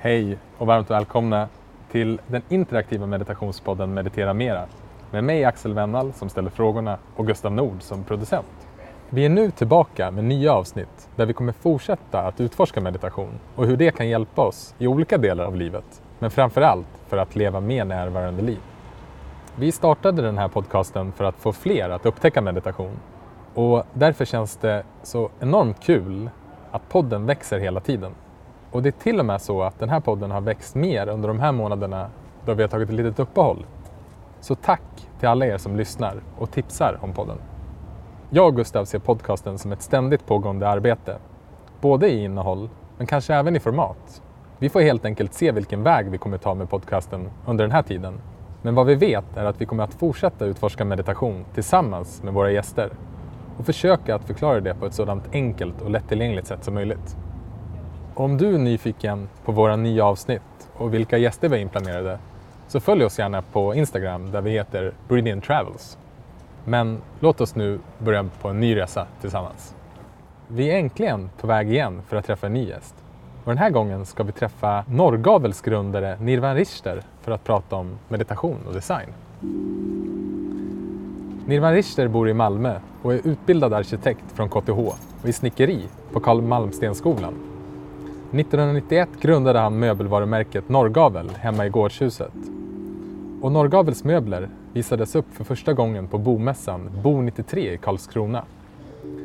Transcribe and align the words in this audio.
Hej 0.00 0.38
och 0.58 0.66
varmt 0.66 0.90
välkomna 0.90 1.48
till 1.90 2.20
den 2.26 2.42
interaktiva 2.48 3.06
meditationspodden 3.06 3.94
Meditera 3.94 4.34
Mera 4.34 4.64
med 5.10 5.24
mig 5.24 5.44
Axel 5.44 5.74
Wennall 5.74 6.12
som 6.12 6.28
ställer 6.28 6.50
frågorna 6.50 6.98
och 7.16 7.26
Gustav 7.26 7.52
Nord 7.52 7.82
som 7.82 8.04
producent. 8.04 8.68
Vi 9.10 9.24
är 9.24 9.28
nu 9.28 9.50
tillbaka 9.50 10.10
med 10.10 10.24
nya 10.24 10.52
avsnitt 10.52 11.08
där 11.16 11.26
vi 11.26 11.32
kommer 11.32 11.52
fortsätta 11.52 12.20
att 12.20 12.40
utforska 12.40 12.80
meditation 12.80 13.38
och 13.56 13.66
hur 13.66 13.76
det 13.76 13.96
kan 13.96 14.08
hjälpa 14.08 14.42
oss 14.42 14.74
i 14.78 14.86
olika 14.86 15.18
delar 15.18 15.44
av 15.44 15.56
livet, 15.56 16.02
men 16.18 16.30
framför 16.30 16.60
allt 16.60 16.88
för 17.06 17.16
att 17.16 17.36
leva 17.36 17.60
mer 17.60 17.84
närvarande 17.84 18.42
liv. 18.42 18.60
Vi 19.56 19.72
startade 19.72 20.22
den 20.22 20.38
här 20.38 20.48
podcasten 20.48 21.12
för 21.12 21.24
att 21.24 21.36
få 21.36 21.52
fler 21.52 21.90
att 21.90 22.06
upptäcka 22.06 22.40
meditation 22.40 22.98
och 23.54 23.84
därför 23.92 24.24
känns 24.24 24.56
det 24.56 24.82
så 25.02 25.30
enormt 25.40 25.80
kul 25.82 26.30
att 26.70 26.88
podden 26.88 27.26
växer 27.26 27.58
hela 27.58 27.80
tiden. 27.80 28.12
Och 28.70 28.82
det 28.82 28.88
är 28.88 29.02
till 29.02 29.20
och 29.20 29.26
med 29.26 29.42
så 29.42 29.62
att 29.62 29.78
den 29.78 29.88
här 29.88 30.00
podden 30.00 30.30
har 30.30 30.40
växt 30.40 30.74
mer 30.74 31.08
under 31.08 31.28
de 31.28 31.40
här 31.40 31.52
månaderna 31.52 32.10
då 32.44 32.54
vi 32.54 32.62
har 32.62 32.68
tagit 32.68 32.88
ett 32.88 32.94
litet 32.94 33.18
uppehåll. 33.18 33.66
Så 34.40 34.54
tack 34.54 35.08
till 35.18 35.28
alla 35.28 35.46
er 35.46 35.58
som 35.58 35.76
lyssnar 35.76 36.20
och 36.38 36.50
tipsar 36.50 36.98
om 37.00 37.12
podden. 37.12 37.38
Jag 38.30 38.46
och 38.46 38.56
Gustav 38.56 38.84
ser 38.84 38.98
podcasten 38.98 39.58
som 39.58 39.72
ett 39.72 39.82
ständigt 39.82 40.26
pågående 40.26 40.68
arbete. 40.68 41.16
Både 41.80 42.08
i 42.08 42.24
innehåll, 42.24 42.68
men 42.96 43.06
kanske 43.06 43.34
även 43.34 43.56
i 43.56 43.60
format. 43.60 44.22
Vi 44.58 44.68
får 44.68 44.80
helt 44.80 45.04
enkelt 45.04 45.34
se 45.34 45.52
vilken 45.52 45.82
väg 45.82 46.10
vi 46.10 46.18
kommer 46.18 46.38
ta 46.38 46.54
med 46.54 46.70
podcasten 46.70 47.30
under 47.46 47.64
den 47.64 47.72
här 47.72 47.82
tiden. 47.82 48.20
Men 48.62 48.74
vad 48.74 48.86
vi 48.86 48.94
vet 48.94 49.36
är 49.36 49.44
att 49.44 49.60
vi 49.60 49.66
kommer 49.66 49.84
att 49.84 49.94
fortsätta 49.94 50.44
utforska 50.44 50.84
meditation 50.84 51.44
tillsammans 51.54 52.22
med 52.22 52.34
våra 52.34 52.50
gäster 52.50 52.90
och 53.56 53.66
försöka 53.66 54.14
att 54.14 54.24
förklara 54.24 54.60
det 54.60 54.74
på 54.74 54.86
ett 54.86 54.94
sådant 54.94 55.24
enkelt 55.32 55.82
och 55.82 55.90
lättillgängligt 55.90 56.46
sätt 56.46 56.64
som 56.64 56.74
möjligt. 56.74 57.16
Om 58.18 58.36
du 58.36 58.54
är 58.54 58.58
nyfiken 58.58 59.28
på 59.44 59.52
våra 59.52 59.76
nya 59.76 60.04
avsnitt 60.04 60.70
och 60.76 60.94
vilka 60.94 61.18
gäster 61.18 61.48
vi 61.48 61.54
har 61.54 61.62
inplanerade 61.62 62.18
så 62.68 62.80
följ 62.80 63.04
oss 63.04 63.18
gärna 63.18 63.42
på 63.42 63.74
Instagram 63.74 64.30
där 64.30 64.40
vi 64.40 64.50
heter 64.50 64.92
Brilliant 65.08 65.44
Travels. 65.44 65.98
Men 66.64 66.98
låt 67.20 67.40
oss 67.40 67.54
nu 67.54 67.78
börja 67.98 68.28
på 68.40 68.48
en 68.48 68.60
ny 68.60 68.76
resa 68.76 69.06
tillsammans. 69.20 69.74
Vi 70.48 70.70
är 70.70 70.78
äntligen 70.78 71.30
på 71.40 71.46
väg 71.46 71.70
igen 71.70 72.02
för 72.08 72.16
att 72.16 72.26
träffa 72.26 72.46
en 72.46 72.52
ny 72.52 72.68
gäst. 72.68 72.94
Och 73.44 73.50
den 73.50 73.58
här 73.58 73.70
gången 73.70 74.06
ska 74.06 74.22
vi 74.22 74.32
träffa 74.32 74.84
Norrgavels 74.88 75.60
grundare 75.60 76.18
Nirvan 76.20 76.54
Richter 76.54 77.02
för 77.20 77.32
att 77.32 77.44
prata 77.44 77.76
om 77.76 77.98
meditation 78.08 78.58
och 78.66 78.74
design. 78.74 79.08
Nirvan 81.46 81.72
Richter 81.72 82.08
bor 82.08 82.28
i 82.28 82.34
Malmö 82.34 82.80
och 83.02 83.14
är 83.14 83.20
utbildad 83.24 83.72
arkitekt 83.72 84.32
från 84.34 84.48
KTH 84.48 84.78
och 85.22 85.28
i 85.28 85.32
snickeri 85.32 85.82
på 86.12 86.20
Karl 86.20 86.42
Malmstensskolan. 86.42 87.47
1991 88.32 89.08
grundade 89.20 89.58
han 89.58 89.78
möbelvarumärket 89.78 90.68
Norrgavel 90.68 91.30
hemma 91.30 91.66
i 91.66 91.68
gårdshuset. 91.68 92.32
Och 93.42 93.52
Norrgavels 93.52 94.04
möbler 94.04 94.48
visades 94.72 95.14
upp 95.14 95.26
för 95.32 95.44
första 95.44 95.72
gången 95.72 96.08
på 96.08 96.18
bomässan 96.18 96.90
Bo 97.02 97.20
93 97.20 97.72
i 97.72 97.78
Karlskrona. 97.78 98.44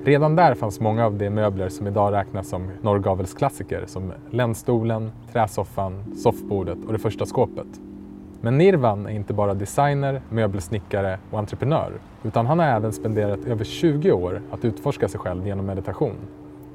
Redan 0.03 0.35
där 0.35 0.55
fanns 0.55 0.79
många 0.79 1.05
av 1.05 1.17
de 1.17 1.29
möbler 1.29 1.69
som 1.69 1.87
idag 1.87 2.13
räknas 2.13 2.49
som 2.49 2.69
Norrgavels 2.81 3.33
klassiker 3.33 3.83
som 3.87 4.13
lännstolen, 4.31 5.11
träsoffan, 5.31 6.15
soffbordet 6.15 6.77
och 6.87 6.93
det 6.93 6.99
första 6.99 7.25
skåpet. 7.25 7.67
Men 8.41 8.57
Nirvan 8.57 9.05
är 9.05 9.11
inte 9.11 9.33
bara 9.33 9.53
designer, 9.53 10.21
möbelsnickare 10.29 11.19
och 11.31 11.39
entreprenör, 11.39 11.91
utan 12.23 12.45
han 12.45 12.59
har 12.59 12.65
även 12.65 12.93
spenderat 12.93 13.45
över 13.45 13.63
20 13.63 14.11
år 14.11 14.41
att 14.51 14.65
utforska 14.65 15.07
sig 15.07 15.19
själv 15.19 15.47
genom 15.47 15.65
meditation. 15.65 16.15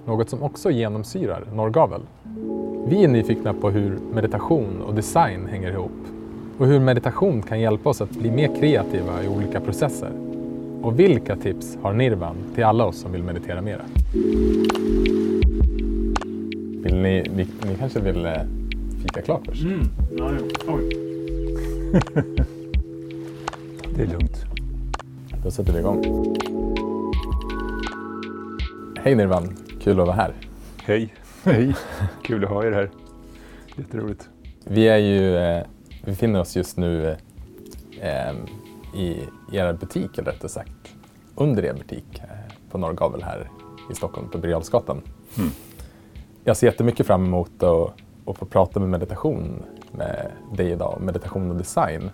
Något 0.09 0.31
som 0.31 0.43
också 0.43 0.71
genomsyrar 0.71 1.45
Norrgavel. 1.53 2.03
Vi 2.86 3.05
är 3.05 3.08
nyfikna 3.08 3.55
på 3.55 3.70
hur 3.70 3.98
meditation 4.12 4.83
och 4.83 4.94
design 4.94 5.47
hänger 5.47 5.70
ihop 5.70 5.92
och 6.58 6.67
hur 6.67 6.81
meditation 6.81 7.42
kan 7.42 7.61
hjälpa 7.61 7.89
oss 7.91 8.00
att 8.00 8.11
bli 8.11 8.31
mer 8.31 8.61
kreativa 8.61 9.22
i 9.25 9.28
olika 9.28 9.61
processer. 9.61 10.11
Och 10.83 10.98
vilka 10.98 11.36
tips 11.36 11.78
har 11.83 11.93
Nirvan 11.93 12.37
till 12.54 12.65
alla 12.65 12.84
oss 12.87 12.97
som 12.97 13.12
vill 13.12 13.22
meditera 13.22 13.62
mera? 13.62 13.82
Vill 16.82 16.94
ni, 16.94 17.26
ni, 17.37 17.47
ni 17.69 17.75
kanske 17.78 18.00
vill 18.00 18.26
eh, 18.26 18.32
fika 19.03 19.22
klart 19.22 19.47
först? 19.47 19.62
Mm. 19.62 19.81
Ja. 20.16 20.31
Det 23.97 24.03
är 24.03 24.06
lugnt. 24.06 24.44
Då 25.44 25.50
sätter 25.50 25.72
vi 25.72 25.78
igång. 25.78 26.05
Hej 28.97 29.15
Nirvan, 29.15 29.56
kul 29.81 30.00
att 30.00 30.06
vara 30.06 30.16
här. 30.16 30.32
Hej. 30.76 31.15
Hej. 31.48 31.75
Kul 32.22 32.44
att 32.44 32.50
ha 32.50 32.64
er 32.64 32.72
här. 32.72 32.91
Jätteroligt. 33.76 34.28
Vi 34.64 34.88
är 34.88 34.97
ju, 34.97 35.36
eh, 35.36 35.66
vi 36.04 36.10
befinner 36.10 36.41
oss 36.41 36.56
just 36.56 36.76
nu 36.76 37.16
eh, 38.00 38.32
i 38.94 39.28
er 39.53 39.72
butik, 39.72 40.19
eller 40.19 40.32
rättare 40.32 40.48
sagt 40.48 40.97
under 41.34 41.64
er 41.64 41.72
butik 41.72 42.04
eh, 42.19 42.54
på 42.70 42.78
Norrgavel 42.78 43.22
här 43.22 43.50
i 43.91 43.94
Stockholm 43.94 44.28
på 44.28 44.38
Birger. 44.38 44.62
Mm. 44.91 45.50
Jag 46.44 46.56
ser 46.56 46.66
jättemycket 46.66 47.06
fram 47.06 47.25
emot 47.25 47.62
att, 47.62 47.92
att 48.26 48.38
få 48.38 48.47
prata 48.47 48.81
med 48.81 48.88
meditation 48.88 49.62
med 49.92 50.31
dig 50.56 50.70
idag, 50.70 50.98
meditation 51.00 51.50
och 51.50 51.56
design. 51.56 52.10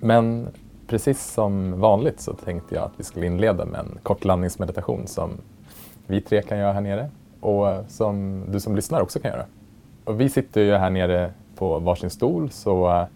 Men 0.00 0.48
precis 0.86 1.32
som 1.32 1.80
vanligt 1.80 2.20
så 2.20 2.32
tänkte 2.32 2.74
jag 2.74 2.84
att 2.84 2.94
vi 2.96 3.04
skulle 3.04 3.26
inleda 3.26 3.64
med 3.64 3.80
en 3.80 3.98
kort 4.02 4.24
landningsmeditation 4.24 5.06
som 5.06 5.30
vi 6.06 6.20
tre 6.20 6.42
kan 6.42 6.58
göra 6.58 6.72
här 6.72 6.80
nere 6.80 7.10
och 7.40 7.70
eh, 7.70 7.86
som 7.86 8.44
du 8.48 8.60
som 8.60 8.76
lyssnar 8.76 9.00
också 9.00 9.20
kan 9.20 9.30
göra. 9.30 9.46
Och 10.04 10.20
vi 10.20 10.28
sitter 10.28 10.60
ju 10.60 10.74
här 10.74 10.90
nere 10.90 11.32
på 11.56 11.78
varsin 11.78 12.10
stol 12.10 12.50
så 12.50 12.90
eh, 12.90 13.06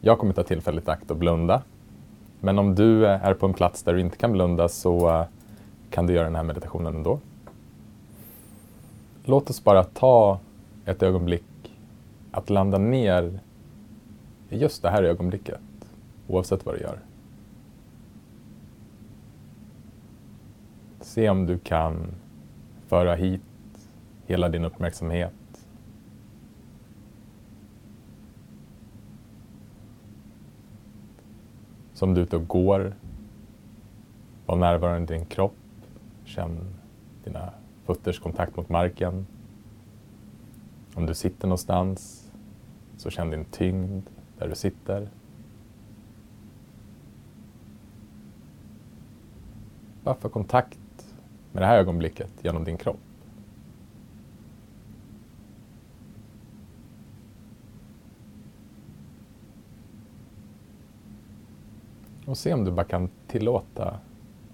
jag 0.00 0.18
kommer 0.18 0.32
ta 0.32 0.42
tillfället 0.42 0.88
i 0.88 0.90
akt 0.90 1.10
och 1.10 1.16
blunda. 1.16 1.62
Men 2.40 2.58
om 2.58 2.74
du 2.74 3.06
eh, 3.06 3.24
är 3.24 3.34
på 3.34 3.46
en 3.46 3.54
plats 3.54 3.82
där 3.82 3.92
du 3.92 4.00
inte 4.00 4.16
kan 4.16 4.32
blunda 4.32 4.68
så 4.68 5.24
kan 5.90 6.06
du 6.06 6.14
göra 6.14 6.24
den 6.24 6.36
här 6.36 6.42
meditationen 6.42 6.96
ändå. 6.96 7.18
Låt 9.24 9.50
oss 9.50 9.64
bara 9.64 9.84
ta 9.84 10.38
ett 10.84 11.02
ögonblick 11.02 11.44
att 12.30 12.50
landa 12.50 12.78
ner 12.78 13.40
i 14.48 14.58
just 14.58 14.82
det 14.82 14.90
här 14.90 15.02
ögonblicket 15.02 15.60
oavsett 16.28 16.66
vad 16.66 16.74
du 16.74 16.80
gör. 16.80 16.98
Se 21.00 21.30
om 21.30 21.46
du 21.46 21.58
kan 21.58 22.06
föra 22.88 23.14
hit 23.14 23.40
hela 24.30 24.48
din 24.48 24.64
uppmärksamhet. 24.64 25.32
Som 31.92 32.14
du 32.14 32.20
är 32.20 32.24
ute 32.24 32.36
och 32.36 32.48
går. 32.48 32.94
Var 34.46 34.56
närvarande 34.56 35.14
i 35.14 35.18
din 35.18 35.26
kropp. 35.26 35.56
Känn 36.24 36.58
dina 37.24 37.52
fötters 37.84 38.20
kontakt 38.20 38.56
mot 38.56 38.68
marken. 38.68 39.26
Om 40.94 41.06
du 41.06 41.14
sitter 41.14 41.48
någonstans 41.48 42.30
så 42.96 43.10
känn 43.10 43.30
din 43.30 43.44
tyngd 43.44 44.06
där 44.38 44.48
du 44.48 44.54
sitter. 44.54 45.08
Bara 50.04 50.14
få 50.14 50.28
kontakt 50.28 51.14
med 51.52 51.62
det 51.62 51.66
här 51.66 51.78
ögonblicket 51.78 52.30
genom 52.42 52.64
din 52.64 52.76
kropp. 52.76 53.09
Och 62.30 62.38
se 62.38 62.54
om 62.54 62.64
du 62.64 62.70
bara 62.70 62.84
kan 62.86 63.08
tillåta 63.26 63.98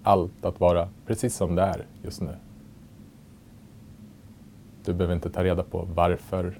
allt 0.03 0.45
att 0.45 0.59
vara 0.59 0.89
precis 1.05 1.35
som 1.35 1.55
det 1.55 1.61
är 1.61 1.85
just 2.03 2.21
nu. 2.21 2.35
Du 4.85 4.93
behöver 4.93 5.15
inte 5.15 5.29
ta 5.29 5.43
reda 5.43 5.63
på 5.63 5.87
varför 5.93 6.59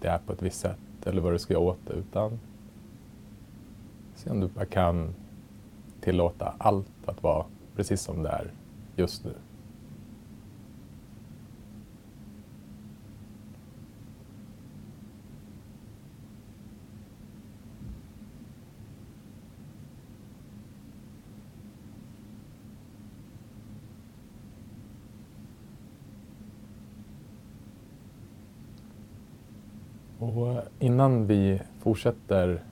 det 0.00 0.08
är 0.08 0.18
på 0.18 0.32
ett 0.32 0.42
visst 0.42 0.60
sätt 0.60 0.78
eller 1.04 1.22
vad 1.22 1.32
du 1.32 1.38
ska 1.38 1.54
göra 1.54 1.62
åt 1.62 1.78
det, 1.86 1.92
utan 1.92 2.40
se 4.14 4.30
om 4.30 4.40
du 4.40 4.48
bara 4.48 4.64
kan 4.64 5.14
tillåta 6.00 6.54
allt 6.58 7.08
att 7.08 7.22
vara 7.22 7.44
precis 7.76 8.00
som 8.00 8.22
det 8.22 8.28
är 8.28 8.52
just 8.96 9.24
nu. 9.24 9.34
Och 30.20 30.62
innan 30.78 31.26
vi 31.26 31.60
fortsätter 31.78 32.62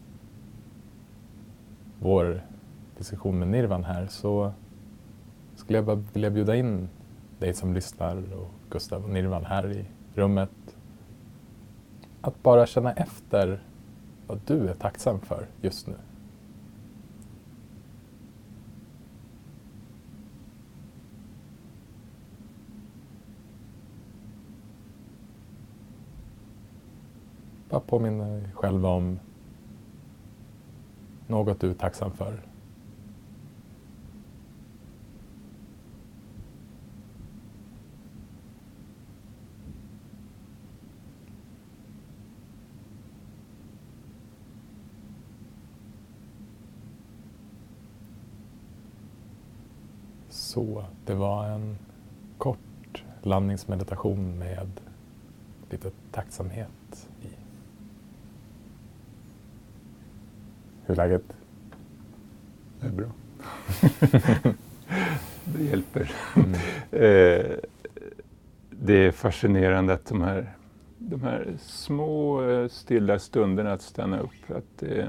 vår 2.01 2.43
diskussion 2.99 3.39
med 3.39 3.49
Nirvan 3.49 3.85
här 3.85 4.07
så 4.07 4.53
skulle 5.55 5.79
jag 5.79 5.85
bara 5.85 6.05
vilja 6.13 6.31
bjuda 6.31 6.57
in 6.57 6.89
dig 7.39 7.55
som 7.55 7.75
lyssnar 7.75 8.17
och 8.17 8.51
Gustav 8.71 9.05
och 9.05 9.11
Nirvan 9.11 9.45
här 9.45 9.73
i 9.73 9.85
rummet 10.15 10.51
att 12.21 12.43
bara 12.43 12.67
känna 12.67 12.93
efter 12.93 13.63
vad 14.27 14.41
du 14.47 14.69
är 14.69 14.75
tacksam 14.75 15.21
för 15.21 15.47
just 15.63 15.87
nu. 15.87 15.95
Ofta 27.79 27.91
påminna 27.91 28.25
dig 28.25 28.43
själv 28.55 28.87
om 28.87 29.19
något 31.27 31.61
du 31.61 31.71
är 31.71 31.75
tacksam 31.75 32.13
för. 32.13 32.41
Så, 50.31 50.85
det 51.07 51.15
var 51.15 51.49
en 51.49 51.79
kort 52.39 53.05
landningsmeditation 53.23 54.39
med 54.39 54.81
lite 55.71 55.91
tacksamhet 56.13 57.09
i. 57.23 57.29
Hur 60.89 60.99
är 60.99 61.09
läget? 61.09 61.23
Det 62.81 62.87
är 62.87 62.91
bra. 62.91 63.07
det 65.45 65.65
hjälper. 65.65 66.13
Mm. 66.37 66.53
Eh, 66.91 67.57
det 68.71 68.93
är 69.07 69.11
fascinerande 69.11 69.93
att 69.93 70.07
de 70.07 70.23
här, 70.23 70.53
de 70.99 71.23
här 71.23 71.47
små 71.61 72.43
eh, 72.51 72.69
stilla 72.69 73.19
stunderna 73.19 73.73
att 73.73 73.83
stanna 73.83 74.21
upp, 74.21 74.51
att 74.57 74.83
eh, 74.83 75.07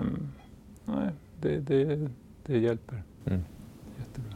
nej, 0.86 1.10
det, 1.42 1.58
det, 1.58 2.10
det 2.46 2.58
hjälper. 2.58 3.04
Mm. 3.26 3.42
Jättebra. 3.98 4.34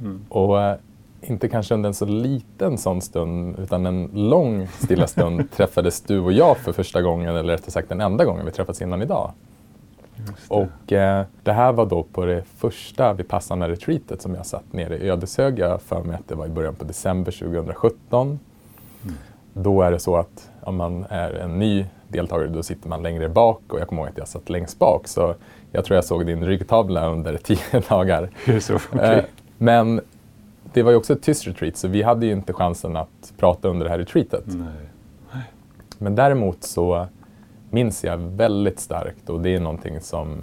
Mm. 0.00 0.24
Och 0.28 0.62
äh, 0.62 0.78
inte 1.20 1.48
kanske 1.48 1.74
under 1.74 1.88
en 1.88 1.94
så 1.94 2.06
liten 2.06 2.78
sån 2.78 3.00
stund, 3.00 3.58
utan 3.58 3.86
en 3.86 4.10
lång 4.12 4.66
stilla 4.68 5.06
stund 5.06 5.50
träffades 5.56 6.00
du 6.00 6.18
och 6.18 6.32
jag 6.32 6.56
för 6.56 6.72
första 6.72 7.02
gången, 7.02 7.36
eller 7.36 7.52
rättare 7.52 7.70
sagt 7.70 7.88
den 7.88 8.00
enda 8.00 8.24
gången 8.24 8.46
vi 8.46 8.52
träffats 8.52 8.82
innan 8.82 9.02
idag. 9.02 9.32
Det. 10.26 10.54
Och 10.54 10.92
äh, 10.92 11.24
det 11.42 11.52
här 11.52 11.72
var 11.72 11.86
då 11.86 12.02
på 12.02 12.24
det 12.24 12.42
första 12.56 13.12
Vipassana 13.12 13.68
retreatet 13.68 14.22
som 14.22 14.34
jag 14.34 14.46
satt 14.46 14.72
nere 14.72 14.98
i 14.98 15.10
Ödeshög. 15.10 15.58
Jag 15.58 15.82
för 15.82 16.02
mig 16.02 16.16
att 16.16 16.28
det 16.28 16.34
var 16.34 16.46
i 16.46 16.48
början 16.48 16.74
på 16.74 16.84
december 16.84 17.32
2017. 17.32 18.38
Mm. 19.02 19.14
Då 19.52 19.82
är 19.82 19.90
det 19.90 19.98
så 19.98 20.16
att 20.16 20.50
om 20.60 20.76
man 20.76 21.06
är 21.08 21.32
en 21.32 21.58
ny 21.58 21.86
deltagare 22.08 22.48
då 22.48 22.62
sitter 22.62 22.88
man 22.88 23.02
längre 23.02 23.28
bak 23.28 23.60
och 23.68 23.80
jag 23.80 23.88
kommer 23.88 24.02
ihåg 24.02 24.10
att 24.10 24.18
jag 24.18 24.28
satt 24.28 24.48
längst 24.48 24.78
bak 24.78 25.08
så 25.08 25.34
jag 25.72 25.84
tror 25.84 25.94
jag 25.94 26.04
såg 26.04 26.26
din 26.26 26.44
ryggtavla 26.44 27.08
under 27.08 27.36
tio 27.42 27.80
dagar. 27.88 28.30
Så, 28.60 28.74
okay. 28.74 29.18
eh, 29.18 29.24
men 29.58 30.00
det 30.72 30.82
var 30.82 30.90
ju 30.90 30.96
också 30.96 31.12
ett 31.12 31.22
tyst 31.22 31.46
retreat 31.46 31.76
så 31.76 31.88
vi 31.88 32.02
hade 32.02 32.26
ju 32.26 32.32
inte 32.32 32.52
chansen 32.52 32.96
att 32.96 33.32
prata 33.36 33.68
under 33.68 33.84
det 33.84 33.90
här 33.90 33.98
retreatet. 33.98 34.44
Nej. 34.46 35.42
Men 35.98 36.14
däremot 36.14 36.64
så 36.64 37.06
minns 37.74 38.04
jag 38.04 38.16
väldigt 38.18 38.80
starkt 38.80 39.30
och 39.30 39.40
det 39.40 39.54
är 39.54 39.60
någonting 39.60 40.00
som, 40.00 40.42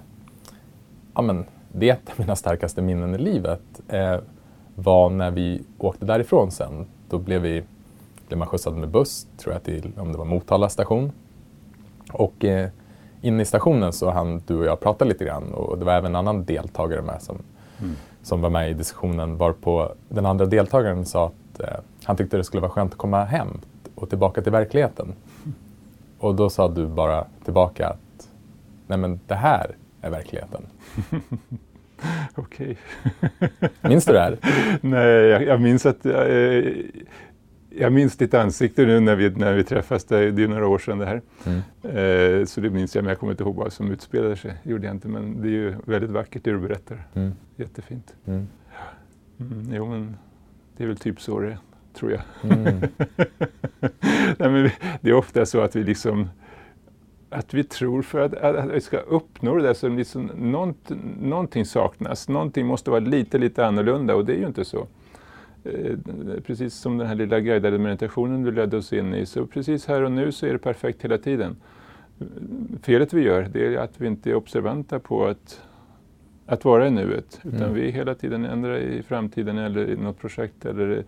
ja 1.16 1.22
men 1.22 1.46
det 1.72 1.90
är 1.90 1.94
ett 1.94 2.10
av 2.10 2.20
mina 2.20 2.36
starkaste 2.36 2.82
minnen 2.82 3.16
i 3.16 3.18
livet, 3.18 3.62
eh, 3.88 4.18
var 4.76 5.10
när 5.10 5.32
vi 5.32 5.64
åkte 5.78 6.06
därifrån 6.06 6.52
sen. 6.52 6.86
Då 7.10 7.18
blev 7.18 7.42
vi 7.42 7.64
blev 8.28 8.38
man 8.38 8.48
skjutsad 8.48 8.78
med 8.78 8.90
buss, 8.90 9.28
tror 9.38 9.54
jag, 9.54 9.64
till 9.64 9.92
om 9.98 10.12
det 10.12 10.18
var 10.18 10.26
Motala 10.26 10.70
station. 10.70 11.12
Och 12.12 12.46
eh, 12.46 12.70
inne 13.22 13.42
i 13.42 13.46
stationen 13.46 13.94
så 13.94 14.12
hann 14.12 14.42
du 14.48 14.58
och 14.60 14.66
jag 14.66 14.80
prata 14.80 15.06
lite 15.06 15.26
grann 15.26 15.54
och 15.54 15.78
det 15.78 15.86
var 15.86 15.94
även 15.94 16.12
en 16.12 16.16
annan 16.16 16.46
deltagare 16.46 17.02
med 17.02 17.22
som 17.22 17.38
mm 17.80 17.96
som 18.24 18.42
var 18.42 18.50
med 18.50 18.72
i 18.72 18.74
diskussionen 18.74 19.38
varpå 19.38 19.92
den 20.10 20.26
andra 20.26 20.46
deltagaren 20.46 21.06
sa 21.06 21.26
att 21.26 21.60
eh, 21.60 21.80
han 22.04 22.18
tyckte 22.18 22.38
det 22.38 22.44
skulle 22.44 22.62
vara 22.62 22.72
skönt 22.72 22.92
att 22.92 22.98
komma 22.98 23.24
hem 23.24 23.48
och 23.96 24.10
tillbaka 24.10 24.42
till 24.42 24.52
verkligheten. 24.52 25.14
Och 26.22 26.36
då 26.36 26.50
sa 26.50 26.68
du 26.68 26.88
bara 26.88 27.26
tillbaka 27.44 27.88
att 27.88 28.30
nej 28.88 28.98
men 28.98 29.20
det 29.28 29.36
här 29.36 29.76
är 30.02 30.10
verkligheten. 30.10 30.62
Okej. 32.36 32.78
minns 33.82 34.06
du 34.06 34.14
det 34.14 34.20
här? 34.20 34.38
Nej, 34.82 35.08
jag, 35.08 35.44
jag 35.44 35.62
minns 35.62 35.86
att 35.86 36.06
eh, 36.06 36.14
jag 37.70 37.94
minns 37.94 38.18
ditt 38.18 38.34
ansikte 38.34 38.86
nu 38.86 39.00
när 39.00 39.16
vi, 39.16 39.30
när 39.30 39.54
vi 39.54 39.64
träffas, 39.64 40.04
det 40.04 40.18
är, 40.18 40.48
några 40.48 40.68
år 40.68 40.80
sedan 40.80 40.98
det 40.98 41.06
här. 41.06 41.22
Mm. 41.46 41.62
Eh, 41.84 42.46
så 42.46 42.62
det 42.62 42.70
minns 42.70 42.96
jag, 42.96 43.04
men 43.04 43.10
jag 43.10 43.20
kommer 43.20 43.34
inte 43.34 43.44
ihåg 43.44 43.56
vad 43.56 43.74
som 43.74 43.92
utspelade 43.92 44.36
sig. 44.36 44.54
gjorde 44.64 44.86
jag 44.86 44.96
inte, 44.96 45.08
men 45.08 45.42
det 45.42 45.48
är 45.48 45.52
ju 45.52 45.76
väldigt 45.86 46.12
vackert 46.12 46.44
det 46.44 46.52
du 46.52 46.60
berättar. 46.60 47.08
Mm. 47.14 47.32
Jättefint. 47.56 48.14
Mm. 48.26 48.48
Mm, 49.40 49.74
jo, 49.74 49.86
men 49.86 50.18
det 50.78 50.84
är 50.84 50.88
väl 50.88 50.98
typ 50.98 51.22
så 51.22 51.40
det 51.40 51.48
är, 51.48 51.58
tror 51.94 52.12
jag. 52.12 52.22
Mm. 52.52 52.82
Nej, 54.38 54.76
det 55.02 55.10
är 55.10 55.14
ofta 55.14 55.46
så 55.46 55.62
att 55.62 55.76
vi 55.76 55.84
liksom 55.84 56.30
att 57.32 57.54
vi 57.54 57.64
tror 57.64 58.02
för 58.02 58.20
att, 58.20 58.34
att, 58.34 58.72
vi 58.72 58.82
ska 58.82 58.98
uppnå 58.98 59.56
det 59.56 59.64
där 59.64 59.74
som 59.74 59.98
liksom 59.98 60.32
nånt, 60.36 60.92
någonting 61.22 61.66
saknas. 61.66 62.30
Någonting 62.30 62.66
måste 62.66 62.90
vara 62.90 63.00
lite, 63.00 63.38
lite 63.38 63.66
annorlunda 63.66 64.16
och 64.16 64.26
det 64.26 64.34
är 64.34 64.38
ju 64.38 64.48
inte 64.48 64.66
så. 64.66 64.88
Eh, 65.64 65.98
precis 66.46 66.74
som 66.74 66.98
den 66.98 67.08
här 67.08 67.16
lilla 67.16 67.40
guidade 67.40 67.78
meditationen 67.78 68.44
du 68.44 68.52
ledde 68.52 68.78
oss 68.78 68.94
in 68.94 69.14
i, 69.14 69.26
så 69.26 69.46
precis 69.46 69.86
här 69.86 70.02
och 70.02 70.12
nu 70.12 70.32
så 70.32 70.46
är 70.46 70.54
det 70.54 70.60
perfekt 70.60 71.04
hela 71.04 71.18
tiden. 71.18 71.56
Felet 72.82 73.14
vi 73.14 73.22
gör, 73.22 73.50
det 73.54 73.66
är 73.66 73.78
att 73.78 74.02
vi 74.02 74.08
inte 74.08 74.30
är 74.30 74.36
observanta 74.36 75.00
på 75.00 75.26
att, 75.26 75.62
att 76.46 76.66
vara 76.66 76.88
i 76.88 76.92
nuet, 76.92 77.40
utan 77.44 77.62
mm. 77.62 77.74
vi 77.74 77.88
är 77.88 77.92
hela 77.92 78.16
tiden 78.16 78.46
ändrar 78.46 78.78
i 78.78 79.04
framtiden 79.04 79.58
eller 79.58 79.90
i 79.90 79.96
något 79.96 80.20
projekt 80.20 80.66
eller 80.66 81.04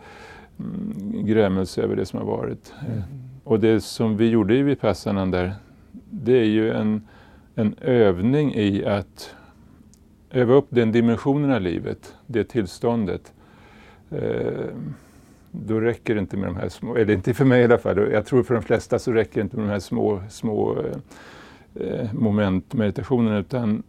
grämelse 1.13 1.81
över 1.81 1.95
det 1.95 2.05
som 2.05 2.19
har 2.19 2.25
varit. 2.25 2.73
Mm. 2.87 3.01
Och 3.43 3.59
det 3.59 3.81
som 3.81 4.17
vi 4.17 4.29
gjorde 4.29 4.55
i 4.55 4.61
Vipassanan 4.61 5.31
där, 5.31 5.53
det 6.09 6.37
är 6.37 6.45
ju 6.45 6.71
en, 6.71 7.07
en 7.55 7.75
övning 7.81 8.53
i 8.53 8.85
att 8.85 9.35
öva 10.31 10.53
upp 10.53 10.67
den 10.69 10.91
dimensionen 10.91 11.51
av 11.51 11.61
livet, 11.61 12.15
det 12.27 12.43
tillståndet, 12.43 13.33
Eh, 14.13 14.65
då 15.51 15.79
räcker 15.79 16.13
det 16.13 16.19
inte 16.19 16.37
med 16.37 16.49
de 16.49 16.55
här 16.55 16.69
små, 16.69 16.95
eller 16.95 17.13
inte 17.13 17.33
för 17.33 17.45
mig 17.45 17.61
i 17.61 17.63
alla 17.63 17.77
fall, 17.77 18.11
jag 18.11 18.25
tror 18.25 18.43
för 18.43 18.53
de 18.53 18.63
flesta 18.63 18.99
så 18.99 19.11
räcker 19.11 19.35
det 19.35 19.41
inte 19.41 19.57
med 19.57 19.65
de 19.65 19.71
här 19.71 19.79
små, 19.79 20.23
små 20.29 20.77
eh, 21.75 22.13
momentmeditationerna 22.13 23.37
utan 23.37 23.83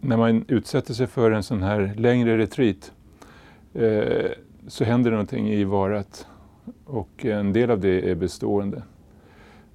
när 0.00 0.16
man 0.16 0.44
utsätter 0.48 0.94
sig 0.94 1.06
för 1.06 1.30
en 1.30 1.42
sån 1.42 1.62
här 1.62 1.94
längre 1.96 2.38
retreat 2.38 2.92
eh, 3.74 4.30
så 4.68 4.84
händer 4.84 5.10
det 5.10 5.16
någonting 5.16 5.48
i 5.48 5.64
varat 5.64 6.26
och 6.84 7.24
en 7.24 7.52
del 7.52 7.70
av 7.70 7.80
det 7.80 8.10
är 8.10 8.14
bestående 8.14 8.82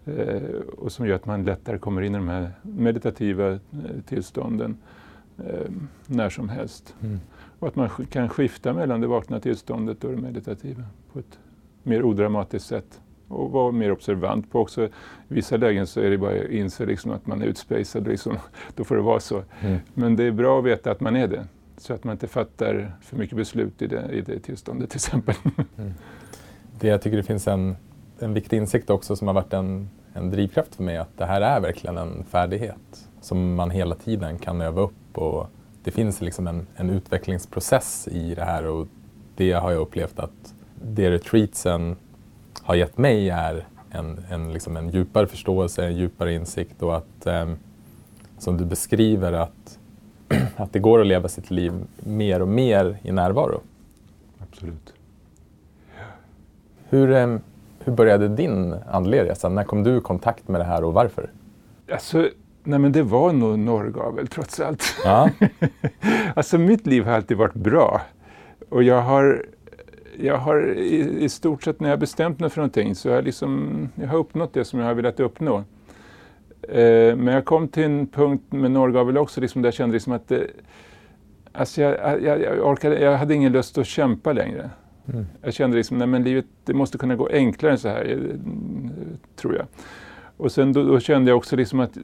eh, 0.06 0.42
och 0.78 0.92
som 0.92 1.08
gör 1.08 1.16
att 1.16 1.26
man 1.26 1.44
lättare 1.44 1.78
kommer 1.78 2.02
in 2.02 2.16
i 2.16 2.18
de 2.18 2.28
här 2.28 2.52
meditativa 2.62 3.52
eh, 3.52 3.60
tillstånden 4.08 4.78
eh, 5.38 5.72
när 6.08 6.30
som 6.30 6.50
helst. 6.50 6.96
Mm. 7.02 7.20
Och 7.60 7.68
att 7.68 7.76
man 7.76 7.90
kan 7.90 8.30
skifta 8.30 8.74
mellan 8.74 9.02
det 9.02 9.08
vakna 9.08 9.40
tillståndet 9.40 10.04
och 10.04 10.12
det 10.12 10.18
meditativa 10.18 10.84
på 11.14 11.20
ett 11.20 11.40
mer 11.84 12.04
odramatiskt 12.04 12.68
sätt. 12.68 13.02
Och 13.28 13.52
vara 13.52 13.72
mer 13.72 13.92
observant 13.92 14.52
på 14.52 14.60
också. 14.60 14.86
I 14.86 14.90
vissa 15.28 15.58
lägen 15.58 15.88
så 15.88 16.00
är 16.00 16.10
det 16.10 16.18
bara 16.18 16.32
att 16.32 16.50
inse 16.50 16.86
liksom 16.86 17.12
att 17.12 17.28
man 17.28 17.42
är 17.42 17.46
utspejsad, 17.46 18.08
liksom, 18.08 18.38
då 18.76 18.84
får 18.84 18.96
det 18.96 19.02
vara 19.02 19.20
så. 19.20 19.44
Mm. 19.62 19.80
Men 19.94 20.16
det 20.16 20.24
är 20.24 20.32
bra 20.32 20.60
att 20.60 20.66
veta 20.66 20.92
att 20.92 21.00
man 21.00 21.16
är 21.16 21.28
det. 21.28 21.48
Så 21.78 21.94
att 21.94 22.04
man 22.04 22.12
inte 22.12 22.28
fattar 22.28 22.96
för 23.02 23.18
mycket 23.18 23.38
beslut 23.38 23.82
i 23.82 23.88
det, 23.88 24.12
i 24.12 24.22
det 24.22 24.40
tillståndet 24.40 24.90
till 24.90 24.98
exempel. 24.98 25.36
Mm. 25.78 25.94
Det, 26.80 26.88
jag 26.88 27.02
tycker 27.02 27.18
det 27.18 27.24
finns 27.24 27.48
en, 27.48 27.76
en 28.20 28.34
viktig 28.34 28.58
insikt 28.58 28.90
också 28.90 29.16
som 29.16 29.28
har 29.28 29.34
varit 29.34 29.54
en, 29.54 29.90
en 30.14 30.32
drivkraft 30.32 30.76
för 30.76 30.84
mig, 30.84 30.98
att 30.98 31.18
det 31.18 31.26
här 31.26 31.42
är 31.42 31.60
verkligen 31.60 31.98
en 31.98 32.24
färdighet 32.24 33.10
som 33.22 33.56
man 33.56 33.72
hela 33.72 33.96
tiden 33.96 34.38
kan 34.38 34.62
öva 34.62 34.82
upp 34.82 35.18
och 35.18 35.48
det 35.84 35.92
finns 35.92 36.22
liksom 36.22 36.48
en, 36.48 36.68
en 36.76 36.90
utvecklingsprocess 36.90 38.08
i 38.08 38.36
det 38.36 38.44
här 38.44 38.66
och 38.66 38.88
det 39.36 39.52
har 39.52 39.72
jag 39.72 39.82
upplevt 39.82 40.20
att 40.20 40.54
det 40.82 41.12
retreatsen 41.12 41.96
har 42.62 42.76
gett 42.76 42.98
mig 42.98 43.30
är 43.30 43.68
en, 43.90 44.26
en, 44.30 44.54
liksom 44.54 44.78
en 44.78 44.90
djupare 44.90 45.28
förståelse, 45.28 45.86
en 45.86 45.96
djupare 45.96 46.34
insikt 46.34 46.84
och 46.84 46.98
att, 46.98 47.26
eh, 47.26 47.54
som 48.38 48.58
du 48.58 48.66
beskriver, 48.66 49.34
att, 49.34 49.80
att 50.56 50.74
det 50.74 50.80
går 50.80 51.02
att 51.02 51.08
leva 51.08 51.28
sitt 51.28 51.52
liv 51.52 51.74
mer 51.98 52.42
och 52.42 52.48
mer 52.48 52.98
i 53.02 53.12
närvaro. 53.12 53.62
Absolut. 54.40 54.94
Hur, 56.90 57.12
eh, 57.12 57.38
hur 57.80 57.94
började 57.94 58.28
din 58.28 58.76
andliga 58.92 59.24
resa? 59.24 59.50
När 59.50 59.64
kom 59.64 59.84
du 59.84 59.98
i 59.98 60.02
kontakt 60.02 60.48
med 60.48 60.62
det 60.62 60.66
här 60.66 60.84
och 60.84 60.94
varför? 60.94 61.30
Alltså, 61.92 62.30
Nej 62.64 62.80
men 62.80 62.92
det 62.92 63.04
var 63.04 63.34
nog 63.34 63.60
Norrgavel 63.60 64.28
trots 64.28 64.60
allt. 64.60 64.84
Ja. 65.04 65.30
alltså 66.36 66.58
mitt 66.58 66.88
liv 66.88 67.06
har 67.06 67.14
alltid 67.14 67.38
varit 67.38 67.54
bra. 67.54 68.02
Och 68.70 68.84
jag 68.84 69.02
har, 69.02 69.46
jag 70.18 70.38
har 70.38 70.74
i, 70.74 71.24
i, 71.24 71.30
stort 71.30 71.64
sett 71.64 71.80
när 71.80 71.90
jag 71.90 72.00
bestämt 72.00 72.40
mig 72.40 72.50
för 72.50 72.58
någonting 72.58 72.96
så 72.96 73.10
har 73.10 73.16
jag, 73.16 73.26
liksom, 73.26 73.90
jag 73.96 74.08
har 74.08 74.18
uppnått 74.18 74.54
det 74.54 74.66
som 74.66 74.80
jag 74.80 74.88
har 74.88 74.94
velat 74.94 75.20
uppnå. 75.20 75.64
Eh, 76.70 77.16
men 77.16 77.28
jag 77.28 77.46
kom 77.46 77.68
till 77.68 77.84
en 77.84 78.08
punkt 78.08 78.44
med 78.50 78.72
Norrgavel 78.72 79.18
också 79.18 79.42
liksom, 79.42 79.62
där 79.62 79.68
jag 79.68 79.74
kände 79.74 79.94
liksom 79.94 80.14
att 80.14 80.28
det, 80.28 80.48
alltså 81.52 81.82
jag, 81.82 82.22
jag, 82.22 82.42
jag, 82.42 82.68
orkade, 82.68 83.00
jag 83.00 83.18
hade 83.18 83.34
ingen 83.34 83.52
lust 83.52 83.78
att 83.78 83.88
kämpa 83.88 84.34
längre. 84.34 84.70
Mm. 85.14 85.26
Jag 85.42 85.54
kände 85.54 85.78
liksom, 85.78 85.98
nej 85.98 86.08
men 86.08 86.24
livet 86.24 86.46
det 86.66 86.74
måste 86.74 86.98
kunna 86.98 87.16
gå 87.16 87.30
enklare 87.32 87.72
än 87.72 87.80
så 87.80 87.88
här, 87.88 88.06
eh, 88.06 88.38
tror 89.36 89.56
jag. 89.56 89.66
Och 90.38 90.52
sen 90.52 90.74
då, 90.74 90.84
då 90.84 91.00
kände 91.00 91.32
jag 91.32 91.38
också 91.38 91.56
liksom 91.56 91.80
att 91.80 91.98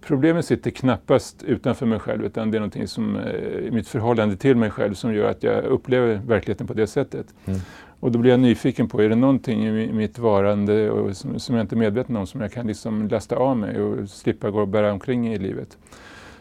problemet 0.00 0.44
sitter 0.44 0.70
knappast 0.70 1.42
utanför 1.42 1.86
mig 1.86 1.98
själv 1.98 2.24
utan 2.24 2.50
det 2.50 2.56
är 2.56 2.60
någonting 2.60 2.88
som 2.88 3.16
i 3.60 3.70
mitt 3.70 3.88
förhållande 3.88 4.36
till 4.36 4.56
mig 4.56 4.70
själv 4.70 4.94
som 4.94 5.14
gör 5.14 5.30
att 5.30 5.42
jag 5.42 5.64
upplever 5.64 6.20
verkligheten 6.26 6.66
på 6.66 6.74
det 6.74 6.86
sättet. 6.86 7.34
Mm. 7.44 7.60
Och 8.02 8.12
då 8.12 8.18
blir 8.18 8.30
jag 8.30 8.40
nyfiken 8.40 8.88
på, 8.88 9.02
är 9.02 9.08
det 9.08 9.14
någonting 9.14 9.66
i 9.66 9.92
mitt 9.92 10.18
varande 10.18 10.90
och 10.90 11.16
som, 11.16 11.38
som 11.38 11.54
jag 11.54 11.64
inte 11.64 11.74
är 11.74 11.78
medveten 11.78 12.16
om 12.16 12.26
som 12.26 12.40
jag 12.40 12.52
kan 12.52 12.66
liksom 12.66 13.08
lasta 13.08 13.36
av 13.36 13.56
mig 13.56 13.80
och 13.80 14.08
slippa 14.08 14.50
gå 14.50 14.60
och 14.60 14.68
bära 14.68 14.92
omkring 14.92 15.32
i 15.32 15.38
livet. 15.38 15.78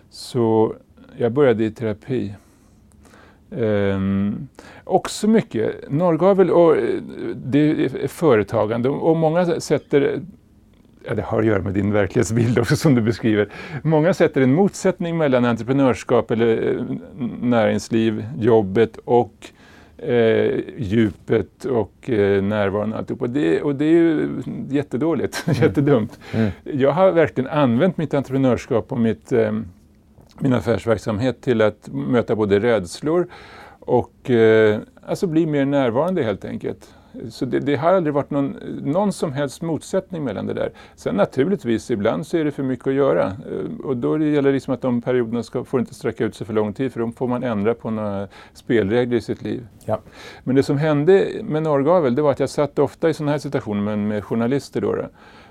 Så 0.09 0.75
jag 1.17 1.31
började 1.31 1.63
i 1.63 1.71
terapi. 1.71 2.33
Um, 3.49 4.47
också 4.83 5.27
mycket 5.27 5.91
norrgavel 5.91 6.51
och 6.51 6.77
eh, 6.77 7.01
det 7.35 7.59
är 7.59 8.07
företagande 8.07 8.89
och 8.89 9.17
många 9.17 9.59
sätter 9.59 10.21
ja, 11.03 11.15
det 11.15 11.21
har 11.21 11.39
att 11.39 11.45
göra 11.45 11.61
med 11.61 11.73
din 11.73 11.93
verklighetsbild 11.93 12.59
också 12.59 12.75
som 12.75 12.95
du 12.95 13.01
beskriver. 13.01 13.49
Många 13.83 14.13
sätter 14.13 14.41
en 14.41 14.53
motsättning 14.53 15.17
mellan 15.17 15.45
entreprenörskap 15.45 16.31
eller 16.31 16.75
eh, 16.75 16.97
näringsliv, 17.41 18.25
jobbet 18.39 18.97
och 19.05 19.51
eh, 20.01 20.59
djupet 20.77 21.65
och 21.65 22.09
eh, 22.09 22.43
närvaron 22.43 22.93
och 22.93 22.99
alltihopa. 22.99 23.27
Det, 23.27 23.61
och 23.61 23.75
det 23.75 23.85
är 23.85 23.91
ju 23.91 24.29
jättedåligt, 24.69 25.43
mm. 25.47 25.61
jättedumt. 25.61 26.19
Mm. 26.31 26.51
Jag 26.63 26.91
har 26.91 27.11
verkligen 27.11 27.49
använt 27.49 27.97
mitt 27.97 28.13
entreprenörskap 28.13 28.91
och 28.91 28.99
mitt, 28.99 29.31
eh, 29.31 29.51
min 30.39 30.53
affärsverksamhet 30.53 31.41
till 31.41 31.61
att 31.61 31.89
möta 31.91 32.35
både 32.35 32.59
rädslor 32.59 33.27
och 33.79 34.29
eh, 34.29 34.79
alltså 35.05 35.27
bli 35.27 35.45
mer 35.45 35.65
närvarande 35.65 36.23
helt 36.23 36.45
enkelt. 36.45 36.93
Så 37.29 37.45
det, 37.45 37.59
det, 37.59 37.75
har 37.75 37.93
aldrig 37.93 38.13
varit 38.13 38.29
någon, 38.29 38.57
någon 38.83 39.13
som 39.13 39.33
helst 39.33 39.61
motsättning 39.61 40.23
mellan 40.23 40.45
det 40.45 40.53
där. 40.53 40.71
Sen 40.95 41.15
naturligtvis, 41.15 41.91
ibland 41.91 42.27
så 42.27 42.37
är 42.37 42.45
det 42.45 42.51
för 42.51 42.63
mycket 42.63 42.87
att 42.87 42.93
göra. 42.93 43.25
Eh, 43.25 43.85
och 43.85 43.97
då 43.97 44.17
gäller 44.17 44.49
det 44.49 44.51
liksom 44.51 44.73
att 44.73 44.81
de 44.81 45.01
perioderna 45.01 45.43
ska, 45.43 45.63
får 45.63 45.79
inte 45.79 45.93
sträcka 45.93 46.25
ut 46.25 46.35
sig 46.35 46.47
för 46.47 46.53
lång 46.53 46.73
tid 46.73 46.93
för 46.93 46.99
då 46.99 47.11
får 47.11 47.27
man 47.27 47.43
ändra 47.43 47.73
på 47.73 47.89
några 47.89 48.27
spelregler 48.53 49.17
i 49.17 49.21
sitt 49.21 49.41
liv. 49.41 49.67
Ja. 49.85 49.99
Men 50.43 50.55
det 50.55 50.63
som 50.63 50.77
hände 50.77 51.27
med 51.43 51.63
Norrgavel, 51.63 52.15
det 52.15 52.21
var 52.21 52.31
att 52.31 52.39
jag 52.39 52.49
satt 52.49 52.79
ofta 52.79 53.09
i 53.09 53.13
sådana 53.13 53.31
här 53.31 53.39
situationer 53.39 53.81
med, 53.81 53.99
med 53.99 54.23
journalister 54.23 54.81
då, 54.81 54.95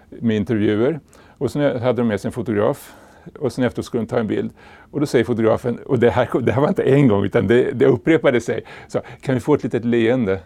med 0.09 0.37
intervjuer. 0.37 1.01
Och 1.39 1.51
sen 1.51 1.81
hade 1.81 2.03
de 2.03 2.09
med 2.09 2.21
sig 2.21 2.29
en 2.29 2.33
fotograf 2.33 2.95
och 3.39 3.53
sen 3.53 3.65
efteråt 3.65 3.87
skulle 3.87 4.03
de 4.03 4.07
ta 4.07 4.19
en 4.19 4.27
bild. 4.27 4.53
Och 4.91 5.01
då 5.01 5.07
säger 5.07 5.25
fotografen, 5.25 5.79
och 5.79 5.99
det 5.99 6.11
här, 6.11 6.41
det 6.41 6.53
här 6.53 6.61
var 6.61 6.69
inte 6.69 6.83
en 6.83 7.09
gång 7.09 7.25
utan 7.25 7.47
det, 7.47 7.73
det 7.73 7.87
upprepade 7.87 8.41
sig, 8.41 8.65
så, 8.89 9.01
kan 9.21 9.35
vi 9.35 9.41
få 9.41 9.55
ett 9.55 9.63
litet 9.63 9.85
leende? 9.85 10.41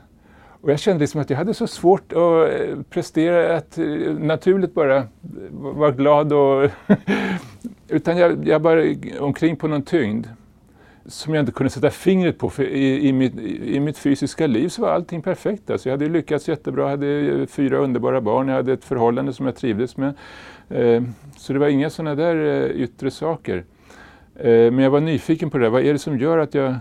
Och 0.64 0.70
jag 0.70 0.78
kände 0.78 1.00
liksom 1.00 1.20
att 1.20 1.30
jag 1.30 1.36
hade 1.36 1.54
så 1.54 1.66
svårt 1.66 2.12
att 2.12 2.18
eh, 2.18 2.78
prestera, 2.90 3.56
att 3.56 3.78
eh, 3.78 3.84
naturligt 4.18 4.74
bara 4.74 5.06
vara 5.50 5.90
glad 5.90 6.32
och... 6.32 6.70
utan 7.88 8.16
jag, 8.16 8.48
jag 8.48 8.62
bara 8.62 8.82
omkring 9.20 9.56
på 9.56 9.68
någon 9.68 9.82
tyngd 9.82 10.26
som 11.06 11.34
jag 11.34 11.42
inte 11.42 11.52
kunde 11.52 11.70
sätta 11.70 11.90
fingret 11.90 12.38
på. 12.38 12.50
För 12.50 12.62
i, 12.62 13.08
i, 13.08 13.12
mitt, 13.12 13.38
i 13.64 13.80
mitt 13.80 13.98
fysiska 13.98 14.46
liv 14.46 14.68
så 14.68 14.82
var 14.82 14.88
allting 14.88 15.22
perfekt. 15.22 15.70
Alltså 15.70 15.88
jag 15.88 15.98
hade 15.98 16.08
lyckats 16.08 16.48
jättebra, 16.48 16.82
jag 16.82 16.90
hade 16.90 17.46
fyra 17.46 17.78
underbara 17.78 18.20
barn, 18.20 18.48
jag 18.48 18.54
hade 18.54 18.72
ett 18.72 18.84
förhållande 18.84 19.32
som 19.32 19.46
jag 19.46 19.56
trivdes 19.56 19.96
med. 19.96 20.14
Eh, 20.68 21.02
så 21.36 21.52
det 21.52 21.58
var 21.58 21.68
inga 21.68 21.90
sådana 21.90 22.14
där 22.14 22.36
eh, 22.36 22.82
yttre 22.82 23.10
saker. 23.10 23.64
Men 24.42 24.78
jag 24.78 24.90
var 24.90 25.00
nyfiken 25.00 25.50
på 25.50 25.58
det 25.58 25.64
där. 25.64 25.70
Vad 25.70 25.86
är 25.86 25.92
det 25.92 25.98
som 25.98 26.18
gör 26.18 26.38
att 26.38 26.54
jag 26.54 26.74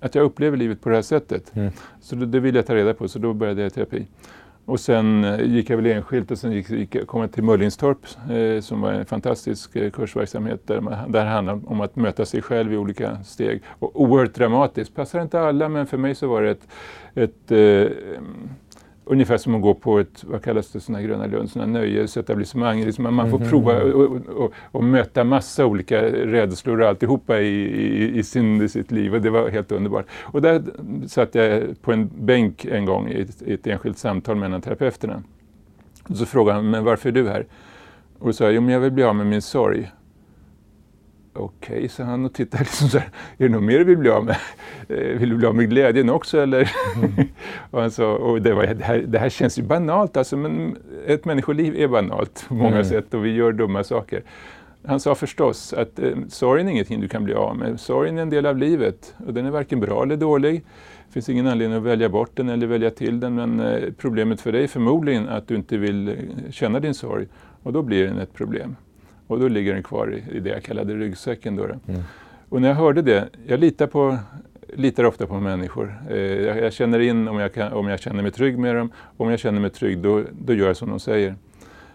att 0.00 0.14
jag 0.14 0.24
upplever 0.24 0.56
livet 0.56 0.80
på 0.80 0.88
det 0.88 0.94
här 0.94 1.02
sättet. 1.02 1.56
Mm. 1.56 1.72
Så 2.00 2.16
det, 2.16 2.26
det 2.26 2.40
ville 2.40 2.58
jag 2.58 2.66
ta 2.66 2.74
reda 2.74 2.94
på, 2.94 3.08
så 3.08 3.18
då 3.18 3.32
började 3.32 3.60
jag 3.60 3.66
i 3.66 3.70
terapi. 3.70 4.06
Och 4.68 4.80
sen 4.80 5.24
eh, 5.24 5.40
gick 5.40 5.70
jag 5.70 5.76
väl 5.76 5.86
enskilt 5.86 6.30
och 6.30 6.38
sen 6.38 6.52
gick, 6.52 6.70
gick, 6.70 7.06
kom 7.06 7.20
jag 7.20 7.32
till 7.32 7.42
Mullinstorp 7.42 7.98
eh, 8.30 8.60
som 8.60 8.80
var 8.80 8.92
en 8.92 9.06
fantastisk 9.06 9.76
eh, 9.76 9.90
kursverksamhet 9.90 10.66
där, 10.66 10.80
man, 10.80 11.12
där 11.12 11.24
det 11.24 11.30
handlade 11.30 11.60
om 11.66 11.80
att 11.80 11.96
möta 11.96 12.24
sig 12.26 12.42
själv 12.42 12.72
i 12.72 12.76
olika 12.76 13.24
steg. 13.24 13.62
Och 13.78 14.02
oerhört 14.02 14.34
dramatiskt. 14.34 14.94
Passar 14.94 15.22
inte 15.22 15.40
alla 15.40 15.68
men 15.68 15.86
för 15.86 15.96
mig 15.96 16.14
så 16.14 16.28
var 16.28 16.42
det 16.42 16.50
ett, 16.50 16.68
ett 17.14 17.50
eh, 17.50 17.96
ungefär 19.08 19.36
som 19.36 19.54
att 19.54 19.62
gå 19.62 19.74
på 19.74 19.98
ett, 19.98 20.24
vad 20.24 20.42
kallas 20.42 20.70
det, 20.70 20.80
såna 20.80 21.02
Gröna 21.02 21.26
Lund, 21.26 21.50
sådana 21.50 21.72
nöjesetablissemang. 21.72 22.84
Liksom 22.84 23.16
man 23.16 23.30
får 23.30 23.36
mm 23.36 23.48
-hmm. 23.48 23.50
prova 23.50 23.82
och, 23.82 24.42
och, 24.44 24.52
och, 24.70 24.84
möta 24.84 25.24
massa 25.24 25.66
olika 25.66 26.02
rädslor 26.02 26.80
och 26.80 26.88
alltihopa 26.88 27.40
i, 27.40 27.46
i, 27.46 28.18
i, 28.18 28.22
sin, 28.22 28.62
i 28.62 28.68
sitt 28.68 28.90
liv 28.90 29.14
och 29.14 29.20
det 29.20 29.30
var 29.30 29.48
helt 29.48 29.72
underbart. 29.72 30.06
Och 30.20 30.42
där 30.42 30.62
satt 31.06 31.34
jag 31.34 31.82
på 31.82 31.92
en 31.92 32.10
bänk 32.18 32.64
en 32.64 32.84
gång 32.84 33.08
i 33.08 33.20
ett, 33.20 33.42
i 33.42 33.52
ett 33.52 33.66
enskilt 33.66 33.98
samtal 33.98 34.36
mellan 34.36 34.60
terapeuterna. 34.60 35.22
Och 36.08 36.16
så 36.16 36.26
frågade 36.26 36.56
han, 36.56 36.70
men 36.70 36.84
varför 36.84 37.08
är 37.08 37.12
du 37.12 37.28
här? 37.28 37.46
Och 38.18 38.26
då 38.26 38.32
sa 38.32 38.44
jag, 38.44 38.52
jo 38.52 38.60
men 38.60 38.70
jag 38.72 38.80
vill 38.80 38.92
bli 38.92 39.04
av 39.04 39.16
med 39.16 39.26
min 39.26 39.42
sorg. 39.42 39.90
Okej, 41.38 41.76
okay, 41.76 41.88
sa 41.88 42.02
han 42.02 42.24
och 42.24 42.32
tittade 42.34 42.62
liksom 42.62 42.88
så 42.88 42.98
här, 42.98 43.08
är 43.38 43.48
det 43.48 43.48
något 43.48 43.62
mer 43.62 43.78
du 43.78 43.84
vill 43.84 43.98
bli 43.98 44.10
av 44.10 44.24
med? 44.24 44.36
Eh, 44.90 45.18
vill 45.18 45.28
du 45.28 45.36
bli 45.36 45.46
av 45.46 45.54
med 45.54 45.70
glädjen 45.70 46.10
också 46.10 46.40
eller? 46.40 46.70
Mm. 46.96 47.12
och 47.70 47.80
han 47.80 47.90
sa, 47.90 48.12
och 48.12 48.42
det, 48.42 48.54
var, 48.54 48.66
det, 48.66 48.84
här, 48.84 48.98
det 48.98 49.18
här 49.18 49.28
känns 49.28 49.58
ju 49.58 49.62
banalt 49.62 50.16
alltså, 50.16 50.36
men 50.36 50.76
ett 51.06 51.24
människoliv 51.24 51.76
är 51.76 51.88
banalt 51.88 52.44
på 52.48 52.54
många 52.54 52.70
mm. 52.70 52.84
sätt 52.84 53.14
och 53.14 53.24
vi 53.24 53.30
gör 53.30 53.52
dumma 53.52 53.84
saker. 53.84 54.22
Han 54.84 55.00
sa 55.00 55.14
förstås 55.14 55.72
att 55.72 55.98
eh, 55.98 56.16
sorgen 56.28 56.68
är 56.68 56.72
ingenting 56.72 57.00
du 57.00 57.08
kan 57.08 57.24
bli 57.24 57.34
av 57.34 57.56
med. 57.56 57.80
Sorgen 57.80 58.18
är 58.18 58.22
en 58.22 58.30
del 58.30 58.46
av 58.46 58.58
livet 58.58 59.14
och 59.26 59.34
den 59.34 59.46
är 59.46 59.50
varken 59.50 59.80
bra 59.80 60.02
eller 60.02 60.16
dålig. 60.16 60.64
Det 61.06 61.12
finns 61.12 61.28
ingen 61.28 61.46
anledning 61.46 61.78
att 61.78 61.84
välja 61.84 62.08
bort 62.08 62.30
den 62.34 62.48
eller 62.48 62.66
välja 62.66 62.90
till 62.90 63.20
den 63.20 63.34
men 63.34 63.60
eh, 63.60 63.92
problemet 63.98 64.40
för 64.40 64.52
dig 64.52 64.62
är 64.62 64.68
förmodligen 64.68 65.28
att 65.28 65.48
du 65.48 65.54
inte 65.54 65.76
vill 65.76 66.08
eh, 66.08 66.14
känna 66.50 66.80
din 66.80 66.94
sorg 66.94 67.26
och 67.62 67.72
då 67.72 67.82
blir 67.82 68.06
den 68.06 68.18
ett 68.18 68.34
problem. 68.34 68.76
Och 69.28 69.40
då 69.40 69.48
ligger 69.48 69.74
den 69.74 69.82
kvar 69.82 70.14
i, 70.14 70.36
i 70.36 70.40
det 70.40 70.50
jag 70.50 70.62
kallade 70.62 70.94
ryggsäcken. 70.94 71.56
Då, 71.56 71.66
då. 71.66 71.92
Mm. 71.92 72.02
Och 72.48 72.62
när 72.62 72.68
jag 72.68 72.74
hörde 72.74 73.02
det, 73.02 73.28
jag 73.46 73.60
litar, 73.60 73.86
på, 73.86 74.18
litar 74.74 75.04
ofta 75.04 75.26
på 75.26 75.40
människor. 75.40 75.94
Eh, 76.10 76.16
jag, 76.18 76.58
jag, 76.58 76.72
känner 76.72 76.98
in 76.98 77.28
om 77.28 77.38
jag, 77.38 77.54
kan, 77.54 77.72
om 77.72 77.88
jag 77.88 78.00
känner 78.00 78.22
mig 78.22 78.32
trygg 78.32 78.58
med 78.58 78.76
dem. 78.76 78.92
Om 79.16 79.30
jag 79.30 79.38
känner 79.38 79.60
mig 79.60 79.70
trygg, 79.70 79.98
då, 79.98 80.22
då 80.32 80.54
gör 80.54 80.66
jag 80.66 80.76
som 80.76 80.90
de 80.90 81.00
säger. 81.00 81.34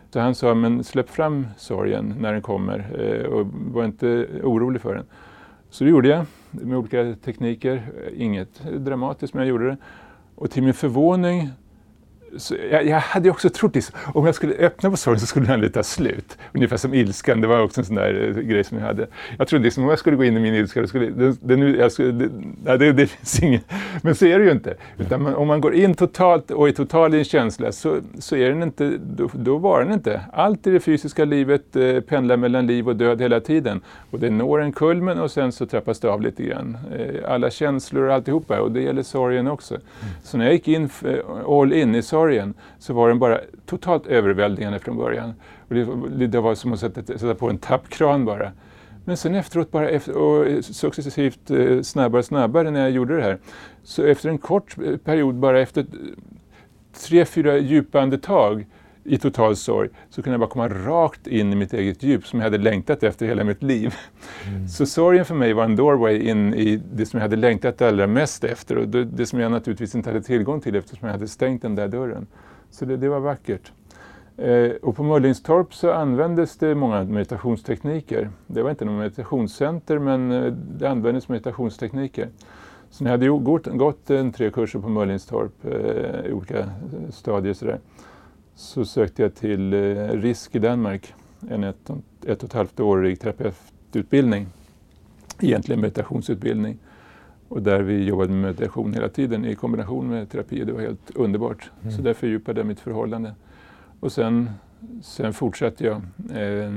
Så 0.09 0.19
han 0.19 0.35
sa, 0.35 0.53
men 0.53 0.83
släpp 0.83 1.09
fram 1.09 1.47
sorgen 1.57 2.15
när 2.19 2.33
den 2.33 2.41
kommer 2.41 2.87
eh, 2.99 3.25
och 3.25 3.47
var 3.73 3.85
inte 3.85 4.27
orolig 4.43 4.81
för 4.81 4.95
den. 4.95 5.05
Så 5.69 5.83
det 5.83 5.89
gjorde 5.89 6.07
jag 6.07 6.25
med 6.51 6.77
olika 6.77 7.15
tekniker. 7.25 7.91
Inget 8.15 8.63
dramatiskt, 8.63 9.33
men 9.33 9.41
jag 9.41 9.49
gjorde 9.49 9.67
det. 9.67 9.77
Och 10.35 10.51
till 10.51 10.63
min 10.63 10.73
förvåning 10.73 11.49
jag, 12.71 12.85
jag, 12.85 12.99
hade 12.99 13.29
också 13.29 13.49
trott 13.49 13.75
att 13.75 13.91
om 14.15 14.25
jag 14.25 14.35
skulle 14.35 14.53
öppna 14.53 14.89
på 14.89 14.97
sorgen 14.97 15.19
så 15.19 15.25
skulle 15.25 15.45
den 15.45 15.53
aldrig 15.53 15.73
ta 15.73 15.83
slut. 15.83 16.37
Ungefär 16.53 16.77
som 16.77 16.93
ilskan, 16.93 17.41
det 17.41 17.47
var 17.47 17.59
också 17.59 17.81
en 17.81 17.85
sån 17.85 17.95
där 17.95 18.33
eh, 18.37 18.43
grej 18.43 18.63
som 18.63 18.77
jag 18.77 18.85
hade. 18.85 19.07
Jag 19.37 19.47
trodde 19.47 19.63
liksom 19.63 19.83
om 19.83 19.89
jag 19.89 19.99
skulle 19.99 20.17
gå 20.17 20.23
in 20.23 20.37
i 20.37 20.39
min 20.39 20.53
ilska, 20.53 20.87
skulle, 20.87 21.09
det, 21.09 21.35
det, 21.41 21.55
jag 21.55 21.91
skulle, 21.91 22.11
det, 22.11 22.29
nej, 22.63 22.77
det, 22.77 22.91
det 22.91 23.07
finns 23.07 23.43
ingen... 23.43 23.61
Men 24.01 24.15
så 24.15 24.25
är 24.25 24.39
det 24.39 24.45
ju 24.45 24.51
inte. 24.51 24.73
Utan 24.97 25.23
man, 25.23 25.35
om 25.35 25.47
man 25.47 25.61
går 25.61 25.75
in 25.75 25.93
totalt 25.93 26.51
och 26.51 26.67
är 26.67 26.71
total 26.71 27.15
i 27.15 27.17
en 27.17 27.23
känsla 27.23 27.71
så, 27.71 27.97
så 28.19 28.35
är 28.35 28.49
den 28.49 28.63
inte, 28.63 28.97
då, 28.97 29.29
då 29.33 29.57
var 29.57 29.83
den 29.83 29.93
inte. 29.93 30.21
Allt 30.33 30.67
i 30.67 30.71
det 30.71 30.79
fysiska 30.79 31.25
livet 31.25 31.75
eh, 31.75 31.99
pendlar 31.99 32.37
mellan 32.37 32.67
liv 32.67 32.87
och 32.87 32.95
död 32.95 33.21
hela 33.21 33.39
tiden. 33.39 33.81
Och 34.11 34.19
det 34.19 34.29
når 34.29 34.61
en 34.61 34.71
kulmen 34.71 35.19
och 35.19 35.31
sen 35.31 35.51
så 35.51 35.65
trappas 35.65 35.99
det 35.99 36.09
av 36.09 36.21
lite 36.21 36.43
grann. 36.43 36.77
Eh, 36.97 37.31
alla 37.31 37.49
känslor 37.49 38.03
och 38.03 38.13
alltihopa 38.13 38.59
och 38.59 38.71
det 38.71 38.81
gäller 38.81 39.03
sorgen 39.03 39.47
också. 39.47 39.73
Mm. 39.75 39.85
Så 40.23 40.37
när 40.37 40.45
jag 40.45 40.53
gick 40.53 40.67
in 40.67 40.89
eh, 41.05 41.59
all 41.59 41.73
in 41.73 41.95
i 41.95 42.01
sorgen 42.01 42.22
sorgen 42.23 42.53
så 42.79 42.93
var 42.93 43.09
den 43.09 43.19
bara 43.19 43.39
totalt 43.65 44.07
överväldigande 44.07 44.79
från 44.79 44.97
början. 44.97 45.33
Och 45.67 45.75
det, 45.75 46.27
det 46.27 46.39
var 46.39 46.55
som 46.55 46.73
att 46.73 46.79
sätta, 46.79 47.03
sätta 47.03 47.35
på 47.35 47.49
en 47.49 47.57
tappkran 47.57 48.25
bara. 48.25 48.51
Men 49.05 49.17
sen 49.17 49.35
efteråt, 49.35 49.71
bara 49.71 49.89
efter, 49.89 50.17
och 50.17 50.63
successivt 50.63 51.51
eh, 51.51 51.81
snabbare 51.81 52.19
och 52.19 52.25
snabbare 52.25 52.71
när 52.71 52.81
jag 52.81 52.91
gjorde 52.91 53.15
det 53.15 53.23
här, 53.23 53.37
så 53.83 54.03
efter 54.03 54.29
en 54.29 54.37
kort 54.37 54.77
eh, 54.85 54.97
period, 54.97 55.35
bara 55.35 55.61
efter 55.61 55.81
eh, 55.81 55.87
tre, 57.07 57.25
fyra 57.25 57.57
djupa 57.57 58.01
andetag 58.01 58.65
i 59.03 59.17
total 59.17 59.55
sorg, 59.55 59.89
så 60.09 60.21
kunde 60.21 60.33
jag 60.33 60.39
bara 60.39 60.49
komma 60.49 60.69
rakt 60.69 61.27
in 61.27 61.53
i 61.53 61.55
mitt 61.55 61.73
eget 61.73 62.03
djup 62.03 62.27
som 62.27 62.39
jag 62.39 62.45
hade 62.45 62.57
längtat 62.57 63.03
efter 63.03 63.25
hela 63.25 63.43
mitt 63.43 63.63
liv. 63.63 63.95
Mm. 64.47 64.67
Så 64.67 64.85
sorgen 64.85 65.25
för 65.25 65.35
mig 65.35 65.53
var 65.53 65.63
en 65.63 65.75
doorway 65.75 66.19
in 66.19 66.53
i 66.53 66.81
det 66.93 67.05
som 67.05 67.17
jag 67.17 67.23
hade 67.23 67.35
längtat 67.35 67.81
allra 67.81 68.07
mest 68.07 68.43
efter 68.43 68.77
och 68.77 68.87
det, 68.87 69.05
det 69.05 69.25
som 69.25 69.39
jag 69.39 69.51
naturligtvis 69.51 69.95
inte 69.95 70.09
hade 70.09 70.21
tillgång 70.21 70.61
till 70.61 70.75
eftersom 70.75 71.07
jag 71.07 71.13
hade 71.13 71.27
stängt 71.27 71.61
den 71.61 71.75
där 71.75 71.87
dörren. 71.87 72.27
Så 72.71 72.85
det, 72.85 72.97
det 72.97 73.09
var 73.09 73.19
vackert. 73.19 73.71
Eh, 74.37 74.71
och 74.81 74.95
på 74.95 75.03
Mullinstorp 75.03 75.73
så 75.73 75.91
användes 75.91 76.57
det 76.57 76.75
många 76.75 77.03
meditationstekniker. 77.03 78.29
Det 78.47 78.61
var 78.61 78.69
inte 78.69 78.85
något 78.85 78.99
meditationscenter 78.99 79.99
men 79.99 80.31
eh, 80.31 80.53
det 80.53 80.89
användes 80.89 81.29
meditationstekniker. 81.29 82.27
Så 82.89 83.03
när 83.03 83.11
jag 83.11 83.17
hade 83.17 83.43
gått, 83.43 83.65
gått 83.65 84.09
en, 84.09 84.31
tre 84.31 84.51
kurser 84.51 84.79
på 84.79 84.89
Möllinstorp 84.89 85.65
eh, 85.65 86.29
i 86.29 86.33
olika 86.33 86.69
stadier 87.09 87.53
så, 87.53 87.65
där, 87.65 87.79
så 88.55 88.85
sökte 88.85 89.21
jag 89.21 89.35
till 89.35 89.73
eh, 89.73 90.07
RISK 90.07 90.55
i 90.55 90.59
Danmark, 90.59 91.13
en 91.49 91.63
ett, 91.63 91.89
ett 92.25 92.43
och 92.43 92.49
ett 92.49 92.53
halvt 92.53 92.79
årig 92.79 93.19
terapeututbildning, 93.19 94.47
egentligen 95.39 95.81
meditationsutbildning. 95.81 96.77
Och 97.47 97.61
där 97.61 97.81
vi 97.81 98.03
jobbade 98.03 98.31
med 98.31 98.41
meditation 98.41 98.93
hela 98.93 99.09
tiden 99.09 99.45
i 99.45 99.55
kombination 99.55 100.07
med 100.07 100.29
terapi. 100.29 100.63
Det 100.63 100.73
var 100.73 100.81
helt 100.81 101.15
underbart. 101.15 101.71
Mm. 101.81 101.95
Så 101.95 102.01
där 102.01 102.13
fördjupade 102.13 102.59
jag 102.59 102.67
mitt 102.67 102.79
förhållande. 102.79 103.35
Och 103.99 104.11
sen, 104.11 104.49
sen 105.01 105.33
fortsatte 105.33 105.85
jag 105.85 106.01
eh, 106.33 106.71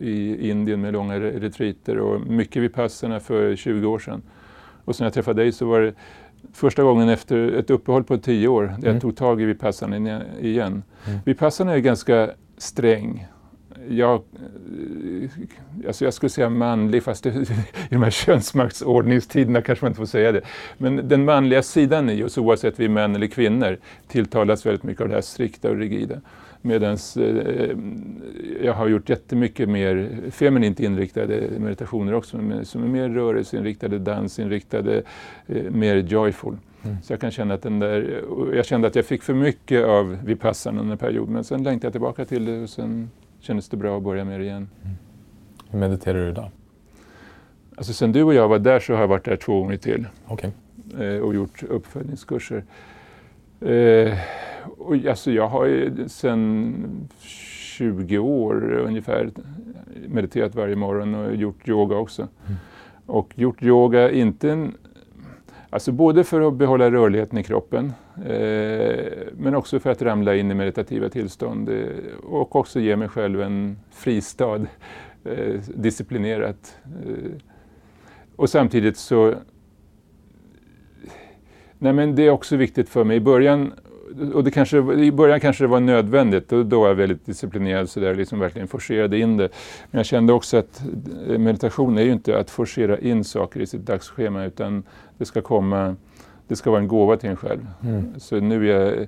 i 0.00 0.48
Indien 0.50 0.80
med 0.80 0.92
långa 0.92 1.20
retreater 1.20 1.98
och 1.98 2.20
mycket 2.20 2.62
vid 2.62 2.74
passerna 2.74 3.20
för 3.20 3.56
20 3.56 3.86
år 3.86 3.98
sedan. 3.98 4.22
Och 4.84 4.96
sen 4.96 5.04
jag 5.04 5.14
träffade 5.14 5.42
dig 5.42 5.52
så 5.52 5.66
var 5.66 5.80
det 5.80 5.94
första 6.52 6.82
gången 6.82 7.08
efter 7.08 7.52
ett 7.52 7.70
uppehåll 7.70 8.04
på 8.04 8.18
tio 8.18 8.48
år 8.48 8.62
där 8.62 8.74
mm. 8.74 8.92
jag 8.92 9.00
tog 9.00 9.16
tag 9.16 9.42
i 9.42 9.44
Vipassana 9.44 9.96
igen. 10.40 10.82
Mm. 11.06 11.18
Vipassana 11.24 11.72
är 11.72 11.78
ganska 11.78 12.30
sträng 12.58 13.26
jag, 13.88 14.22
alltså 15.86 16.04
jag 16.04 16.14
skulle 16.14 16.30
säga 16.30 16.48
manlig, 16.48 17.02
fast 17.02 17.24
det, 17.24 17.30
i 17.30 17.46
de 17.90 18.02
här 18.02 18.10
könsmaktsordningstiderna 18.10 19.62
kanske 19.62 19.84
man 19.84 19.90
inte 19.90 19.98
får 19.98 20.06
säga 20.06 20.32
det. 20.32 20.40
Men 20.78 21.08
den 21.08 21.24
manliga 21.24 21.62
sidan 21.62 22.10
i 22.10 22.24
oss, 22.24 22.38
oavsett 22.38 22.80
vi 22.80 22.84
är 22.84 22.88
män 22.88 23.14
eller 23.14 23.26
kvinnor, 23.26 23.78
tilltalas 24.08 24.66
väldigt 24.66 24.82
mycket 24.82 25.02
av 25.02 25.08
det 25.08 25.14
här 25.14 25.22
strikta 25.22 25.70
och 25.70 25.76
rigida. 25.76 26.20
Medan 26.66 26.96
eh, 27.16 27.76
jag 28.62 28.72
har 28.72 28.88
gjort 28.88 29.08
jättemycket 29.08 29.68
mer 29.68 30.10
feminint 30.30 30.80
inriktade 30.80 31.48
meditationer 31.58 32.14
också, 32.14 32.38
som 32.62 32.84
är 32.84 32.88
mer 32.88 33.08
rörelseinriktade, 33.08 33.98
dansinriktade, 33.98 35.02
eh, 35.46 35.70
mer 35.70 35.96
joyful. 35.96 36.56
Mm. 36.82 36.96
Så 37.02 37.12
jag 37.12 37.20
kan 37.20 37.30
känna 37.30 37.54
att 37.54 37.62
den 37.62 37.78
där, 37.78 38.24
jag 38.54 38.66
kände 38.66 38.88
att 38.88 38.94
jag 38.94 39.04
fick 39.04 39.22
för 39.22 39.34
mycket 39.34 39.84
av 39.84 40.18
Vipassana 40.24 40.80
under 40.80 40.92
en 40.92 40.98
period, 40.98 41.28
men 41.28 41.44
sen 41.44 41.62
längtade 41.62 41.86
jag 41.86 41.92
tillbaka 41.92 42.24
till 42.24 42.44
det 42.44 42.62
och 42.62 42.70
sen 42.70 43.10
kändes 43.40 43.68
det 43.68 43.76
bra 43.76 43.96
att 43.96 44.02
börja 44.02 44.24
med 44.24 44.40
det 44.40 44.44
igen. 44.44 44.68
Mm. 44.82 44.96
Hur 45.70 45.78
mediterar 45.78 46.24
du 46.24 46.30
idag? 46.30 46.50
Alltså 47.76 47.92
sen 47.92 48.12
du 48.12 48.22
och 48.22 48.34
jag 48.34 48.48
var 48.48 48.58
där 48.58 48.80
så 48.80 48.92
har 48.92 49.00
jag 49.00 49.08
varit 49.08 49.24
där 49.24 49.36
två 49.36 49.60
gånger 49.60 49.76
till 49.76 50.06
okay. 50.28 50.50
eh, 51.00 51.18
och 51.18 51.34
gjort 51.34 51.62
uppföljningskurser. 51.62 52.64
Eh, 53.60 54.18
och 54.78 54.96
alltså 55.06 55.30
jag 55.30 55.48
har 55.48 55.64
ju 55.64 56.08
sen 56.08 57.08
20 57.20 58.18
år 58.18 58.72
ungefär 58.72 59.30
mediterat 60.08 60.54
varje 60.54 60.76
morgon 60.76 61.14
och 61.14 61.34
gjort 61.34 61.68
yoga 61.68 61.96
också. 61.96 62.22
Mm. 62.22 62.58
Och 63.06 63.38
gjort 63.38 63.62
yoga, 63.62 64.10
inte 64.10 64.50
en, 64.50 64.74
alltså 65.70 65.92
både 65.92 66.24
för 66.24 66.48
att 66.48 66.54
behålla 66.54 66.90
rörligheten 66.90 67.38
i 67.38 67.42
kroppen 67.42 67.92
Eh, 68.16 69.12
men 69.36 69.54
också 69.54 69.80
för 69.80 69.90
att 69.90 70.02
ramla 70.02 70.34
in 70.34 70.50
i 70.50 70.54
meditativa 70.54 71.08
tillstånd 71.08 71.68
eh, 71.68 71.86
och 72.24 72.56
också 72.56 72.80
ge 72.80 72.96
mig 72.96 73.08
själv 73.08 73.42
en 73.42 73.78
fristad, 73.90 74.60
eh, 75.24 75.60
disciplinerat. 75.74 76.76
Och 78.36 78.50
samtidigt 78.50 78.96
så... 78.96 79.34
Nej 81.78 81.92
men 81.92 82.14
det 82.14 82.26
är 82.26 82.30
också 82.30 82.56
viktigt 82.56 82.88
för 82.88 83.04
mig. 83.04 83.16
I 83.16 83.20
början, 83.20 83.72
och 84.34 84.44
det 84.44 84.50
kanske, 84.50 84.78
i 84.78 85.12
början 85.12 85.40
kanske 85.40 85.64
det 85.64 85.68
var 85.68 85.80
nödvändigt 85.80 86.52
och 86.52 86.66
då 86.66 86.80
var 86.80 86.88
jag 86.88 86.94
väldigt 86.94 87.26
disciplinerad 87.26 87.88
så 87.88 88.00
där 88.00 88.14
liksom 88.14 88.38
verkligen 88.38 88.68
forcerade 88.68 89.18
in 89.18 89.36
det. 89.36 89.48
Men 89.90 89.98
jag 89.98 90.06
kände 90.06 90.32
också 90.32 90.56
att 90.56 90.82
meditation 91.38 91.98
är 91.98 92.02
ju 92.02 92.12
inte 92.12 92.38
att 92.38 92.50
forcera 92.50 92.98
in 92.98 93.24
saker 93.24 93.60
i 93.60 93.66
sitt 93.66 93.86
dagsschema 93.86 94.44
utan 94.44 94.82
det 95.18 95.24
ska 95.24 95.42
komma 95.42 95.96
det 96.48 96.56
ska 96.56 96.70
vara 96.70 96.80
en 96.80 96.88
gåva 96.88 97.16
till 97.16 97.30
en 97.30 97.36
själv. 97.36 97.66
Mm. 97.82 98.20
Så 98.20 98.40
nu 98.40 98.70
är 98.70 98.80
jag 98.80 99.06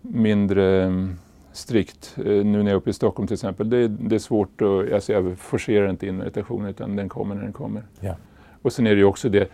mindre 0.00 0.84
mm, 0.84 1.16
strikt. 1.52 2.14
Eh, 2.18 2.24
nu 2.24 2.44
när 2.44 2.58
jag 2.58 2.68
är 2.68 2.74
uppe 2.74 2.90
i 2.90 2.92
Stockholm 2.92 3.26
till 3.26 3.34
exempel, 3.34 3.70
det, 3.70 3.88
det 3.88 4.14
är 4.14 4.18
svårt 4.18 4.62
att, 4.62 4.92
alltså 4.92 5.12
jag 5.12 5.38
forcerar 5.38 5.90
inte 5.90 6.06
in 6.06 6.16
meditationen 6.16 6.70
utan 6.70 6.96
den 6.96 7.08
kommer 7.08 7.34
när 7.34 7.42
den 7.42 7.52
kommer. 7.52 7.82
Ja. 8.00 8.16
Och 8.62 8.72
sen 8.72 8.86
är 8.86 8.90
det 8.90 8.96
ju 8.96 9.04
också 9.04 9.28
det, 9.28 9.50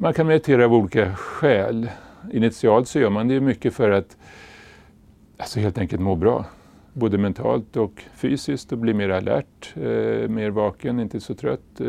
man 0.00 0.14
kan 0.14 0.26
meditera 0.26 0.64
av 0.64 0.74
olika 0.74 1.14
skäl. 1.14 1.90
Initialt 2.32 2.88
så 2.88 2.98
gör 2.98 3.10
man 3.10 3.28
det 3.28 3.40
mycket 3.40 3.74
för 3.74 3.90
att 3.90 4.16
alltså 5.36 5.60
helt 5.60 5.78
enkelt 5.78 6.02
må 6.02 6.14
bra. 6.14 6.44
Både 6.92 7.18
mentalt 7.18 7.76
och 7.76 8.02
fysiskt 8.14 8.72
och 8.72 8.78
bli 8.78 8.94
mer 8.94 9.08
alert, 9.08 9.74
eh, 9.76 10.28
mer 10.28 10.50
vaken, 10.50 11.00
inte 11.00 11.20
så 11.20 11.34
trött, 11.34 11.80
eh, 11.80 11.86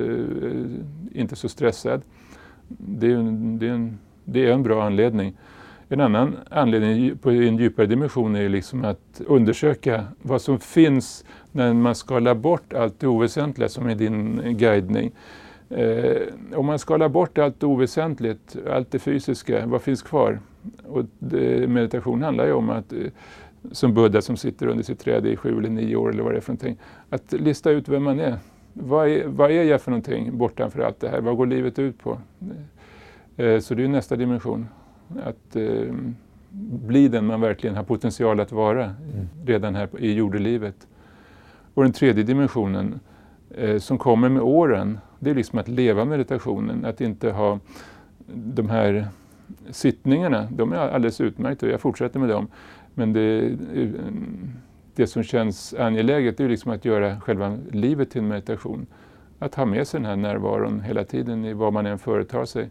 inte 1.11 1.35
så 1.35 1.49
stressad. 1.49 2.01
Det 2.67 3.07
är, 3.07 3.17
det 3.59 3.67
är 3.67 3.73
en 3.73 3.99
det 4.23 4.45
är 4.45 4.53
en 4.53 4.63
bra 4.63 4.83
anledning. 4.83 5.37
En 5.89 6.01
annan 6.01 6.35
anledning 6.49 7.17
på 7.17 7.31
en 7.31 7.57
djupare 7.57 7.85
dimension 7.85 8.35
är 8.35 8.49
liksom 8.49 8.85
att 8.85 9.21
undersöka 9.25 10.03
vad 10.21 10.41
som 10.41 10.59
finns 10.59 11.25
när 11.51 11.73
man 11.73 11.95
skalar 11.95 12.35
bort 12.35 12.73
allt 12.73 12.99
det 12.99 13.07
oväsentliga 13.07 13.69
som 13.69 13.87
är 13.87 13.95
din 13.95 14.41
guidning. 14.57 15.11
Eh, 15.69 16.21
om 16.55 16.65
man 16.65 16.79
skalar 16.79 17.09
bort 17.09 17.37
allt 17.37 17.63
oväsentligt, 17.63 18.57
allt 18.69 18.91
det 18.91 18.99
fysiska, 18.99 19.65
vad 19.65 19.81
finns 19.81 20.01
kvar? 20.01 20.39
Och 20.87 21.05
det, 21.19 21.69
meditation 21.69 22.21
handlar 22.21 22.45
ju 22.45 22.53
om 22.53 22.69
att, 22.69 22.93
eh, 22.93 22.99
som 23.71 23.93
Buddha 23.93 24.21
som 24.21 24.37
sitter 24.37 24.67
under 24.67 24.83
sitt 24.83 24.99
träd 24.99 25.25
i 25.25 25.35
sju 25.35 25.57
eller 25.57 25.69
nio 25.69 25.95
år 25.95 26.09
eller 26.09 26.23
vad 26.23 26.33
det 26.33 26.37
är 26.37 26.41
för 26.41 26.51
någonting, 26.51 26.77
att 27.09 27.33
lista 27.33 27.71
ut 27.71 27.89
vem 27.89 28.03
man 28.03 28.19
är. 28.19 28.37
Vad 28.73 29.07
är, 29.07 29.27
vad 29.27 29.51
är 29.51 29.63
jag 29.63 29.81
för 29.81 29.91
någonting 29.91 30.37
bortanför 30.37 30.79
allt 30.79 30.99
det 30.99 31.09
här? 31.09 31.21
Vad 31.21 31.37
går 31.37 31.45
livet 31.45 31.79
ut 31.79 31.99
på? 31.99 32.17
Eh, 33.37 33.59
så 33.59 33.75
det 33.75 33.83
är 33.83 33.87
nästa 33.87 34.15
dimension. 34.15 34.67
Att 35.23 35.55
eh, 35.55 35.93
bli 36.87 37.07
den 37.07 37.25
man 37.25 37.41
verkligen 37.41 37.75
har 37.75 37.83
potential 37.83 38.39
att 38.39 38.51
vara 38.51 38.83
mm. 38.83 39.29
redan 39.45 39.75
här 39.75 39.89
i 39.99 40.13
jordelivet. 40.13 40.87
Och 41.73 41.83
den 41.83 41.93
tredje 41.93 42.23
dimensionen 42.23 42.99
Eh, 43.55 43.77
som 43.77 43.97
kommer 43.97 44.29
med 44.29 44.41
åren, 44.41 44.99
det 45.19 45.29
är 45.29 45.35
liksom 45.35 45.59
att 45.59 45.67
leva 45.67 46.05
meditationen. 46.05 46.85
Att 46.85 47.01
inte 47.01 47.31
ha 47.31 47.59
de 48.33 48.69
här 48.69 49.07
sittningarna, 49.69 50.47
de 50.51 50.73
är 50.73 50.77
alldeles 50.77 51.21
utmärkta 51.21 51.65
och 51.65 51.71
jag 51.71 51.81
fortsätter 51.81 52.19
med 52.19 52.29
dem. 52.29 52.47
Men 52.93 53.13
det, 53.13 53.55
det 54.95 55.07
som 55.07 55.23
känns 55.23 55.73
angeläget 55.73 56.39
är 56.39 56.49
liksom 56.49 56.71
att 56.71 56.85
göra 56.85 57.19
själva 57.19 57.57
livet 57.71 58.11
till 58.11 58.21
en 58.21 58.27
meditation. 58.27 58.85
Att 59.39 59.55
ha 59.55 59.65
med 59.65 59.87
sig 59.87 59.99
den 59.99 60.09
här 60.09 60.15
närvaron 60.15 60.81
hela 60.81 61.03
tiden 61.03 61.45
i 61.45 61.53
vad 61.53 61.73
man 61.73 61.85
än 61.85 61.99
företar 61.99 62.45
sig. 62.45 62.69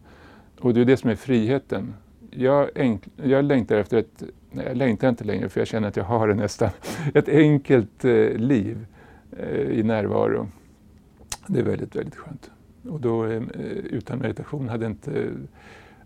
Och 0.61 0.75
det 0.75 0.81
är 0.81 0.85
det 0.85 0.97
som 0.97 1.11
är 1.11 1.15
friheten. 1.15 1.95
Jag, 2.31 2.71
enk, 2.75 3.09
jag 3.17 3.45
längtar 3.45 3.77
efter 3.77 3.97
ett, 3.97 4.23
nej 4.51 4.67
jag 4.67 4.77
längtar 4.77 5.09
inte 5.09 5.25
längre 5.25 5.49
för 5.49 5.61
jag 5.61 5.69
känner 5.69 5.89
att 5.89 5.97
jag 5.97 6.05
har 6.05 6.29
det 6.29 6.35
nästan, 6.35 6.71
ett 7.15 7.29
enkelt 7.29 8.05
eh, 8.05 8.31
liv 8.31 8.87
eh, 9.39 9.71
i 9.71 9.83
närvaro. 9.83 10.49
Det 11.49 11.59
är 11.61 11.65
väldigt, 11.65 11.97
väldigt 11.97 12.17
skönt. 12.17 12.51
Och 12.89 13.01
då 13.01 13.27
eh, 13.27 13.43
utan 13.91 14.19
meditation 14.19 14.69
hade 14.69 14.87
inte, 14.87 15.13
eh, 15.13 15.31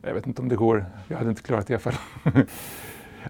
jag 0.03 0.15
vet 0.15 0.27
inte 0.27 0.43
om 0.43 0.49
det 0.49 0.57
går, 0.57 0.85
jag 1.09 1.17
hade 1.17 1.31
inte 1.31 1.43
klarat 1.43 1.67
det 1.67 1.73
i 1.73 1.75
alla 1.75 1.81
fall. 1.81 2.45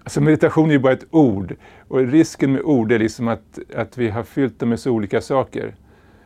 Alltså 0.03 0.21
meditation 0.21 0.69
är 0.69 0.73
ju 0.73 0.79
bara 0.79 0.93
ett 0.93 1.05
ord 1.09 1.55
och 1.87 1.99
risken 1.99 2.51
med 2.51 2.61
ord 2.61 2.91
är 2.91 2.99
liksom 2.99 3.27
att, 3.27 3.59
att 3.75 3.97
vi 3.97 4.09
har 4.09 4.23
fyllt 4.23 4.59
dem 4.59 4.69
med 4.69 4.79
så 4.79 4.91
olika 4.91 5.21
saker. 5.21 5.75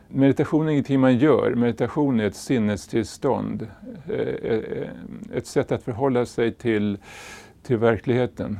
Meditation 0.08 0.66
är 0.68 0.72
ingenting 0.72 1.00
man 1.00 1.16
gör, 1.16 1.54
meditation 1.54 2.20
är 2.20 2.26
ett 2.26 2.36
sinnestillstånd. 2.36 3.66
Eh, 4.08 4.88
ett 5.34 5.46
sätt 5.46 5.72
att 5.72 5.82
förhålla 5.82 6.26
sig 6.26 6.52
till, 6.52 6.98
till 7.62 7.76
verkligheten. 7.76 8.58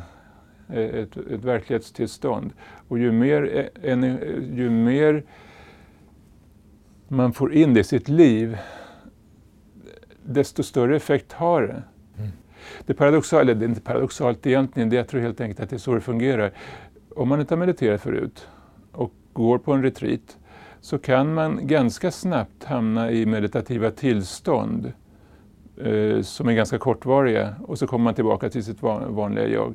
Ett, 0.68 1.16
ett 1.16 1.44
verklighetstillstånd. 1.44 2.52
Och 2.88 2.98
ju 2.98 3.12
mer, 3.12 3.70
en, 3.82 4.02
ju 4.56 4.70
mer 4.70 5.22
man 7.08 7.32
får 7.32 7.52
in 7.52 7.74
det 7.74 7.80
i 7.80 7.84
sitt 7.84 8.08
liv, 8.08 8.58
desto 10.24 10.62
större 10.62 10.96
effekt 10.96 11.32
har 11.32 11.62
det. 11.62 11.82
Mm. 12.18 12.30
Det 12.86 12.94
paradoxala, 12.94 13.42
eller 13.42 13.54
det 13.54 13.64
är 13.64 13.68
inte 13.68 13.80
paradoxalt 13.80 14.46
egentligen, 14.46 14.90
det 14.90 14.96
jag 14.96 15.08
tror 15.08 15.20
helt 15.20 15.40
enkelt 15.40 15.60
att 15.60 15.70
det 15.70 15.76
är 15.76 15.78
så 15.78 15.94
det 15.94 16.00
fungerar. 16.00 16.52
Om 17.16 17.28
man 17.28 17.40
inte 17.40 17.54
har 17.54 17.58
mediterat 17.58 18.00
förut 18.00 18.48
och 18.92 19.12
går 19.32 19.58
på 19.58 19.72
en 19.72 19.82
retreat 19.82 20.38
så 20.80 20.98
kan 20.98 21.34
man 21.34 21.66
ganska 21.66 22.10
snabbt 22.10 22.64
hamna 22.64 23.10
i 23.10 23.26
meditativa 23.26 23.90
tillstånd 23.90 24.92
eh, 25.76 26.22
som 26.22 26.48
är 26.48 26.52
ganska 26.52 26.78
kortvariga 26.78 27.54
och 27.62 27.78
så 27.78 27.86
kommer 27.86 28.04
man 28.04 28.14
tillbaka 28.14 28.48
till 28.50 28.64
sitt 28.64 28.82
vanliga 28.82 29.46
jag. 29.46 29.74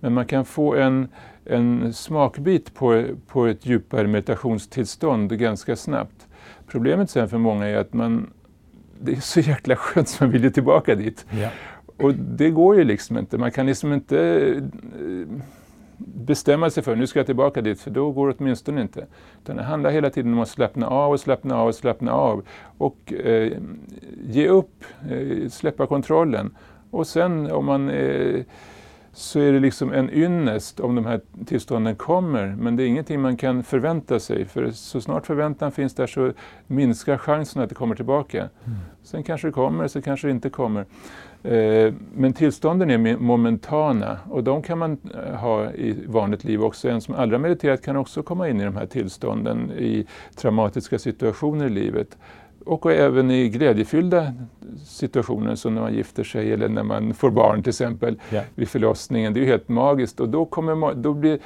Men 0.00 0.14
man 0.14 0.26
kan 0.26 0.44
få 0.44 0.74
en, 0.74 1.08
en 1.44 1.92
smakbit 1.92 2.74
på, 2.74 3.04
på 3.26 3.46
ett 3.46 3.66
djupare 3.66 4.06
meditationstillstånd 4.06 5.38
ganska 5.38 5.76
snabbt. 5.76 6.26
Problemet 6.70 7.10
sen 7.10 7.28
för 7.28 7.38
många 7.38 7.66
är 7.66 7.76
att 7.76 7.92
man, 7.92 8.30
det 9.00 9.12
är 9.12 9.20
så 9.20 9.40
jäkla 9.40 9.76
skönt 9.76 10.08
så 10.08 10.24
man 10.24 10.32
vill 10.32 10.44
ju 10.44 10.50
tillbaka 10.50 10.94
dit. 10.94 11.26
Ja. 11.30 11.48
Och 11.96 12.14
det 12.14 12.50
går 12.50 12.76
ju 12.76 12.84
liksom 12.84 13.18
inte. 13.18 13.38
Man 13.38 13.50
kan 13.50 13.66
liksom 13.66 13.92
inte 13.92 14.54
bestämma 15.98 16.70
sig 16.70 16.82
för 16.82 16.96
nu 16.96 17.06
ska 17.06 17.18
jag 17.18 17.26
tillbaka 17.26 17.62
dit, 17.62 17.80
för 17.80 17.90
då 17.90 18.10
går 18.10 18.28
det 18.28 18.34
åtminstone 18.38 18.80
inte. 18.80 19.06
Utan 19.42 19.56
det 19.56 19.62
handlar 19.62 19.90
hela 19.90 20.10
tiden 20.10 20.32
om 20.32 20.38
att 20.38 20.48
slappna 20.48 20.86
av 20.86 21.12
och 21.12 21.20
slappna 21.20 21.56
av 21.56 21.68
och 21.68 21.74
slappna 21.74 22.12
av. 22.12 22.46
Och 22.78 23.12
eh, 23.12 23.52
ge 24.26 24.48
upp, 24.48 24.84
eh, 25.10 25.48
släppa 25.48 25.86
kontrollen. 25.86 26.56
Och 26.90 27.06
sen 27.06 27.50
om 27.50 27.64
man 27.64 27.90
eh, 27.90 28.40
så 29.12 29.40
är 29.40 29.52
det 29.52 29.60
liksom 29.60 29.92
en 29.92 30.10
ynnest 30.10 30.80
om 30.80 30.94
de 30.94 31.06
här 31.06 31.20
tillstånden 31.46 31.96
kommer. 31.96 32.56
Men 32.58 32.76
det 32.76 32.82
är 32.82 32.86
ingenting 32.86 33.20
man 33.20 33.36
kan 33.36 33.62
förvänta 33.62 34.20
sig. 34.20 34.44
För 34.44 34.70
så 34.70 35.00
snart 35.00 35.26
förväntan 35.26 35.72
finns 35.72 35.94
där 35.94 36.06
så 36.06 36.32
minskar 36.66 37.18
chansen 37.18 37.62
att 37.62 37.68
det 37.68 37.74
kommer 37.74 37.94
tillbaka. 37.94 38.38
Mm. 38.38 38.78
Sen 39.02 39.22
kanske 39.22 39.48
det 39.48 39.52
kommer, 39.52 39.88
sen 39.88 40.02
kanske 40.02 40.26
det 40.26 40.30
inte 40.30 40.50
kommer. 40.50 40.84
Eh, 41.42 41.94
men 42.14 42.32
tillstånden 42.32 42.90
är 42.90 43.16
momentana 43.16 44.18
och 44.30 44.44
de 44.44 44.62
kan 44.62 44.78
man 44.78 44.98
eh, 45.14 45.34
ha 45.34 45.72
i 45.72 46.06
vanligt 46.06 46.44
liv 46.44 46.62
också. 46.62 46.88
En 46.88 47.00
som 47.00 47.14
aldrig 47.14 47.40
har 47.40 47.42
mediterat 47.42 47.82
kan 47.82 47.96
också 47.96 48.22
komma 48.22 48.48
in 48.48 48.60
i 48.60 48.64
de 48.64 48.76
här 48.76 48.86
tillstånden 48.86 49.70
i 49.70 50.06
traumatiska 50.36 50.98
situationer 50.98 51.66
i 51.66 51.70
livet 51.70 52.16
och 52.64 52.92
även 52.92 53.30
i 53.30 53.48
glädjefyllda 53.48 54.32
situationer 54.84 55.54
som 55.54 55.74
när 55.74 55.82
man 55.82 55.94
gifter 55.94 56.24
sig 56.24 56.52
eller 56.52 56.68
när 56.68 56.82
man 56.82 57.14
får 57.14 57.30
barn 57.30 57.62
till 57.62 57.70
exempel 57.70 58.20
yeah. 58.32 58.44
vid 58.54 58.68
förlossningen. 58.68 59.32
Det 59.32 59.40
är 59.40 59.42
ju 59.42 59.50
helt 59.50 59.68
magiskt 59.68 60.20
och 60.20 60.28
då 60.28 60.44
kommer, 60.44 60.94
då 60.94 61.14
blir, 61.14 61.38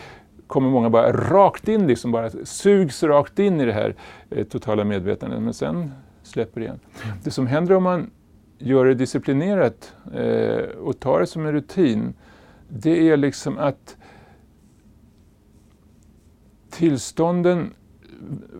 kommer 0.47 0.71
många 0.71 0.91
bara 0.91 1.13
rakt 1.13 1.69
in, 1.69 1.87
liksom 1.87 2.13
bara 2.13 2.31
sugs 2.45 3.03
rakt 3.03 3.39
in 3.39 3.61
i 3.61 3.65
det 3.65 3.73
här 3.73 3.95
eh, 4.31 4.45
totala 4.45 4.85
medvetandet 4.85 5.43
men 5.43 5.55
sen 5.55 5.91
släpper 6.23 6.61
det 6.61 6.65
igen. 6.65 6.81
Mm. 7.05 7.17
Det 7.25 7.31
som 7.31 7.47
händer 7.47 7.75
om 7.75 7.83
man 7.83 8.11
gör 8.59 8.85
det 8.85 8.95
disciplinerat 8.95 9.95
eh, 10.15 10.65
och 10.79 11.01
tar 11.01 11.21
det 11.21 11.27
som 11.27 11.47
en 11.47 11.53
rutin, 11.53 12.15
det 12.69 13.09
är 13.11 13.17
liksom 13.17 13.59
att 13.59 13.97
tillstånden 16.71 17.75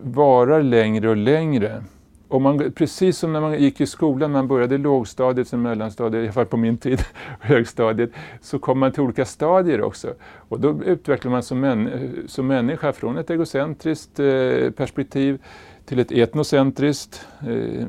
varar 0.03 0.63
längre 0.63 1.09
och 1.09 1.17
längre. 1.17 1.83
Och 2.27 2.41
man, 2.41 2.71
precis 2.71 3.17
som 3.17 3.33
när 3.33 3.41
man 3.41 3.59
gick 3.59 3.81
i 3.81 3.85
skolan, 3.85 4.31
man 4.31 4.47
började 4.47 4.75
i 4.75 4.77
lågstadiet, 4.77 5.47
sen 5.47 5.61
mellanstadiet, 5.61 6.21
i 6.21 6.25
alla 6.25 6.33
fall 6.33 6.45
på 6.45 6.57
min 6.57 6.77
tid, 6.77 7.01
högstadiet, 7.39 8.11
så 8.41 8.59
kom 8.59 8.79
man 8.79 8.91
till 8.91 9.01
olika 9.01 9.25
stadier 9.25 9.81
också. 9.81 10.13
Och 10.21 10.59
då 10.59 10.83
utvecklar 10.83 11.31
man 11.31 11.43
som, 11.43 11.59
män, 11.59 12.11
som 12.27 12.47
människa 12.47 12.93
från 12.93 13.17
ett 13.17 13.29
egocentriskt 13.29 14.19
eh, 14.19 14.71
perspektiv 14.71 15.41
till 15.85 15.99
ett 15.99 16.11
etnocentriskt, 16.11 17.27
eh, 17.41 17.87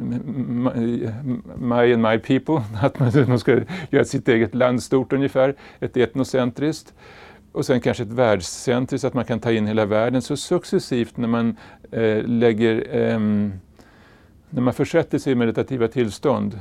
my 1.57 1.95
and 1.95 2.03
my 2.03 2.19
people, 2.19 2.63
att 2.83 2.99
man 3.29 3.39
ska 3.39 3.61
göra 3.91 4.05
sitt 4.05 4.29
eget 4.29 4.55
land 4.55 4.83
stort 4.83 5.13
ungefär, 5.13 5.55
ett 5.81 5.97
etnocentriskt 5.97 6.95
och 7.53 7.67
sen 7.67 7.81
kanske 7.81 8.03
ett 8.03 8.13
världscentriskt, 8.13 9.05
att 9.05 9.15
man 9.15 9.25
kan 9.25 9.41
ta 9.41 9.53
in 9.53 9.67
hela 9.67 9.87
världen. 9.87 10.23
Så 10.23 10.37
successivt 10.37 11.17
när 11.17 11.29
man 11.29 11.57
eh, 11.91 12.23
lägger 12.25 12.97
eh, 12.97 13.19
när 14.57 14.63
man 14.63 14.75
försätter 14.75 15.19
sig 15.19 15.33
i 15.33 15.37
meditativa 15.37 15.89
tillstånd 15.89 16.59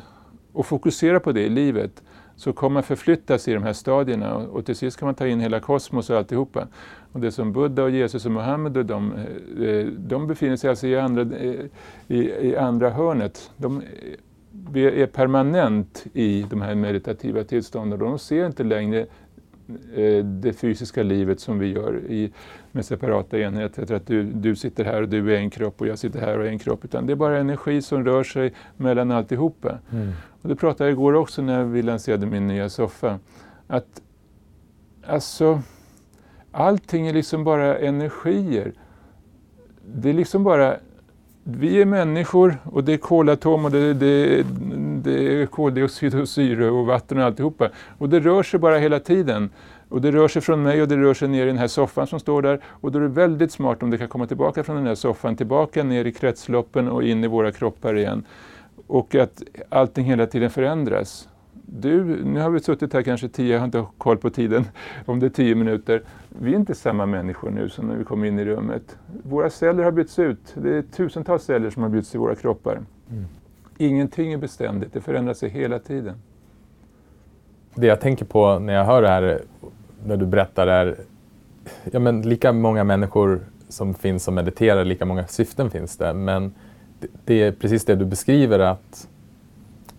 och 0.53 0.65
fokuserar 0.65 1.19
på 1.19 1.31
det 1.31 1.41
i 1.41 1.49
livet 1.49 2.03
så 2.35 2.53
kommer 2.53 2.73
man 2.73 2.83
förflyttas 2.83 3.47
i 3.47 3.53
de 3.53 3.63
här 3.63 3.73
stadierna 3.73 4.35
och, 4.35 4.65
till 4.65 4.75
sist 4.75 4.97
kan 4.97 5.05
man 5.05 5.15
ta 5.15 5.27
in 5.27 5.39
hela 5.39 5.59
kosmos 5.59 6.09
och 6.09 6.17
alltihopa. 6.17 6.67
Och 7.11 7.19
det 7.19 7.31
som 7.31 7.53
Buddha 7.53 7.83
och 7.83 7.89
Jesus 7.89 8.25
och 8.25 8.31
Muhammed 8.31 8.77
och 8.77 8.85
de, 8.85 9.13
eh, 9.61 9.85
de 9.85 10.27
befinner 10.27 10.55
sig 10.55 10.69
alltså 10.69 10.87
i 10.87 10.99
andra, 10.99 11.21
eh, 11.21 11.65
i, 12.07 12.49
i 12.49 12.57
andra 12.57 12.89
hörnet. 12.89 13.51
De 13.57 13.81
är 14.73 15.05
permanent 15.05 16.05
i 16.13 16.45
de 16.49 16.61
här 16.61 16.75
meditativa 16.75 17.43
tillstånden 17.43 18.01
och 18.01 18.07
de 18.09 18.19
ser 18.19 18.45
inte 18.45 18.63
längre 18.63 19.05
det 20.23 20.53
fysiska 20.53 21.03
livet 21.03 21.39
som 21.39 21.59
vi 21.59 21.67
gör 21.67 22.01
i, 22.09 22.31
med 22.71 22.85
separata 22.85 23.39
enheter. 23.39 23.93
Att 23.93 24.07
du, 24.07 24.23
du 24.23 24.55
sitter 24.55 24.85
här 24.85 25.01
och 25.01 25.09
du 25.09 25.35
är 25.35 25.37
en 25.37 25.49
kropp 25.49 25.81
och 25.81 25.87
jag 25.87 25.99
sitter 25.99 26.19
här 26.19 26.39
och 26.39 26.45
är 26.45 26.49
en 26.49 26.59
kropp. 26.59 26.85
Utan 26.85 27.05
det 27.05 27.13
är 27.13 27.15
bara 27.15 27.37
energi 27.37 27.81
som 27.81 28.05
rör 28.05 28.23
sig 28.23 28.53
mellan 28.77 29.11
alltihopa. 29.11 29.79
Mm. 29.91 30.11
Och 30.41 30.49
det 30.49 30.55
pratade 30.55 30.89
jag 30.89 30.93
igår 30.93 31.13
också 31.13 31.41
när 31.41 31.63
vi 31.63 31.81
lanserade 31.81 32.25
min 32.25 32.47
nya 32.47 32.69
soffa. 32.69 33.19
Att 33.67 34.01
alltså, 35.07 35.61
allting 36.51 37.07
är 37.07 37.13
liksom 37.13 37.43
bara 37.43 37.77
energier. 37.77 38.73
Det 39.85 40.09
är 40.09 40.13
liksom 40.13 40.43
bara 40.43 40.77
vi 41.47 41.81
är 41.81 41.85
människor 41.85 42.57
och 42.63 42.83
det 42.83 42.93
är 42.93 42.97
kolatom 42.97 43.65
och 43.65 43.71
det, 43.71 43.93
det, 43.93 44.45
det 45.05 45.41
är 45.41 45.45
koldioxid 45.45 46.15
och 46.15 46.29
syre 46.29 46.69
och 46.69 46.85
vatten 46.85 47.17
och 47.17 47.23
alltihopa. 47.23 47.69
Och 47.97 48.09
det 48.09 48.19
rör 48.19 48.43
sig 48.43 48.59
bara 48.59 48.77
hela 48.77 48.99
tiden. 48.99 49.49
Och 49.89 50.01
det 50.01 50.11
rör 50.11 50.27
sig 50.27 50.41
från 50.41 50.63
mig 50.63 50.81
och 50.81 50.87
det 50.87 50.97
rör 50.97 51.13
sig 51.13 51.27
ner 51.27 51.43
i 51.43 51.47
den 51.47 51.57
här 51.57 51.67
soffan 51.67 52.07
som 52.07 52.19
står 52.19 52.41
där. 52.41 52.59
Och 52.65 52.91
då 52.91 52.99
är 52.99 53.03
det 53.03 53.09
väldigt 53.09 53.51
smart 53.51 53.83
om 53.83 53.89
det 53.89 53.97
kan 53.97 54.07
komma 54.07 54.27
tillbaka 54.27 54.63
från 54.63 54.75
den 54.75 54.87
här 54.87 54.95
soffan, 54.95 55.35
tillbaka 55.35 55.83
ner 55.83 56.05
i 56.05 56.11
kretsloppen 56.11 56.87
och 56.87 57.03
in 57.03 57.23
i 57.23 57.27
våra 57.27 57.51
kroppar 57.51 57.97
igen. 57.97 58.25
Och 58.87 59.15
att 59.15 59.43
allting 59.69 60.05
hela 60.05 60.25
tiden 60.25 60.49
förändras 60.49 61.27
du, 61.67 62.23
nu 62.23 62.39
har 62.39 62.49
vi 62.49 62.59
suttit 62.59 62.93
här 62.93 63.01
kanske 63.01 63.29
tio, 63.29 63.53
jag 63.53 63.59
har 63.59 63.65
inte 63.65 63.85
koll 63.97 64.17
på 64.17 64.29
tiden, 64.29 64.65
om 65.05 65.19
det 65.19 65.25
är 65.25 65.29
tio 65.29 65.55
minuter. 65.55 66.01
Vi 66.29 66.51
är 66.51 66.55
inte 66.55 66.75
samma 66.75 67.05
människor 67.05 67.49
nu 67.49 67.69
som 67.69 67.87
när 67.87 67.95
vi 67.95 68.03
kom 68.03 68.23
in 68.23 68.39
i 68.39 68.45
rummet. 68.45 68.97
Våra 69.23 69.49
celler 69.49 69.83
har 69.83 69.91
bytts 69.91 70.19
ut. 70.19 70.55
Det 70.55 70.77
är 70.77 70.81
tusentals 70.81 71.43
celler 71.43 71.69
som 71.69 71.83
har 71.83 71.89
bytts 71.89 72.15
i 72.15 72.17
våra 72.17 72.35
kroppar. 72.35 72.81
Mm. 73.11 73.25
Ingenting 73.77 74.33
är 74.33 74.37
beständigt, 74.37 74.93
det 74.93 75.01
förändrar 75.01 75.33
sig 75.33 75.49
hela 75.49 75.79
tiden. 75.79 76.15
Det 77.75 77.87
jag 77.87 78.01
tänker 78.01 78.25
på 78.25 78.59
när 78.59 78.73
jag 78.73 78.85
hör 78.85 79.01
det 79.01 79.07
här, 79.07 79.41
när 80.05 80.17
du 80.17 80.25
berättar 80.25 80.67
är, 80.67 80.95
ja 81.91 81.99
men 81.99 82.21
lika 82.21 82.51
många 82.51 82.83
människor 82.83 83.39
som 83.69 83.93
finns 83.93 84.23
som 84.23 84.35
mediterar, 84.35 84.85
lika 84.85 85.05
många 85.05 85.27
syften 85.27 85.71
finns 85.71 85.97
det. 85.97 86.13
Men 86.13 86.53
det, 86.99 87.07
det 87.25 87.43
är 87.43 87.51
precis 87.51 87.85
det 87.85 87.95
du 87.95 88.05
beskriver 88.05 88.59
att 88.59 89.07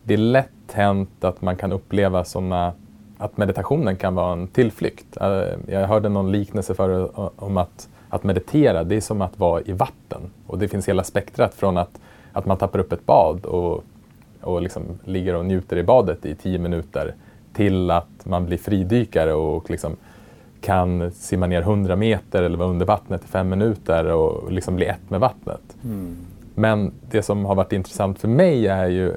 det 0.03 0.15
är 0.15 0.19
lätt 0.19 0.73
hänt 0.73 1.25
att 1.25 1.43
man 1.43 1.57
kan 1.57 1.73
uppleva 1.73 2.25
sådana, 2.25 2.73
att 3.19 3.37
meditationen 3.37 3.97
kan 3.97 4.15
vara 4.15 4.33
en 4.33 4.49
tillflykt. 4.49 5.17
Eh, 5.21 5.45
jag 5.67 5.87
hörde 5.87 6.09
någon 6.09 6.33
liknelse 6.33 6.75
för 6.75 7.11
om 7.43 7.57
att, 7.57 7.89
att 8.09 8.25
meditera, 8.25 8.85
det 8.85 8.97
är 8.97 9.01
som 9.01 9.23
att 9.23 9.39
vara 9.39 9.61
i 9.61 9.73
vatten. 9.73 10.21
Och 10.47 10.59
det 10.59 10.69
finns 10.69 10.89
hela 10.89 11.05
spektrat 11.05 11.55
från 11.55 11.77
att, 11.77 12.01
att 12.37 12.47
man 12.47 12.57
tappar 12.57 12.79
upp 12.79 12.93
ett 12.93 13.07
bad 13.07 13.47
och, 13.47 13.85
och 14.41 14.63
liksom 14.63 14.83
ligger 15.05 15.35
och 15.35 15.47
njuter 15.47 15.77
i 15.77 15.83
badet 15.83 16.27
i 16.27 16.35
tio 16.35 16.59
minuter 16.59 17.15
till 17.53 17.91
att 17.91 18.25
man 18.25 18.47
blir 18.47 18.59
fridykare 18.59 19.35
och 19.35 19.71
liksom 19.71 19.97
kan 20.61 21.11
simma 21.11 21.47
ner 21.47 21.61
100 21.61 21.97
meter 21.97 22.43
eller 22.43 22.59
vara 22.59 22.69
under 22.69 22.87
vattnet 22.87 23.25
i 23.25 23.27
fem 23.27 23.49
minuter 23.49 24.13
och 24.13 24.53
liksom 24.53 24.77
bli 24.77 24.87
ett 24.87 25.11
med 25.11 25.21
vattnet. 25.21 25.77
Mm. 25.85 26.17
Men 26.55 26.93
det 27.11 27.23
som 27.23 27.45
har 27.45 27.55
varit 27.55 27.73
intressant 27.73 28.19
för 28.19 28.29
mig 28.29 28.67
är 28.67 28.87
ju 28.87 29.13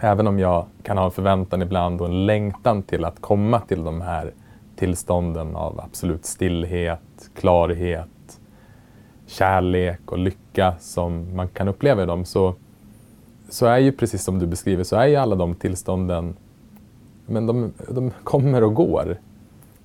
även 0.00 0.26
om 0.26 0.38
jag 0.38 0.66
kan 0.82 0.98
ha 0.98 1.04
en 1.04 1.10
förväntan 1.10 1.62
ibland 1.62 2.00
och 2.00 2.06
en 2.06 2.26
längtan 2.26 2.82
till 2.82 3.04
att 3.04 3.20
komma 3.20 3.60
till 3.60 3.84
de 3.84 4.00
här 4.00 4.32
tillstånden 4.76 5.56
av 5.56 5.80
absolut 5.80 6.24
stillhet, 6.24 7.30
klarhet, 7.34 8.08
kärlek 9.26 10.00
och 10.12 10.18
lycka 10.18 10.40
som 10.78 11.36
man 11.36 11.48
kan 11.48 11.68
uppleva 11.68 12.02
i 12.02 12.06
dem 12.06 12.24
så, 12.24 12.54
så 13.48 13.66
är 13.66 13.78
ju 13.78 13.92
precis 13.92 14.24
som 14.24 14.38
du 14.38 14.46
beskriver 14.46 14.84
så 14.84 14.96
är 14.96 15.06
ju 15.06 15.16
alla 15.16 15.36
de 15.36 15.54
tillstånden 15.54 16.36
men 17.26 17.46
de, 17.46 17.72
de 17.88 18.10
kommer 18.24 18.64
och 18.64 18.74
går. 18.74 19.16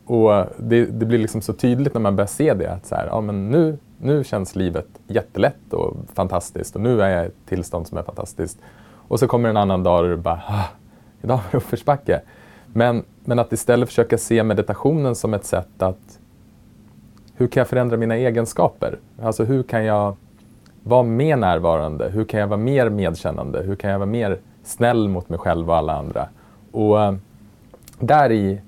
Och 0.06 0.46
det, 0.58 0.86
det, 0.86 1.06
blir 1.06 1.20
liksom 1.20 1.42
så 1.42 1.54
tydligt 1.54 1.94
när 1.94 2.02
man 2.02 2.16
börjar 2.16 2.28
se 2.28 2.54
det 2.54 2.72
att 2.72 2.86
så 2.86 2.96
här, 2.96 3.08
ja, 3.08 3.22
men 3.22 3.50
nu, 3.50 3.78
nu 3.98 4.24
känns 4.24 4.56
livet 4.56 4.88
jättelätt 5.08 5.74
och 5.74 5.96
fantastiskt 6.14 6.76
och 6.76 6.82
nu 6.82 7.02
är 7.02 7.10
jag 7.10 7.24
i 7.24 7.28
ett 7.28 7.34
tillstånd 7.46 7.88
som 7.88 7.98
är 7.98 8.04
fantastiskt. 8.04 8.60
Och 9.08 9.20
så 9.20 9.28
kommer 9.28 9.50
en 9.50 9.58
annan 9.58 9.84
dag 9.84 10.04
och 10.04 10.10
du 10.10 10.18
bara, 10.18 10.42
ah, 10.48 10.70
idag 11.22 11.36
har 11.36 11.44
det 11.52 11.58
uppförsbacke. 11.58 12.22
Men, 12.66 13.04
men 13.24 13.40
att 13.40 13.54
istället 13.54 13.90
försöka 13.90 14.18
se 14.18 14.44
meditationen 14.44 15.16
som 15.16 15.34
ett 15.34 15.46
sätt 15.46 15.82
att 15.82 16.20
hur 17.36 17.48
kan 17.48 17.62
jag 17.62 17.68
förändra 17.68 17.98
mina 17.98 18.16
egenskaper? 18.16 19.00
Alltså 19.22 19.44
hur 19.44 19.64
kan 19.64 19.86
jag 19.86 20.16
vara 20.88 21.04
mer 21.04 21.38
närvarande? 21.38 22.10
Hur 22.10 22.26
kan 22.26 22.40
jag 22.40 22.48
vara 22.48 22.58
mer 22.58 22.90
medkännande? 22.90 23.62
Hur 23.62 23.76
kan 23.76 23.92
jag 23.92 24.00
vara 24.00 24.10
mer 24.10 24.40
snäll 24.64 25.08
mot 25.08 25.30
mig 25.30 25.40
själv 25.40 25.70
och 25.70 25.78
alla 25.78 25.94
andra? 25.94 26.28
Och 26.72 27.02
äh, 27.02 27.16
där 28.00 28.32
i 28.32 28.62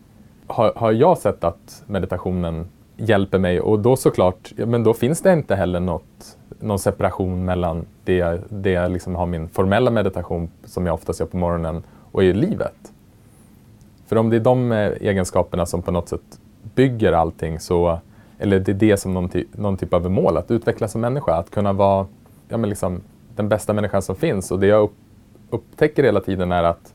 har, 0.47 0.73
har 0.75 0.91
jag 0.91 1.17
sett 1.17 1.43
att 1.43 1.83
meditationen 1.85 2.67
hjälper 2.97 3.39
mig 3.39 3.61
och 3.61 3.79
då 3.79 3.95
såklart, 3.95 4.51
men 4.55 4.83
då 4.83 4.93
finns 4.93 5.21
det 5.21 5.33
inte 5.33 5.55
heller 5.55 5.79
något, 5.79 6.37
någon 6.59 6.79
separation 6.79 7.45
mellan 7.45 7.85
det, 8.03 8.41
det 8.49 8.71
jag 8.71 8.91
liksom 8.91 9.15
har 9.15 9.25
min 9.25 9.49
formella 9.49 9.91
meditation 9.91 10.49
som 10.65 10.85
jag 10.85 10.93
oftast 10.93 11.19
gör 11.19 11.27
på 11.27 11.37
morgonen 11.37 11.83
och 12.11 12.23
i 12.23 12.33
livet. 12.33 12.93
För 14.07 14.15
om 14.15 14.29
det 14.29 14.35
är 14.35 14.39
de 14.39 14.71
eh, 14.71 14.91
egenskaperna 15.01 15.65
som 15.65 15.81
på 15.81 15.91
något 15.91 16.09
sätt 16.09 16.39
bygger 16.75 17.13
allting 17.13 17.59
så, 17.59 17.99
eller 18.39 18.59
det 18.59 18.71
är 18.71 18.73
det 18.73 18.97
som 18.97 19.13
någon, 19.13 19.29
ty 19.29 19.45
någon 19.51 19.77
typ 19.77 19.93
av 19.93 20.11
mål, 20.11 20.37
att 20.37 20.51
utvecklas 20.51 20.91
som 20.91 21.01
människa, 21.01 21.35
att 21.35 21.49
kunna 21.49 21.73
vara 21.73 22.07
ja, 22.49 22.57
men 22.57 22.69
liksom, 22.69 23.01
den 23.35 23.49
bästa 23.49 23.73
människan 23.73 24.01
som 24.01 24.15
finns. 24.15 24.51
Och 24.51 24.59
det 24.59 24.67
jag 24.67 24.83
upp, 24.83 24.95
upptäcker 25.49 26.03
hela 26.03 26.21
tiden 26.21 26.51
är 26.51 26.63
att 26.63 26.93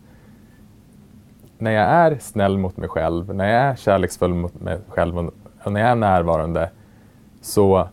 när 1.58 1.70
jag 1.70 1.84
är 1.84 2.18
snäll 2.20 2.58
mot 2.58 2.76
mig 2.76 2.88
själv, 2.88 3.34
när 3.34 3.52
jag 3.52 3.62
är 3.62 3.76
kärleksfull 3.76 4.34
mot 4.34 4.60
mig 4.60 4.78
själv 4.88 5.18
och 5.64 5.72
när 5.72 5.80
jag 5.80 5.90
är 5.90 5.94
närvarande 5.94 6.70
så 7.40 7.88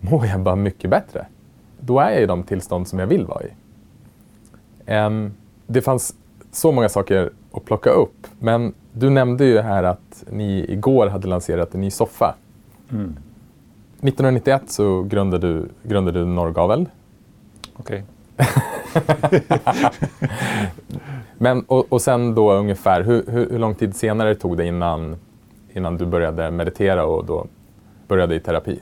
mår 0.00 0.26
jag 0.26 0.40
bara 0.40 0.56
mycket 0.56 0.90
bättre. 0.90 1.26
Då 1.80 2.00
är 2.00 2.10
jag 2.10 2.22
i 2.22 2.26
de 2.26 2.42
tillstånd 2.42 2.88
som 2.88 2.98
jag 2.98 3.06
vill 3.06 3.26
vara 3.26 3.42
i. 3.42 3.50
Um, 4.94 5.34
det 5.66 5.82
fanns 5.82 6.14
så 6.52 6.72
många 6.72 6.88
saker 6.88 7.30
att 7.52 7.64
plocka 7.64 7.90
upp, 7.90 8.26
men 8.38 8.74
du 8.92 9.10
nämnde 9.10 9.44
ju 9.44 9.60
här 9.60 9.82
att 9.82 10.24
ni 10.30 10.72
igår 10.72 11.06
hade 11.06 11.28
lanserat 11.28 11.74
en 11.74 11.80
ny 11.80 11.90
soffa. 11.90 12.34
Mm. 12.94 13.16
1991 14.00 14.62
så 14.66 15.02
grundade 15.02 15.48
du, 15.48 15.68
grundade 15.82 16.18
du 16.18 16.24
Norrgavel. 16.24 16.88
Okej. 17.76 18.04
Okay. 18.04 19.40
Men, 21.38 21.62
och, 21.62 21.92
och 21.92 22.02
sen 22.02 22.34
då 22.34 22.52
ungefär, 22.52 23.02
hur, 23.02 23.24
hur, 23.26 23.50
hur, 23.50 23.58
lång 23.58 23.74
tid 23.74 23.96
senare 23.96 24.34
tog 24.34 24.56
det 24.56 24.66
innan, 24.66 25.16
innan 25.72 25.96
du 25.96 26.06
började 26.06 26.50
meditera 26.50 27.06
och 27.06 27.24
då 27.24 27.46
började 28.08 28.34
i 28.34 28.40
terapi? 28.40 28.80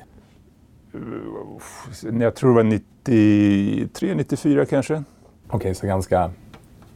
Jag 2.21 2.35
tror 2.35 2.51
det 2.51 2.57
var 2.57 2.63
93, 2.63 4.15
94 4.15 4.67
kanske. 4.67 4.95
Okej, 4.95 5.57
okay, 5.57 5.75
så 5.75 5.87
ganska, 5.87 6.31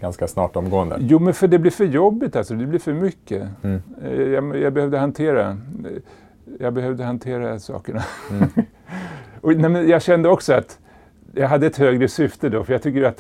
ganska 0.00 0.28
snart 0.28 0.56
omgående? 0.56 0.96
Jo, 1.00 1.18
men 1.18 1.34
för 1.34 1.48
det 1.48 1.58
blir 1.58 1.70
för 1.70 1.84
jobbigt 1.84 2.36
alltså. 2.36 2.54
Det 2.54 2.66
blir 2.66 2.78
för 2.78 2.92
mycket. 2.92 3.48
Mm. 3.62 3.82
Eh, 4.02 4.22
jag, 4.22 4.56
jag, 4.56 4.72
behövde 4.72 4.98
hantera 4.98 5.58
jag 6.60 6.72
behövde 6.72 7.04
hantera 7.04 7.58
sakerna. 7.58 8.04
Mm. 8.30 8.48
och, 9.40 9.56
nej, 9.56 9.90
jag 9.90 10.02
kände 10.02 10.28
också 10.28 10.52
att 10.52 10.78
jag 11.38 11.48
hade 11.48 11.66
ett 11.66 11.76
högre 11.76 12.08
syfte 12.08 12.48
då, 12.48 12.64
för 12.64 12.72
jag 12.72 12.82
tycker 12.82 13.02
att 13.02 13.16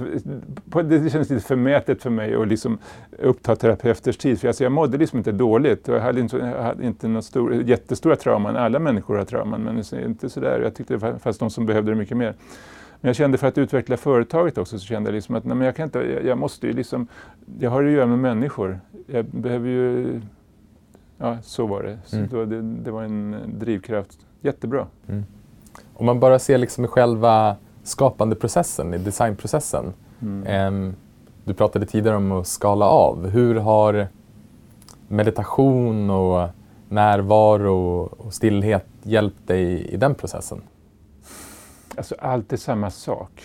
det 0.84 1.10
kändes 1.10 1.30
lite 1.30 1.46
förmätet 1.46 2.02
för 2.02 2.10
mig 2.10 2.34
att 2.34 2.48
liksom 2.48 2.78
uppta 3.18 3.56
terapeuters 3.56 4.16
tid. 4.16 4.40
För 4.40 4.48
alltså 4.48 4.62
jag 4.62 4.72
mådde 4.72 4.98
liksom 4.98 5.18
inte 5.18 5.32
dåligt 5.32 5.88
och 5.88 5.94
jag 5.96 6.00
hade 6.00 6.20
inte, 6.20 6.36
jag 6.36 6.62
hade 6.62 6.86
inte 6.86 7.08
några 7.08 7.22
stor, 7.22 7.54
jättestora 7.54 8.16
trauman. 8.16 8.56
Alla 8.56 8.78
människor 8.78 9.16
har 9.16 9.24
trauman, 9.24 9.60
men 9.60 10.04
inte 10.04 10.28
sådär. 10.28 10.60
Jag 10.60 10.74
tyckte 10.74 10.96
det 10.96 11.18
fanns 11.18 11.38
de 11.38 11.50
som 11.50 11.66
behövde 11.66 11.90
det 11.90 11.96
mycket 11.96 12.16
mer. 12.16 12.34
Men 13.00 13.08
jag 13.08 13.16
kände 13.16 13.38
för 13.38 13.46
att 13.46 13.58
utveckla 13.58 13.96
företaget 13.96 14.58
också 14.58 14.78
så 14.78 14.86
kände 14.86 15.10
jag 15.10 15.14
liksom 15.14 15.34
att 15.34 15.44
nej, 15.44 15.56
men 15.56 15.66
jag, 15.66 15.76
kan 15.76 15.84
inte, 15.84 15.98
jag, 15.98 16.24
jag 16.24 16.38
måste 16.38 16.66
ju 16.66 16.72
liksom, 16.72 17.06
jag 17.60 17.70
har 17.70 17.84
att 17.84 17.90
göra 17.90 18.06
med 18.06 18.18
människor. 18.18 18.80
Jag 19.06 19.24
behöver 19.24 19.68
ju, 19.68 20.20
ja 21.18 21.38
så 21.42 21.66
var 21.66 21.82
det. 21.82 21.98
Så 22.04 22.16
mm. 22.16 22.28
då, 22.28 22.44
det, 22.44 22.62
det, 22.62 22.90
var 22.90 23.02
en 23.02 23.36
drivkraft. 23.58 24.18
Jättebra. 24.40 24.86
Mm. 25.08 25.24
Om 25.94 26.06
man 26.06 26.20
bara 26.20 26.38
ser 26.38 26.58
liksom 26.58 26.86
själva 26.86 27.56
skapandeprocessen, 27.82 28.94
i 28.94 28.98
designprocessen. 28.98 29.92
Mm. 30.20 30.94
Du 31.44 31.54
pratade 31.54 31.86
tidigare 31.86 32.16
om 32.16 32.32
att 32.32 32.46
skala 32.46 32.86
av. 32.86 33.28
Hur 33.28 33.54
har 33.54 34.08
meditation 35.08 36.10
och 36.10 36.48
närvaro 36.88 38.00
och 38.02 38.34
stillhet 38.34 38.86
hjälpt 39.02 39.46
dig 39.46 39.88
i 39.88 39.96
den 39.96 40.14
processen? 40.14 40.62
Alltså 41.96 42.14
allt 42.18 42.52
är 42.52 42.56
samma 42.56 42.90
sak. 42.90 43.42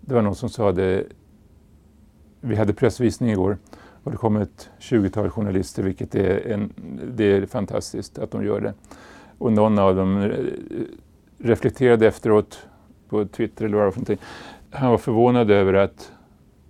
Det 0.00 0.14
var 0.14 0.22
någon 0.22 0.34
som 0.34 0.48
sa 0.48 0.72
det, 0.72 1.04
vi 2.40 2.56
hade 2.56 2.72
pressvisning 2.72 3.30
igår 3.30 3.58
och 4.04 4.10
det 4.10 4.16
kom 4.16 4.36
ett 4.36 4.70
20-tal 4.80 5.30
journalister, 5.30 5.82
vilket 5.82 6.14
är, 6.14 6.52
en, 6.52 6.72
det 7.14 7.24
är 7.24 7.46
fantastiskt 7.46 8.18
att 8.18 8.30
de 8.30 8.44
gör 8.44 8.60
det. 8.60 8.74
Och 9.38 9.52
någon 9.52 9.78
av 9.78 9.96
dem 9.96 10.32
reflekterade 11.38 12.06
efteråt 12.06 12.66
på 13.08 13.24
Twitter 13.24 13.64
eller 13.64 13.76
vad 13.76 13.82
det 13.82 13.86
var 13.86 13.92
för 13.92 14.00
någonting. 14.00 14.26
Han 14.70 14.90
var 14.90 14.98
förvånad 14.98 15.50
över 15.50 15.74
att 15.74 16.12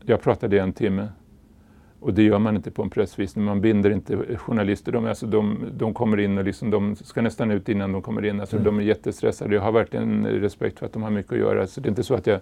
jag 0.05 0.23
pratade 0.23 0.57
i 0.57 0.59
en 0.59 0.73
timme. 0.73 1.09
Och 2.01 2.15
det 2.15 2.23
gör 2.23 2.39
man 2.39 2.57
inte 2.57 2.71
på 2.71 2.83
en 2.83 2.91
pressvisning. 2.91 3.45
Man 3.45 3.61
binder 3.61 3.91
inte 3.91 4.37
journalister. 4.37 4.93
De, 4.93 5.07
alltså, 5.07 5.27
de, 5.27 5.65
de 5.73 5.95
kommer 5.95 6.21
in 6.21 6.39
och 6.39 6.45
liksom, 6.45 6.71
de 6.71 6.97
ska 6.97 7.23
nästan 7.23 7.51
ut 7.51 7.69
innan 7.69 7.93
de 7.93 8.03
kommer 8.03 8.25
in. 8.25 8.41
Alltså, 8.41 8.57
mm. 8.57 8.65
De 8.65 8.79
är 8.79 8.83
jättestressade. 8.83 9.55
Jag 9.55 9.63
har 9.63 9.73
verkligen 9.73 10.27
respekt 10.27 10.79
för 10.79 10.87
att 10.87 10.93
de 10.93 11.03
har 11.03 11.11
mycket 11.11 11.33
att 11.33 11.39
göra. 11.39 11.67
Så 11.67 11.81
det 11.81 11.87
är 11.87 11.91
inte 11.91 12.03
så 12.03 12.15
att 12.15 12.27
jag 12.27 12.41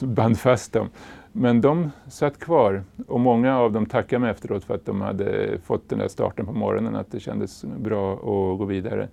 band 0.00 0.38
fast 0.38 0.72
dem. 0.72 0.88
Men 1.32 1.60
de 1.60 1.90
satt 2.08 2.38
kvar 2.38 2.82
och 3.06 3.20
många 3.20 3.58
av 3.58 3.72
dem 3.72 3.86
tackade 3.86 4.20
mig 4.20 4.30
efteråt 4.30 4.64
för 4.64 4.74
att 4.74 4.86
de 4.86 5.00
hade 5.00 5.58
fått 5.64 5.88
den 5.88 5.98
där 5.98 6.08
starten 6.08 6.46
på 6.46 6.52
morgonen, 6.52 6.96
att 6.96 7.12
det 7.12 7.20
kändes 7.20 7.64
bra 7.64 8.14
att 8.14 8.58
gå 8.58 8.64
vidare. 8.64 9.08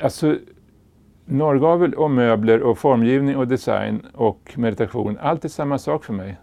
Alltså, 0.00 0.36
Norrgavel 1.24 1.94
och 1.94 2.10
möbler 2.10 2.62
och 2.62 2.78
formgivning 2.78 3.36
och 3.36 3.48
design 3.48 4.06
och 4.14 4.54
meditation, 4.56 5.18
allt 5.20 5.44
är 5.44 5.48
samma 5.48 5.78
sak 5.78 6.04
för 6.04 6.12
mig. 6.12 6.36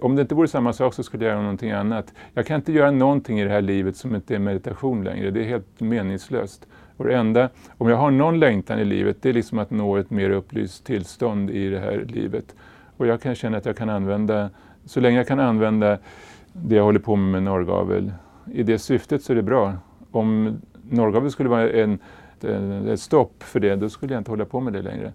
Om 0.00 0.16
det 0.16 0.22
inte 0.22 0.34
vore 0.34 0.48
samma 0.48 0.72
sak 0.72 0.94
så 0.94 1.02
skulle 1.02 1.24
jag 1.24 1.32
göra 1.32 1.42
någonting 1.42 1.70
annat. 1.70 2.14
Jag 2.34 2.46
kan 2.46 2.56
inte 2.56 2.72
göra 2.72 2.90
någonting 2.90 3.40
i 3.40 3.44
det 3.44 3.50
här 3.50 3.62
livet 3.62 3.96
som 3.96 4.14
inte 4.14 4.34
är 4.34 4.38
meditation 4.38 5.04
längre. 5.04 5.30
Det 5.30 5.40
är 5.40 5.44
helt 5.44 5.80
meningslöst. 5.80 6.66
Och 6.96 7.04
det 7.04 7.16
enda, 7.16 7.48
om 7.78 7.88
jag 7.88 7.96
har 7.96 8.10
någon 8.10 8.38
längtan 8.38 8.78
i 8.78 8.84
livet, 8.84 9.16
det 9.22 9.28
är 9.28 9.32
liksom 9.32 9.58
att 9.58 9.70
nå 9.70 9.96
ett 9.96 10.10
mer 10.10 10.30
upplyst 10.30 10.84
tillstånd 10.84 11.50
i 11.50 11.68
det 11.68 11.78
här 11.78 12.04
livet. 12.08 12.54
Och 12.98 13.06
jag 13.06 13.22
kan 13.22 13.34
känna 13.34 13.56
att 13.56 13.66
jag 13.66 13.76
kan 13.76 13.90
använda, 13.90 14.50
så 14.84 15.00
länge 15.00 15.16
jag 15.16 15.26
kan 15.26 15.40
använda 15.40 15.98
det 16.52 16.74
jag 16.74 16.84
håller 16.84 17.00
på 17.00 17.16
med 17.16 17.32
med 17.32 17.42
norrgavel, 17.42 18.12
i 18.52 18.62
det 18.62 18.78
syftet 18.78 19.22
så 19.22 19.32
är 19.32 19.36
det 19.36 19.42
bra. 19.42 19.72
Om 20.10 20.60
norrgavel 20.90 21.30
skulle 21.30 21.48
vara 21.48 21.70
en 21.70 21.98
ett, 22.44 22.88
ett 22.88 23.00
stopp 23.00 23.42
för 23.42 23.60
det, 23.60 23.76
då 23.76 23.88
skulle 23.88 24.14
jag 24.14 24.20
inte 24.20 24.30
hålla 24.30 24.44
på 24.44 24.60
med 24.60 24.72
det 24.72 24.82
längre. 24.82 25.12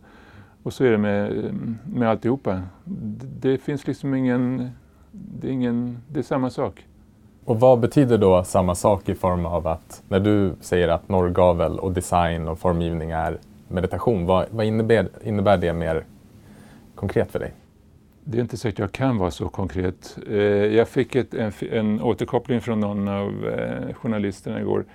Och 0.64 0.74
så 0.74 0.84
är 0.84 0.92
det 0.92 0.98
med, 0.98 1.46
eh, 1.46 1.52
med 1.86 2.10
alltihopa. 2.10 2.62
Det, 2.84 3.52
det 3.52 3.58
finns 3.58 3.88
liksom 3.88 4.14
ingen 4.14 4.70
det, 5.12 5.48
är 5.48 5.52
ingen... 5.52 5.98
det 6.08 6.20
är 6.20 6.24
samma 6.24 6.50
sak. 6.50 6.86
Och 7.46 7.60
vad 7.60 7.80
betyder 7.80 8.18
då 8.18 8.44
samma 8.44 8.76
sak 8.76 9.10
i 9.10 9.16
form 9.16 9.46
av 9.46 9.68
att 9.68 10.04
när 10.08 10.20
du 10.20 10.54
säger 10.62 10.88
att 10.88 11.10
norrgavel 11.10 11.80
och 11.80 11.92
design 11.92 12.48
och 12.48 12.60
formgivning 12.60 13.12
är 13.12 13.38
meditation, 13.68 14.26
vad, 14.26 14.46
vad 14.52 14.66
innebär, 14.66 15.10
innebär 15.24 15.58
det 15.58 15.74
mer 15.74 16.04
konkret 16.96 17.32
för 17.32 17.40
dig? 17.40 17.54
Det 18.26 18.38
är 18.38 18.42
inte 18.42 18.58
säkert 18.58 18.80
jag 18.80 18.92
kan 18.92 19.18
vara 19.18 19.32
så 19.32 19.50
konkret. 19.50 20.18
Eh, 20.30 20.38
jag 20.76 20.88
fick 20.88 21.16
ett, 21.16 21.34
en, 21.34 21.52
en 21.72 22.02
återkoppling 22.02 22.62
från 22.62 22.80
någon 22.80 23.08
av 23.08 23.48
eh, 23.48 23.94
journalisterna 23.94 24.62
igår 24.62 24.86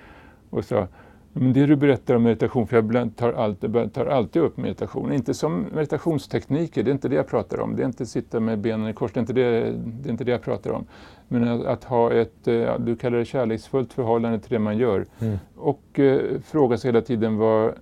och 0.49 0.65
sa 0.65 0.87
men 1.33 1.53
det 1.53 1.65
du 1.65 1.75
berättar 1.75 2.15
om 2.15 2.23
meditation, 2.23 2.67
för 2.67 2.75
jag 2.75 3.15
tar 3.15 3.33
alltid, 3.33 3.93
tar 3.93 4.05
alltid 4.05 4.41
upp 4.41 4.57
meditation, 4.57 5.13
inte 5.13 5.33
som 5.33 5.65
meditationstekniker, 5.73 6.83
det 6.83 6.91
är 6.91 6.93
inte 6.93 7.09
det 7.09 7.15
jag 7.15 7.27
pratar 7.27 7.59
om. 7.59 7.75
Det 7.75 7.81
är 7.81 7.85
inte 7.85 8.05
sitta 8.05 8.39
med 8.39 8.59
benen 8.59 8.87
i 8.87 8.93
kors, 8.93 9.11
det 9.11 9.17
är 9.17 9.21
inte 9.21 9.33
det, 9.33 9.71
det, 9.71 10.09
är 10.09 10.11
inte 10.11 10.23
det 10.23 10.31
jag 10.31 10.41
pratar 10.41 10.71
om. 10.71 10.85
Men 11.27 11.47
att, 11.47 11.65
att 11.65 11.83
ha 11.83 12.13
ett, 12.13 12.47
eh, 12.47 12.79
du 12.79 12.95
kallar 12.95 13.17
det 13.17 13.25
kärleksfullt 13.25 13.93
förhållande 13.93 14.39
till 14.39 14.49
det 14.49 14.59
man 14.59 14.77
gör. 14.77 15.05
Mm. 15.19 15.37
Och 15.55 15.99
eh, 15.99 16.39
fråga 16.43 16.77
sig 16.77 16.87
hela 16.87 17.01
tiden 17.01 17.37
vad, 17.37 17.73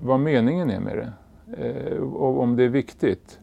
vad 0.00 0.20
meningen 0.20 0.70
är 0.70 0.80
med 0.80 0.96
det. 0.96 1.12
Eh, 1.66 1.96
och 1.96 2.40
om 2.40 2.56
det 2.56 2.64
är 2.64 2.68
viktigt. 2.68 3.38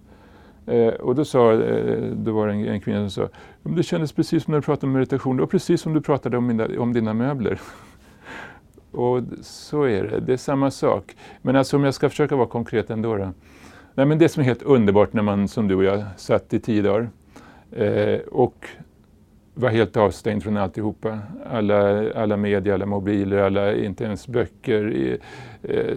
Eh, 0.69 0.93
och 0.93 1.15
då, 1.15 1.25
sa, 1.25 1.53
eh, 1.53 2.01
då 2.01 2.31
var 2.31 2.47
det 2.47 2.53
en, 2.53 2.67
en 2.67 2.81
kvinna 2.81 3.09
som 3.09 3.27
sa, 3.27 3.29
det 3.63 3.83
kändes 3.83 4.11
precis 4.11 4.43
som 4.43 4.51
när 4.51 4.59
du 4.59 4.65
pratade 4.65 4.87
om 4.87 4.93
meditation, 4.93 5.35
det 5.37 5.41
var 5.41 5.47
precis 5.47 5.81
som 5.81 5.93
du 5.93 6.01
pratade 6.01 6.37
om, 6.37 6.47
mina, 6.47 6.67
om 6.79 6.93
dina 6.93 7.13
möbler. 7.13 7.59
Och 8.91 9.23
så 9.41 9.83
är 9.83 10.03
det, 10.03 10.19
det 10.19 10.33
är 10.33 10.37
samma 10.37 10.71
sak. 10.71 11.15
Men 11.41 11.55
alltså 11.55 11.77
om 11.77 11.83
jag 11.83 11.93
ska 11.93 12.09
försöka 12.09 12.35
vara 12.35 12.47
konkret 12.47 12.89
ändå. 12.89 13.17
Då. 13.17 13.33
Nej, 13.93 14.05
men 14.05 14.17
det 14.17 14.29
som 14.29 14.41
är 14.41 14.45
helt 14.45 14.63
underbart 14.63 15.13
när 15.13 15.21
man 15.21 15.47
som 15.47 15.67
du 15.67 15.75
och 15.75 15.83
jag 15.83 16.03
satt 16.17 16.53
i 16.53 16.59
tio 16.59 16.81
dagar 16.81 17.09
eh, 17.71 18.19
och 18.19 18.67
var 19.59 19.69
helt 19.69 19.97
avstängd 19.97 20.43
från 20.43 20.57
alltihopa. 20.57 21.19
Alla, 21.51 22.11
alla 22.13 22.37
medier, 22.37 22.73
alla 22.73 22.85
mobiler, 22.85 23.37
alla, 23.37 23.75
inte 23.75 24.03
ens 24.03 24.27
böcker. 24.27 25.17
Eh, 25.61 25.95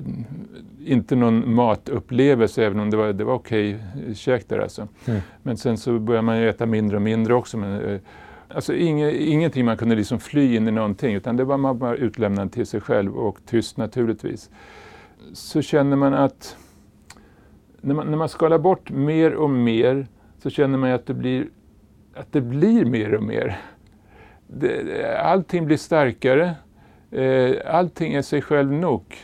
inte 0.85 1.16
någon 1.16 1.55
matupplevelse, 1.55 2.64
även 2.64 2.81
om 2.81 2.90
det 2.90 2.96
var, 2.96 3.12
det 3.12 3.25
var 3.25 3.35
okej 3.35 3.79
okay, 3.96 4.14
käk 4.14 4.48
där 4.48 4.59
alltså. 4.59 4.88
Mm. 5.07 5.20
Men 5.42 5.57
sen 5.57 5.79
så 5.79 5.98
började 5.98 6.27
man 6.27 6.37
äta 6.37 6.66
mindre 6.66 6.96
och 6.96 7.03
mindre 7.03 7.35
också. 7.35 7.57
Men, 7.59 7.81
eh, 7.81 8.01
Alltså 8.55 8.75
inge, 8.75 9.11
ingenting 9.11 9.64
man 9.64 9.77
kunde 9.77 9.94
liksom 9.94 10.20
fly 10.20 10.57
in 10.57 10.68
i 10.68 10.70
någonting 10.70 11.14
utan 11.14 11.37
det 11.37 11.44
var 11.44 11.57
man 11.57 11.79
bara 11.79 11.96
utlämnad 11.96 12.53
till 12.53 12.66
sig 12.66 12.81
själv 12.81 13.16
och 13.16 13.38
tyst 13.46 13.77
naturligtvis. 13.77 14.51
Så 15.33 15.62
känner 15.62 15.96
man 15.96 16.14
att 16.14 16.57
när 17.81 17.94
man, 17.94 18.11
när 18.11 18.16
man 18.16 18.29
skalar 18.29 18.59
bort 18.59 18.90
mer 18.90 19.35
och 19.35 19.51
mer 19.51 20.07
så 20.42 20.51
känner 20.51 20.79
man 20.79 20.90
att 20.90 21.07
det 21.07 21.14
blir, 21.14 21.48
att 22.14 22.33
det 22.33 22.40
blir 22.40 22.85
mer 22.85 23.14
och 23.14 23.22
mer. 23.22 23.61
Det, 24.46 25.18
allting 25.18 25.66
blir 25.66 25.77
starkare, 25.77 26.55
eh, 27.11 27.75
allting 27.75 28.14
är 28.14 28.22
sig 28.22 28.42
själv 28.42 28.72
nog. 28.72 29.16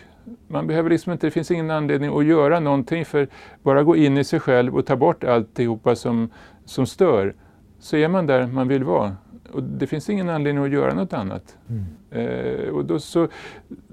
Man 0.48 0.66
behöver 0.66 0.90
liksom 0.90 1.12
inte, 1.12 1.26
det 1.26 1.30
finns 1.30 1.50
ingen 1.50 1.70
anledning 1.70 2.18
att 2.18 2.24
göra 2.24 2.60
någonting 2.60 3.04
för 3.04 3.28
bara 3.62 3.82
gå 3.82 3.96
in 3.96 4.18
i 4.18 4.24
sig 4.24 4.40
själv 4.40 4.76
och 4.76 4.86
ta 4.86 4.96
bort 4.96 5.24
alltihopa 5.24 5.96
som, 5.96 6.30
som 6.64 6.86
stör 6.86 7.34
så 7.78 7.96
är 7.96 8.08
man 8.08 8.26
där 8.26 8.46
man 8.46 8.68
vill 8.68 8.84
vara. 8.84 9.16
Och 9.52 9.62
det 9.62 9.86
finns 9.86 10.10
ingen 10.10 10.28
anledning 10.28 10.64
att 10.64 10.70
göra 10.70 10.94
något 10.94 11.12
annat. 11.12 11.56
Mm. 11.68 11.84
Eh, 12.10 12.68
och, 12.68 12.84
då 12.84 12.98
så, 12.98 13.28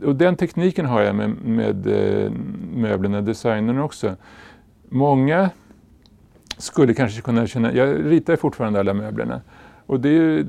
och 0.04 0.16
den 0.16 0.36
tekniken 0.36 0.86
har 0.86 1.02
jag 1.02 1.16
med, 1.16 1.30
med 1.30 1.88
eh, 1.88 2.32
möblerna, 2.74 3.22
designen 3.22 3.80
också. 3.80 4.16
Många 4.90 5.50
skulle 6.58 6.94
kanske 6.94 7.22
kunna 7.22 7.48
känna, 7.48 7.74
jag 7.74 8.12
ritar 8.12 8.36
fortfarande 8.36 8.80
alla 8.80 8.94
möblerna, 8.94 9.42
Och 9.86 10.00
det 10.00 10.10
är 10.10 10.46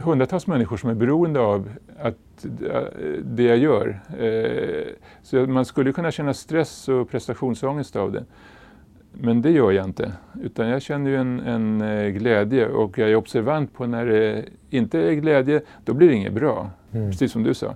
hundratals 0.00 0.46
människor 0.46 0.76
som 0.76 0.90
är 0.90 0.94
beroende 0.94 1.40
av 1.40 1.68
att, 2.00 2.46
det 3.22 3.42
jag 3.42 3.58
gör. 3.58 4.00
Eh, 4.18 4.92
så 5.22 5.46
man 5.46 5.64
skulle 5.64 5.92
kunna 5.92 6.10
känna 6.10 6.34
stress 6.34 6.88
och 6.88 7.10
prestationsångest 7.10 7.96
av 7.96 8.12
det. 8.12 8.24
Men 9.12 9.42
det 9.42 9.50
gör 9.50 9.72
jag 9.72 9.84
inte. 9.84 10.12
Utan 10.42 10.68
jag 10.68 10.82
känner 10.82 11.10
ju 11.10 11.16
en, 11.16 11.40
en 11.40 11.80
eh, 11.80 12.08
glädje 12.08 12.68
och 12.68 12.98
jag 12.98 13.10
är 13.10 13.14
observant 13.14 13.72
på 13.72 13.86
när 13.86 14.06
det 14.06 14.44
inte 14.70 14.98
är 14.98 15.12
glädje, 15.12 15.62
då 15.84 15.94
blir 15.94 16.08
det 16.08 16.14
inget 16.14 16.32
bra. 16.32 16.70
Mm. 16.92 17.10
Precis 17.10 17.32
som 17.32 17.42
du 17.42 17.54
sa. 17.54 17.74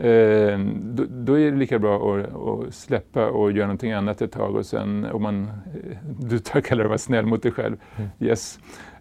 Eh, 0.00 0.58
då, 0.82 1.04
då, 1.08 1.38
är 1.38 1.50
det 1.50 1.56
lika 1.56 1.78
bra 1.78 2.16
att, 2.16 2.34
att, 2.34 2.74
släppa 2.74 3.26
och 3.26 3.52
göra 3.52 3.66
någonting 3.66 3.92
annat 3.92 4.22
ett 4.22 4.32
tag 4.32 4.56
och 4.56 4.66
sen, 4.66 5.06
om 5.12 5.22
man, 5.22 5.42
eh, 5.44 5.96
du 6.20 6.38
kallar 6.38 6.76
det 6.76 6.84
att 6.84 6.88
vara 6.88 6.98
snäll 6.98 7.26
mot 7.26 7.42
dig 7.42 7.52
själv, 7.52 7.76
mm. 7.96 8.10
yes. 8.20 8.58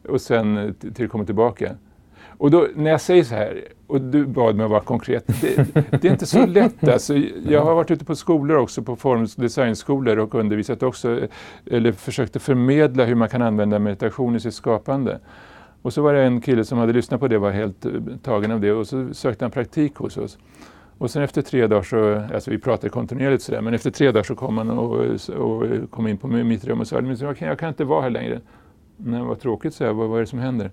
Och 0.09 0.21
sen 0.21 0.75
till 0.79 0.93
det 0.93 1.07
kommer 1.07 1.25
tillbaka. 1.25 1.75
Och 2.39 2.51
då, 2.51 2.67
när 2.75 2.91
jag 2.91 3.01
säger 3.01 3.23
så 3.23 3.35
här, 3.35 3.63
och 3.88 4.01
du 4.01 4.25
bad 4.25 4.55
mig 4.55 4.63
att 4.63 4.69
vara 4.69 4.81
konkret, 4.81 5.27
det, 5.27 5.55
det 5.73 6.07
är 6.07 6.12
inte 6.12 6.25
så 6.25 6.45
lätt. 6.45 6.88
Alltså, 6.88 7.15
jag 7.47 7.65
har 7.65 7.75
varit 7.75 7.91
ute 7.91 8.05
på 8.05 8.15
skolor 8.15 8.57
också, 8.57 8.81
på 8.81 8.95
forms 8.95 9.35
och 9.35 9.41
designskolor 9.41 10.19
och 10.19 10.35
undervisat 10.35 10.83
också, 10.83 11.19
eller 11.65 11.91
försökte 11.91 12.39
förmedla 12.39 13.05
hur 13.05 13.15
man 13.15 13.29
kan 13.29 13.41
använda 13.41 13.79
meditation 13.79 14.35
i 14.35 14.39
sitt 14.39 14.53
skapande. 14.53 15.19
Och 15.81 15.93
så 15.93 16.01
var 16.01 16.13
det 16.13 16.23
en 16.23 16.41
kille 16.41 16.65
som 16.65 16.77
hade 16.77 16.93
lyssnat 16.93 17.19
på 17.19 17.27
det 17.27 17.35
och 17.35 17.41
var 17.41 17.51
helt 17.51 17.85
eh, 17.85 17.91
tagen 18.23 18.51
av 18.51 18.62
det 18.62 18.71
och 18.71 18.88
så 18.88 19.13
sökte 19.13 19.45
han 19.45 19.51
praktik 19.51 19.95
hos 19.95 20.17
oss. 20.17 20.38
Och 20.99 21.12
sen 21.12 21.23
efter 21.23 21.41
tre 21.41 21.67
dagar 21.67 21.83
så, 21.83 22.23
alltså 22.33 22.51
vi 22.51 22.57
pratade 22.57 22.89
kontinuerligt 22.89 23.43
sådär, 23.43 23.62
men 23.62 23.73
efter 23.73 23.91
tre 23.91 24.12
dagar 24.12 24.23
så 24.23 24.35
kom 24.35 24.57
han 24.57 24.69
och, 24.69 25.19
och 25.29 25.89
kom 25.89 26.07
in 26.07 26.17
på 26.17 26.27
mitt 26.27 26.65
rum 26.65 26.79
och 26.79 26.88
sa 26.88 27.01
jag 27.01 27.38
kan, 27.38 27.47
jag 27.47 27.59
kan 27.59 27.69
inte 27.69 27.83
vara 27.83 28.01
här 28.01 28.09
längre. 28.09 28.41
Nej, 28.97 29.21
vad 29.21 29.39
tråkigt, 29.39 29.73
så 29.73 29.83
jag. 29.83 29.93
Vad, 29.93 30.09
vad 30.09 30.17
är 30.17 30.21
det 30.21 30.27
som 30.27 30.39
händer? 30.39 30.71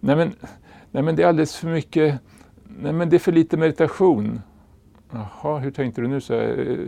Nej 0.00 0.16
men, 0.16 0.32
nej, 0.90 1.02
men 1.02 1.16
det 1.16 1.22
är 1.22 1.26
alldeles 1.26 1.56
för 1.56 1.68
mycket, 1.68 2.20
nej 2.64 2.92
men 2.92 3.10
det 3.10 3.16
är 3.16 3.18
för 3.18 3.32
lite 3.32 3.56
meditation. 3.56 4.40
Jaha, 5.12 5.58
hur 5.58 5.70
tänkte 5.70 6.00
du 6.00 6.08
nu? 6.08 6.20
Så 6.20 6.34
eh, 6.34 6.78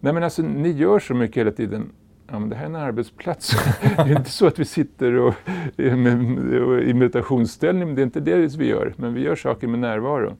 nej 0.00 0.12
men 0.12 0.22
alltså, 0.22 0.42
ni 0.42 0.70
gör 0.70 0.98
så 0.98 1.14
mycket 1.14 1.36
hela 1.36 1.50
tiden. 1.50 1.92
Ja, 2.30 2.38
men 2.38 2.48
det 2.48 2.56
här 2.56 2.62
är 2.62 2.68
en 2.68 2.76
arbetsplats. 2.76 3.50
det 3.96 4.02
är 4.02 4.16
inte 4.16 4.30
så 4.30 4.46
att 4.46 4.58
vi 4.58 4.64
sitter 4.64 5.14
och, 5.14 5.34
i 5.76 6.94
meditationsställning, 6.94 7.94
det 7.94 8.02
är 8.02 8.04
inte 8.04 8.20
det 8.20 8.56
vi 8.56 8.66
gör. 8.66 8.94
Men 8.96 9.14
vi 9.14 9.20
gör 9.20 9.36
saker 9.36 9.66
med 9.66 9.80
närvaro. 9.80 10.36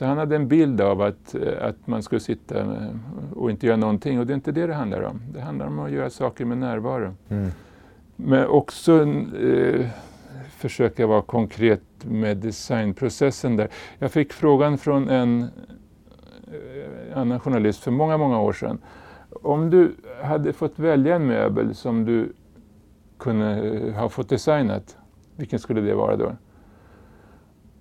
Så 0.00 0.06
han 0.06 0.18
hade 0.18 0.36
en 0.36 0.48
bild 0.48 0.80
av 0.80 1.00
att, 1.02 1.34
att 1.60 1.86
man 1.86 2.02
skulle 2.02 2.20
sitta 2.20 2.66
och 3.34 3.50
inte 3.50 3.66
göra 3.66 3.76
någonting 3.76 4.20
och 4.20 4.26
det 4.26 4.32
är 4.32 4.34
inte 4.34 4.52
det 4.52 4.66
det 4.66 4.74
handlar 4.74 5.02
om. 5.02 5.20
Det 5.32 5.40
handlar 5.40 5.66
om 5.66 5.78
att 5.78 5.90
göra 5.90 6.10
saker 6.10 6.44
med 6.44 6.58
närvaro. 6.58 7.14
Mm. 7.28 7.50
Men 8.16 8.46
också 8.46 9.02
eh, 9.02 9.86
försöka 10.50 11.06
vara 11.06 11.22
konkret 11.22 11.82
med 12.04 12.36
designprocessen 12.36 13.56
där. 13.56 13.68
Jag 13.98 14.12
fick 14.12 14.32
frågan 14.32 14.78
från 14.78 15.08
en 15.08 15.42
eh, 15.42 17.18
annan 17.18 17.40
journalist 17.40 17.82
för 17.82 17.90
många, 17.90 18.16
många 18.16 18.40
år 18.40 18.52
sedan. 18.52 18.78
Om 19.42 19.70
du 19.70 19.94
hade 20.22 20.52
fått 20.52 20.78
välja 20.78 21.16
en 21.16 21.26
möbel 21.26 21.74
som 21.74 22.04
du 22.04 22.32
kunde 23.18 23.94
ha 23.96 24.08
fått 24.08 24.28
designat, 24.28 24.96
vilken 25.36 25.58
skulle 25.58 25.80
det 25.80 25.94
vara 25.94 26.16
då? 26.16 26.32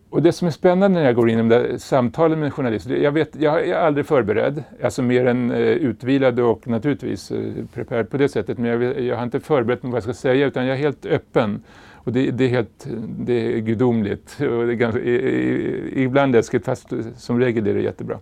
Och 0.10 0.22
det 0.22 0.32
som 0.32 0.48
är 0.48 0.52
spännande 0.52 1.00
när 1.00 1.06
jag 1.06 1.16
går 1.16 1.30
in 1.30 1.36
i 1.36 1.38
de 1.38 1.50
där 1.50 1.78
samtalen 1.78 2.40
med 2.40 2.54
journalister, 2.54 2.96
jag, 2.96 3.12
vet, 3.12 3.36
jag 3.36 3.68
är 3.68 3.76
aldrig 3.76 4.06
förberedd, 4.06 4.64
alltså 4.84 5.02
mer 5.02 5.26
än 5.26 5.52
eh, 5.52 5.58
utvilad 5.58 6.40
och 6.40 6.68
naturligtvis 6.68 7.32
eh, 7.32 7.54
prepared 7.74 8.10
på 8.10 8.18
det 8.18 8.30
sättet, 8.30 8.58
men 8.58 8.72
jag, 8.72 9.02
jag, 9.02 9.16
har 9.16 9.24
inte 9.24 9.40
förberett 9.40 9.84
mig 9.84 9.92
vad 9.92 9.98
jag 9.98 10.04
ska 10.04 10.14
säga 10.14 10.46
utan 10.46 10.66
jag 10.66 10.78
är 10.78 10.82
helt 10.82 11.06
öppen. 11.06 11.64
Och 11.94 12.14
det, 12.14 12.32
det 12.32 12.44
är 12.44 12.50
helt 12.50 12.88
det 13.08 13.34
är 13.34 13.60
gudomligt 13.60 14.38
och 14.40 14.66
det 14.66 14.74
är 14.74 14.76
ganska, 14.76 15.02
i, 15.02 15.14
i, 15.14 16.04
ibland 16.04 16.32
läskigt 16.32 16.66
fast 16.66 16.94
som 17.18 17.40
regel 17.40 17.68
är 17.68 17.74
det 17.74 17.82
jättebra. 17.82 18.20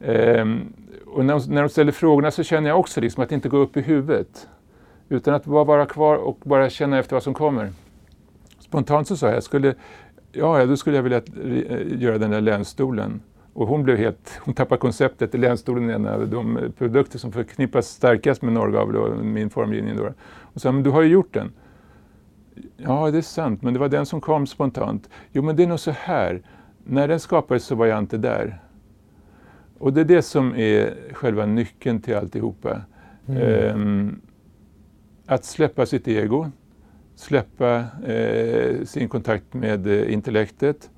Ehm, 0.00 0.72
och 1.06 1.24
när 1.24 1.38
de, 1.38 1.54
när 1.54 1.62
de 1.62 1.68
ställer 1.68 1.92
frågorna 1.92 2.30
så 2.30 2.42
känner 2.42 2.68
jag 2.68 2.80
också 2.80 3.00
liksom 3.00 3.22
att 3.22 3.32
inte 3.32 3.48
gå 3.48 3.56
upp 3.56 3.76
i 3.76 3.80
huvudet 3.80 4.48
utan 5.08 5.34
att 5.34 5.44
bara 5.44 5.64
vara 5.64 5.86
kvar 5.86 6.16
och 6.16 6.38
bara 6.44 6.70
känna 6.70 6.98
efter 6.98 7.16
vad 7.16 7.22
som 7.22 7.34
kommer. 7.34 7.72
Spontant 8.58 9.08
så 9.08 9.16
sa 9.16 9.26
jag, 9.26 9.36
jag 9.36 9.42
skulle 9.42 9.74
ja, 10.38 10.66
då 10.66 10.76
skulle 10.76 10.96
jag 10.96 11.02
vilja 11.02 11.22
eh, 11.44 12.02
göra 12.02 12.18
den 12.18 12.30
där 12.30 12.40
länstolen. 12.40 13.20
Och 13.52 13.68
hon 13.68 13.82
blev 13.82 13.96
helt, 13.96 14.40
hon 14.44 14.54
tappade 14.54 14.78
konceptet. 14.78 15.34
Länstolen 15.34 15.90
är 15.90 15.94
en 15.94 16.06
av 16.06 16.28
de 16.28 16.72
produkter 16.78 17.18
som 17.18 17.32
förknippas 17.32 17.88
starkast 17.88 18.42
med 18.42 18.52
norrgavel 18.52 18.96
och 18.96 19.24
min 19.24 19.50
formgivning. 19.50 19.96
Då. 19.96 20.12
Och 20.40 20.60
sa, 20.60 20.72
men 20.72 20.82
du 20.82 20.90
har 20.90 21.02
ju 21.02 21.08
gjort 21.08 21.34
den. 21.34 21.52
Ja, 22.76 23.10
det 23.10 23.18
är 23.18 23.22
sant, 23.22 23.62
men 23.62 23.74
det 23.74 23.80
var 23.80 23.88
den 23.88 24.06
som 24.06 24.20
kom 24.20 24.46
spontant. 24.46 25.08
Jo, 25.32 25.42
men 25.42 25.56
det 25.56 25.62
är 25.62 25.66
nog 25.66 25.80
så 25.80 25.90
här. 25.90 26.42
När 26.84 27.08
den 27.08 27.20
skapades 27.20 27.64
så 27.64 27.74
var 27.74 27.86
jag 27.86 27.98
inte 27.98 28.18
där. 28.18 28.60
Och 29.78 29.92
det 29.92 30.00
är 30.00 30.04
det 30.04 30.22
som 30.22 30.54
är 30.56 30.94
själva 31.12 31.46
nyckeln 31.46 32.00
till 32.00 32.16
alltihopa. 32.16 32.80
Mm. 33.26 33.74
Um, 33.74 34.20
att 35.26 35.44
släppa 35.44 35.86
sitt 35.86 36.08
ego, 36.08 36.50
släppa 37.16 37.84
eh, 38.06 38.84
sin 38.84 39.08
kontakt 39.08 39.54
med 39.54 39.86
eh, 39.86 40.12
intellektet. 40.12 40.90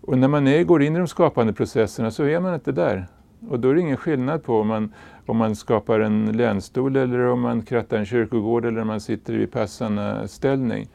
Och 0.00 0.18
när 0.18 0.28
man 0.28 0.46
är, 0.46 0.64
går 0.64 0.82
in 0.82 0.96
i 0.96 0.98
de 0.98 1.08
skapande 1.08 1.52
processerna 1.52 2.10
så 2.10 2.24
är 2.24 2.40
man 2.40 2.54
inte 2.54 2.72
där. 2.72 3.06
Och 3.48 3.60
då 3.60 3.70
är 3.70 3.74
det 3.74 3.80
ingen 3.80 3.96
skillnad 3.96 4.44
på 4.44 4.60
om 4.60 4.68
man, 4.68 4.92
om 5.26 5.36
man 5.36 5.56
skapar 5.56 6.00
en 6.00 6.32
länstol 6.32 6.96
eller 6.96 7.18
om 7.18 7.40
man 7.40 7.62
krattar 7.62 7.98
en 7.98 8.06
kyrkogård 8.06 8.64
eller 8.64 8.80
om 8.80 8.86
man 8.86 9.00
sitter 9.00 9.32
i 9.32 9.36
vipassana-ställning. 9.36 10.88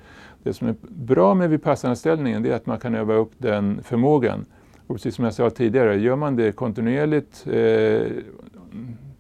Det 0.43 0.53
som 0.53 0.67
är 0.67 0.75
bra 0.82 1.34
med 1.34 1.49
vipassana-ställningen 1.49 2.45
är 2.45 2.53
att 2.53 2.65
man 2.65 2.79
kan 2.79 2.95
öva 2.95 3.13
upp 3.13 3.32
den 3.38 3.84
förmågan. 3.84 4.45
Och 4.88 4.95
precis 4.95 5.15
som 5.15 5.25
jag 5.25 5.34
sa 5.34 5.49
tidigare, 5.49 5.99
gör 5.99 6.15
man 6.15 6.36
det 6.36 6.51
kontinuerligt 6.51 7.47
eh, 7.47 8.08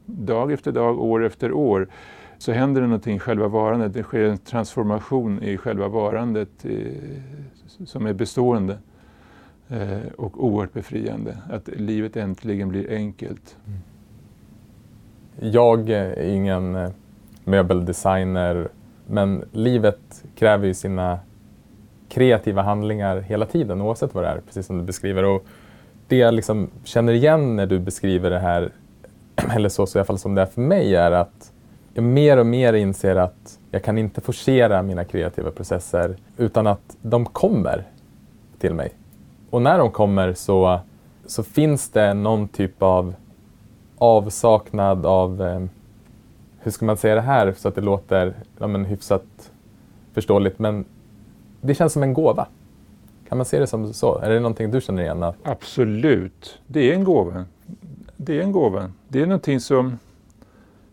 dag 0.05 0.51
efter 0.51 0.71
dag, 0.71 0.99
år 0.99 1.25
efter 1.25 1.51
år, 1.51 1.87
så 2.39 2.51
händer 2.51 2.81
det 2.81 2.87
någonting 2.87 3.15
i 3.15 3.19
själva 3.19 3.47
varandet. 3.47 3.93
Det 3.93 4.03
sker 4.03 4.23
en 4.23 4.37
transformation 4.37 5.43
i 5.43 5.57
själva 5.57 5.87
varandet 5.87 6.65
i, 6.65 6.97
som 7.85 8.05
är 8.05 8.13
bestående 8.13 8.77
eh, 9.69 9.97
och 10.17 10.45
oerhört 10.45 10.73
befriande. 10.73 11.37
Att 11.49 11.67
livet 11.67 12.17
äntligen 12.17 12.69
blir 12.69 12.91
enkelt. 12.91 13.57
Mm. 13.67 13.79
Jag 15.53 15.89
är 15.89 16.21
ingen 16.21 16.75
eh, 16.75 16.89
möbeldesigner 17.43 18.69
men 19.07 19.43
livet 19.51 20.23
kräver 20.35 20.67
ju 20.67 20.73
sina 20.73 21.19
kreativa 22.09 22.61
handlingar 22.61 23.17
hela 23.17 23.45
tiden 23.45 23.81
oavsett 23.81 24.13
vad 24.13 24.23
det 24.23 24.27
är, 24.27 24.41
precis 24.47 24.65
som 24.65 24.77
du 24.77 24.83
beskriver. 24.83 25.23
Och 25.23 25.45
det 26.07 26.17
jag 26.17 26.33
liksom 26.33 26.69
känner 26.83 27.13
igen 27.13 27.55
när 27.55 27.65
du 27.65 27.79
beskriver 27.79 28.29
det 28.29 28.39
här, 28.39 28.71
eller 29.55 29.69
så, 29.69 29.85
så 29.85 29.97
i 29.97 29.99
alla 29.99 30.05
fall 30.05 30.17
som 30.17 30.35
det 30.35 30.41
är 30.41 30.45
för 30.45 30.61
mig, 30.61 30.95
är 30.95 31.11
att 31.11 31.51
jag 31.93 32.03
mer 32.03 32.37
och 32.37 32.45
mer 32.45 32.73
inser 32.73 33.15
att 33.15 33.59
jag 33.71 33.83
kan 33.83 33.97
inte 33.97 34.21
forcera 34.21 34.81
mina 34.81 35.03
kreativa 35.03 35.51
processer 35.51 36.15
utan 36.37 36.67
att 36.67 36.97
de 37.01 37.25
kommer 37.25 37.87
till 38.59 38.73
mig. 38.73 38.91
Och 39.49 39.61
när 39.61 39.77
de 39.77 39.91
kommer 39.91 40.33
så, 40.33 40.79
så 41.25 41.43
finns 41.43 41.89
det 41.89 42.13
någon 42.13 42.47
typ 42.47 42.83
av 42.83 43.13
avsaknad 43.97 45.05
av, 45.05 45.41
eh, 45.41 45.63
hur 46.59 46.71
ska 46.71 46.85
man 46.85 46.97
säga 46.97 47.15
det 47.15 47.21
här 47.21 47.53
så 47.57 47.67
att 47.67 47.75
det 47.75 47.81
låter 47.81 48.33
ja, 48.57 48.67
men, 48.67 48.85
hyfsat 48.85 49.51
förståeligt, 50.13 50.59
men 50.59 50.85
det 51.61 51.75
känns 51.75 51.93
som 51.93 52.03
en 52.03 52.13
gåva. 52.13 52.47
Kan 53.29 53.37
man 53.37 53.45
se 53.45 53.59
det 53.59 53.67
som 53.67 53.93
så? 53.93 54.19
Är 54.19 54.29
det 54.29 54.39
någonting 54.39 54.71
du 54.71 54.81
känner 54.81 55.01
igen? 55.01 55.33
Absolut, 55.43 56.59
det 56.67 56.91
är 56.91 56.93
en 56.93 57.03
gåva. 57.03 57.45
Det 58.17 58.37
är 58.37 58.43
en 58.43 58.51
gåva. 58.51 58.91
Det 59.07 59.21
är 59.21 59.25
någonting 59.25 59.59
som 59.59 59.97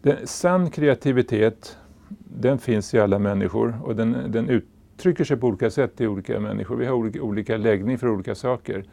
den, 0.07 0.27
sann 0.27 0.71
kreativitet, 0.71 1.79
den 2.19 2.59
finns 2.59 2.95
i 2.95 3.01
alla 3.01 3.19
människor 3.19 3.79
och 3.85 3.97
den, 3.97 4.33
den 4.33 4.49
uttrycker 4.49 5.25
sig 5.25 5.37
på 5.37 5.47
olika 5.47 5.71
sätt 5.71 6.01
i 6.01 6.07
olika 6.07 6.41
människor. 6.41 6.77
Vi 6.77 6.87
har 6.87 6.95
olika, 6.95 7.23
olika 7.23 7.57
läggning 7.57 7.99
för 7.99 8.09
olika 8.09 8.35
saker. 8.35 8.85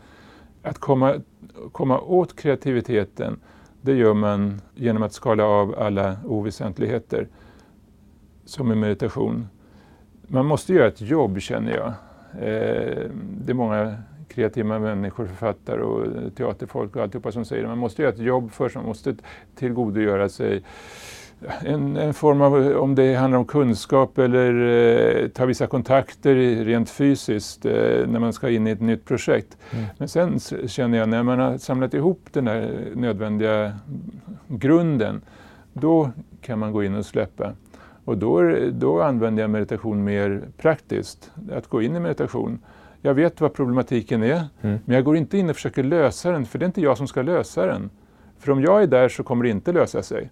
Att 0.62 0.78
komma, 0.78 1.21
komma 1.71 1.99
åt 1.99 2.36
kreativiteten, 2.36 3.39
det 3.82 3.93
gör 3.93 4.13
man 4.13 4.62
genom 4.76 5.04
att 5.04 5.13
skala 5.13 5.45
av 5.45 5.76
alla 5.80 6.17
oväsentligheter, 6.26 7.28
som 8.45 8.71
i 8.71 8.76
meditation. 8.76 9.47
Man 10.28 10.45
måste 10.45 10.73
göra 10.73 10.88
ett 10.88 11.02
jobb, 11.02 11.41
känner 11.41 11.71
jag. 11.71 11.88
Eh, 12.47 13.10
det 13.45 13.52
är 13.52 13.54
många 13.54 13.95
kreativa 14.36 14.80
människor, 14.80 15.25
författare 15.25 15.81
och 15.81 16.36
teaterfolk 16.36 16.96
och 16.96 17.02
alltihopa 17.02 17.31
som 17.31 17.46
säger 17.46 17.62
det. 17.62 17.67
Man 17.67 17.77
måste 17.77 18.02
göra 18.02 18.13
ett 18.13 18.19
jobb 18.19 18.52
först, 18.52 18.75
man 18.75 18.86
måste 18.86 19.15
tillgodogöra 19.56 20.29
sig 20.29 20.63
en, 21.60 21.98
en, 21.98 22.13
form 22.13 22.42
av, 22.42 22.77
om 22.77 22.96
det 22.96 23.15
handlar 23.15 23.40
om 23.40 23.46
kunskap 23.46 24.17
eller 24.17 24.54
eh, 25.23 25.27
ta 25.27 25.46
vissa 25.46 25.67
kontakter 25.67 26.36
rent 26.65 26.90
fysiskt 26.90 27.65
eh, 27.65 28.08
när 28.08 28.19
man 28.19 28.34
ska 28.34 28.50
in 28.50 28.67
i 28.67 28.71
ett 28.71 28.81
nytt 28.81 29.06
projekt. 29.06 29.58
Mm. 29.71 29.86
Men 29.98 30.08
sen 30.08 30.40
känner 30.67 30.98
jag 30.98 31.10
när 31.10 31.23
man 31.23 31.40
har 31.40 31.58
samlat 31.58 31.94
ihop 31.94 32.27
den 32.31 32.46
där 32.46 32.88
nödvändiga 32.96 33.73
grunden, 34.48 35.21
då 35.73 36.12
kan 36.42 36.60
man 36.60 36.71
gå 36.71 36.84
in 36.84 36.96
och 36.96 37.06
släppa. 37.06 37.54
Och 38.06 38.17
då, 38.17 38.56
då 38.71 39.02
använder 39.02 39.44
jag 39.44 39.50
meditation 39.50 40.04
mer 40.04 40.42
praktiskt, 40.58 41.31
att 41.52 41.67
gå 41.67 41.81
in 41.81 41.96
i 41.96 42.00
meditation 42.00 42.60
Jag 43.06 43.13
vet 43.13 43.41
vad 43.41 43.54
problematiken 43.54 44.23
är, 44.23 44.43
Mm. 44.62 44.79
men 44.85 44.95
jag 44.95 45.04
går 45.04 45.17
inte 45.17 45.37
in 45.37 45.49
och 45.49 45.56
försöker 45.56 45.83
lösa 45.83 46.31
den, 46.31 46.45
för 46.45 46.60
det 46.60 46.63
är 46.65 46.67
inte 46.67 46.81
jag 46.81 46.97
som 46.97 47.08
ska 47.08 47.21
lösa 47.21 47.65
den. 47.65 47.89
För 48.39 48.51
om 48.51 48.62
jag 48.62 48.83
är 48.83 48.87
där 48.87 49.10
så 49.10 49.23
kommer 49.23 49.43
det 49.43 49.49
inte 49.49 49.71
lösa 49.71 50.01
sig. 50.04 50.29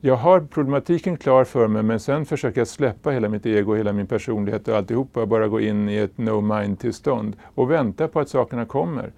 Jag 0.00 0.16
har 0.16 0.40
problematiken 0.40 1.16
klar 1.16 1.44
för 1.44 1.68
mig, 1.68 1.82
men 1.82 2.00
sen 2.00 2.24
försöker 2.26 2.60
jag 2.60 2.68
släppa 2.68 3.10
hela 3.10 3.28
mitt 3.28 3.46
ego, 3.46 3.74
hela 3.74 3.92
min 3.92 4.06
personlighet 4.06 4.68
och 4.68 4.76
alltihopa 4.76 5.20
och 5.22 5.28
bara 5.28 5.48
gå 5.48 5.60
in 5.60 5.88
i 5.88 5.96
ett 5.96 6.18
no 6.18 6.40
mind-tillstånd 6.40 7.36
och 7.54 7.70
vänta 7.70 8.08
på 8.08 8.20
att 8.20 8.28
sakerna 8.28 8.64
kommer. 8.64 9.12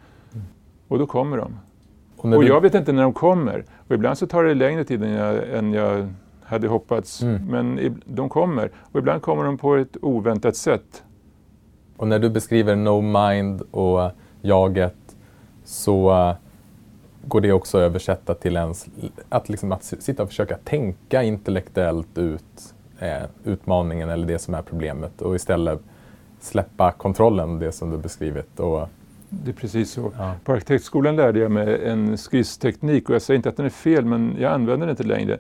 Och 0.88 0.98
då 0.98 1.06
kommer 1.06 1.36
de. 1.36 1.56
Och 2.16 2.24
Och 2.32 2.42
du- 2.42 2.48
jag 2.48 2.60
vet 2.60 2.74
inte 2.74 2.92
när 2.92 3.02
de 3.02 3.12
kommer. 3.12 3.64
Och 3.88 3.94
ibland 3.94 4.18
så 4.18 4.26
tar 4.26 4.44
det 4.44 4.54
längre 4.54 4.84
tid 4.84 5.02
än 5.02 5.10
jag, 5.12 5.50
än 5.58 5.72
jag 5.72 6.08
hade 6.44 6.68
hoppats. 6.68 7.22
Mm. 7.22 7.46
Men 7.46 7.94
de 8.04 8.28
kommer. 8.28 8.70
Och 8.92 8.98
ibland 8.98 9.22
kommer 9.22 9.44
de 9.44 9.58
på 9.58 9.74
ett 9.76 9.96
oväntat 10.02 10.56
sätt. 10.56 11.02
Och 11.98 12.08
när 12.08 12.18
du 12.18 12.30
beskriver 12.30 12.76
no 12.76 13.00
mind 13.00 13.62
och 13.70 14.10
jaget 14.42 15.16
så 15.64 16.34
går 17.24 17.40
det 17.40 17.52
också 17.52 17.78
att 17.78 17.82
översätta 17.82 18.34
till 18.34 18.56
ens, 18.56 18.86
att, 19.28 19.48
liksom 19.48 19.72
att 19.72 19.84
sitta 19.84 20.22
och 20.22 20.28
försöka 20.28 20.56
tänka 20.64 21.22
intellektuellt 21.22 22.18
ut 22.18 22.74
eh, 22.98 23.22
utmaningen 23.44 24.08
eller 24.08 24.26
det 24.26 24.38
som 24.38 24.54
är 24.54 24.62
problemet 24.62 25.22
och 25.22 25.36
istället 25.36 25.80
släppa 26.40 26.92
kontrollen, 26.92 27.58
det 27.58 27.72
som 27.72 27.90
du 27.90 27.98
beskrivit. 27.98 28.60
Och, 28.60 28.88
Det 29.28 29.50
är 29.50 29.54
precis 29.54 29.90
så. 29.90 30.12
ja. 30.18 30.34
På 30.44 30.52
arkitektskolan 30.52 31.16
lärde 31.16 31.38
jag 31.38 31.50
mig 31.50 31.88
en 31.88 32.16
skissteknik 32.16 33.08
och 33.08 33.14
jag 33.14 33.22
säger 33.22 33.36
inte 33.36 33.48
att 33.48 33.56
den 33.56 33.66
är 33.66 33.70
fel 33.70 34.04
men 34.04 34.36
jag 34.38 34.52
använder 34.52 34.86
den 34.86 34.90
inte 34.90 35.04
längre. 35.04 35.38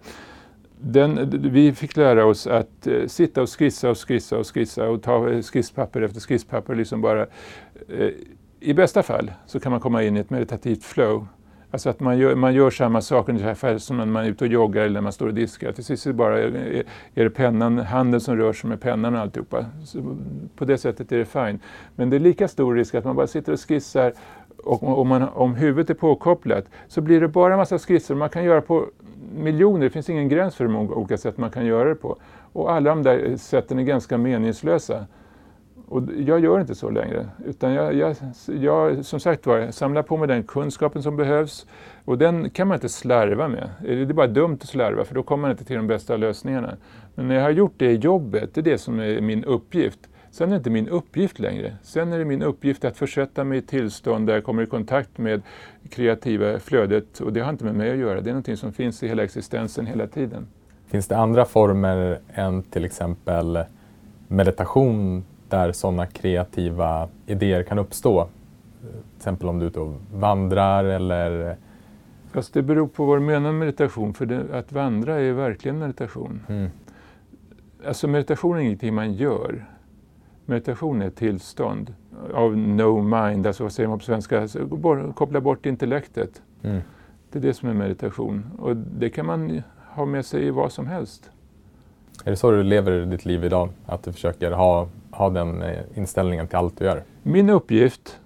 Den, 0.80 1.30
vi 1.52 1.72
fick 1.72 1.96
lära 1.96 2.26
oss 2.26 2.46
att 2.46 2.86
eh, 2.86 3.06
sitta 3.06 3.42
och 3.42 3.58
skissa 3.58 3.90
och 3.90 3.98
skissa 4.08 4.38
och 4.38 4.54
skissa 4.54 4.88
och 4.88 5.02
ta 5.02 5.30
eh, 5.30 5.42
skisspapper 5.42 6.02
efter 6.02 6.20
skisspapper. 6.20 6.74
Liksom 6.74 7.00
bara, 7.00 7.22
eh, 7.88 8.10
I 8.60 8.74
bästa 8.74 9.02
fall 9.02 9.32
så 9.46 9.60
kan 9.60 9.72
man 9.72 9.80
komma 9.80 10.02
in 10.02 10.16
i 10.16 10.20
ett 10.20 10.30
meditativt 10.30 10.84
flow. 10.84 11.26
Alltså 11.70 11.90
att 11.90 12.00
man 12.00 12.18
gör, 12.18 12.34
man 12.34 12.54
gör 12.54 12.70
samma 12.70 13.00
sak 13.00 13.28
ungefär 13.28 13.78
som 13.78 13.96
när 13.96 14.06
man 14.06 14.24
är 14.24 14.28
ute 14.28 14.44
och 14.44 14.50
joggar 14.50 14.82
eller 14.82 14.94
när 14.94 15.00
man 15.00 15.12
står 15.12 15.26
och 15.26 15.34
diskar. 15.34 15.72
Till 15.72 15.84
sist 15.84 16.06
är 16.06 16.10
det 16.10 16.14
bara 16.14 16.38
är, 16.38 16.84
är 17.14 17.24
det 17.24 17.30
pennan, 17.30 17.78
handen 17.78 18.20
som 18.20 18.36
rör 18.36 18.52
sig 18.52 18.70
med 18.70 18.80
pennan 18.80 19.14
och 19.14 19.20
alltihopa. 19.20 19.66
Så 19.84 20.16
på 20.56 20.64
det 20.64 20.78
sättet 20.78 21.12
är 21.12 21.18
det 21.18 21.24
fine. 21.24 21.60
Men 21.96 22.10
det 22.10 22.16
är 22.16 22.20
lika 22.20 22.48
stor 22.48 22.74
risk 22.74 22.94
att 22.94 23.04
man 23.04 23.16
bara 23.16 23.26
sitter 23.26 23.52
och 23.52 23.60
skissar 23.60 24.12
och 24.64 24.98
om, 25.00 25.08
man, 25.08 25.22
om 25.22 25.54
huvudet 25.54 25.90
är 25.90 25.94
påkopplat 25.94 26.64
så 26.88 27.00
blir 27.00 27.20
det 27.20 27.28
bara 27.28 27.52
en 27.52 27.58
massa 27.58 27.78
skisser. 27.78 28.14
Man 28.14 28.28
kan 28.28 28.44
göra 28.44 28.60
på 28.60 28.86
miljoner, 29.34 29.84
det 29.84 29.90
finns 29.90 30.10
ingen 30.10 30.28
gräns 30.28 30.56
för 30.56 30.64
hur 30.64 30.72
många 30.72 30.94
olika 30.94 31.18
sätt 31.18 31.38
man 31.38 31.50
kan 31.50 31.66
göra 31.66 31.88
det 31.88 31.94
på. 31.94 32.16
Och 32.52 32.72
alla 32.72 32.90
de 32.90 33.02
där 33.02 33.36
sätten 33.36 33.78
är 33.78 33.82
ganska 33.82 34.18
meningslösa. 34.18 35.06
Och 35.88 36.02
jag 36.18 36.40
gör 36.40 36.60
inte 36.60 36.74
så 36.74 36.90
längre. 36.90 37.28
Utan 37.46 37.72
jag, 37.72 37.94
jag, 37.94 38.16
jag, 38.46 39.04
som 39.04 39.20
sagt 39.20 39.46
var, 39.46 39.70
samlar 39.70 40.02
på 40.02 40.16
mig 40.16 40.28
den 40.28 40.42
kunskapen 40.42 41.02
som 41.02 41.16
behövs. 41.16 41.66
Och 42.04 42.18
den 42.18 42.50
kan 42.50 42.68
man 42.68 42.74
inte 42.74 42.88
slarva 42.88 43.48
med. 43.48 43.70
Det 43.80 44.00
är 44.02 44.12
bara 44.12 44.26
dumt 44.26 44.58
att 44.62 44.68
slarva 44.68 45.04
för 45.04 45.14
då 45.14 45.22
kommer 45.22 45.42
man 45.42 45.50
inte 45.50 45.64
till 45.64 45.76
de 45.76 45.86
bästa 45.86 46.16
lösningarna. 46.16 46.76
Men 47.14 47.28
när 47.28 47.34
jag 47.34 47.42
har 47.42 47.50
gjort 47.50 47.74
det 47.76 47.92
jobbet, 47.92 48.54
det 48.54 48.60
är 48.60 48.62
det 48.62 48.78
som 48.78 49.00
är 49.00 49.20
min 49.20 49.44
uppgift. 49.44 50.08
Sen 50.30 50.48
är 50.48 50.50
det 50.50 50.56
inte 50.56 50.70
min 50.70 50.88
uppgift 50.88 51.38
längre. 51.38 51.76
Sen 51.82 52.12
är 52.12 52.18
det 52.18 52.24
min 52.24 52.42
uppgift 52.42 52.84
att 52.84 52.96
försätta 52.96 53.44
mig 53.44 53.58
i 53.58 53.62
tillstånd 53.62 54.26
där 54.26 54.34
jag 54.34 54.44
kommer 54.44 54.62
i 54.62 54.66
kontakt 54.66 55.18
med 55.18 55.42
kreativa 55.90 56.58
flödet. 56.58 57.20
Och 57.20 57.32
det 57.32 57.40
har 57.40 57.50
inte 57.50 57.64
med 57.64 57.74
mig 57.74 57.90
att 57.90 57.96
göra. 57.96 58.20
Det 58.20 58.30
är 58.30 58.34
någonting 58.34 58.56
som 58.56 58.72
finns 58.72 59.02
i 59.02 59.08
hela 59.08 59.22
existensen 59.22 59.86
hela 59.86 60.06
tiden. 60.06 60.46
Finns 60.86 61.08
det 61.08 61.16
andra 61.16 61.44
former 61.44 62.18
än 62.34 62.62
till 62.62 62.84
exempel 62.84 63.64
meditation 64.28 65.24
där 65.48 65.72
sådana 65.72 66.06
kreativa 66.06 67.08
idéer 67.26 67.62
kan 67.62 67.78
uppstå? 67.78 68.28
Till 68.80 69.16
exempel 69.16 69.48
om 69.48 69.58
du 69.58 69.64
är 69.64 69.68
ute 69.68 69.80
och 69.80 69.94
vandrar 70.14 70.84
eller... 70.84 71.56
Fast 72.32 72.54
det 72.54 72.62
beror 72.62 72.88
på 72.88 73.04
vad 73.04 73.16
du 73.16 73.20
menar 73.20 73.40
med 73.40 73.54
meditation. 73.54 74.14
För 74.14 74.26
det, 74.26 74.44
att 74.52 74.72
vandra 74.72 75.20
är 75.20 75.32
verkligen 75.32 75.78
meditation. 75.78 76.40
Mm. 76.48 76.70
Alltså 77.86 78.08
meditation 78.08 78.56
är 78.56 78.60
ingenting 78.60 78.94
man 78.94 79.12
gör. 79.12 79.64
Meditation 80.48 81.02
är 81.02 81.06
ett 81.06 81.16
tillstånd 81.16 81.94
av 82.34 82.56
no 82.56 83.02
mind, 83.02 83.46
alltså 83.46 83.62
vad 83.62 83.72
säger 83.72 83.88
man 83.88 83.98
på 83.98 84.04
svenska? 84.04 84.40
Alltså, 84.40 84.68
koppla 85.14 85.40
bort 85.40 85.66
intellektet. 85.66 86.42
Mm. 86.62 86.80
Det 87.30 87.38
är 87.38 87.42
det 87.42 87.54
som 87.54 87.68
är 87.68 87.74
meditation. 87.74 88.46
Och 88.58 88.76
det 88.76 89.10
kan 89.10 89.26
man 89.26 89.62
ha 89.94 90.04
med 90.04 90.26
sig 90.26 90.46
i 90.46 90.50
vad 90.50 90.72
som 90.72 90.86
helst. 90.86 91.30
Är 92.24 92.30
det 92.30 92.36
så 92.36 92.50
du 92.50 92.62
lever 92.62 93.06
ditt 93.06 93.24
liv 93.24 93.44
idag? 93.44 93.68
Att 93.86 94.02
du 94.02 94.12
försöker 94.12 94.50
ha, 94.50 94.88
ha 95.10 95.30
den 95.30 95.62
eh, 95.62 95.78
inställningen 95.94 96.48
till 96.48 96.56
allt 96.56 96.78
du 96.78 96.84
gör? 96.84 97.02
Min 97.22 97.50
uppgift 97.50 98.20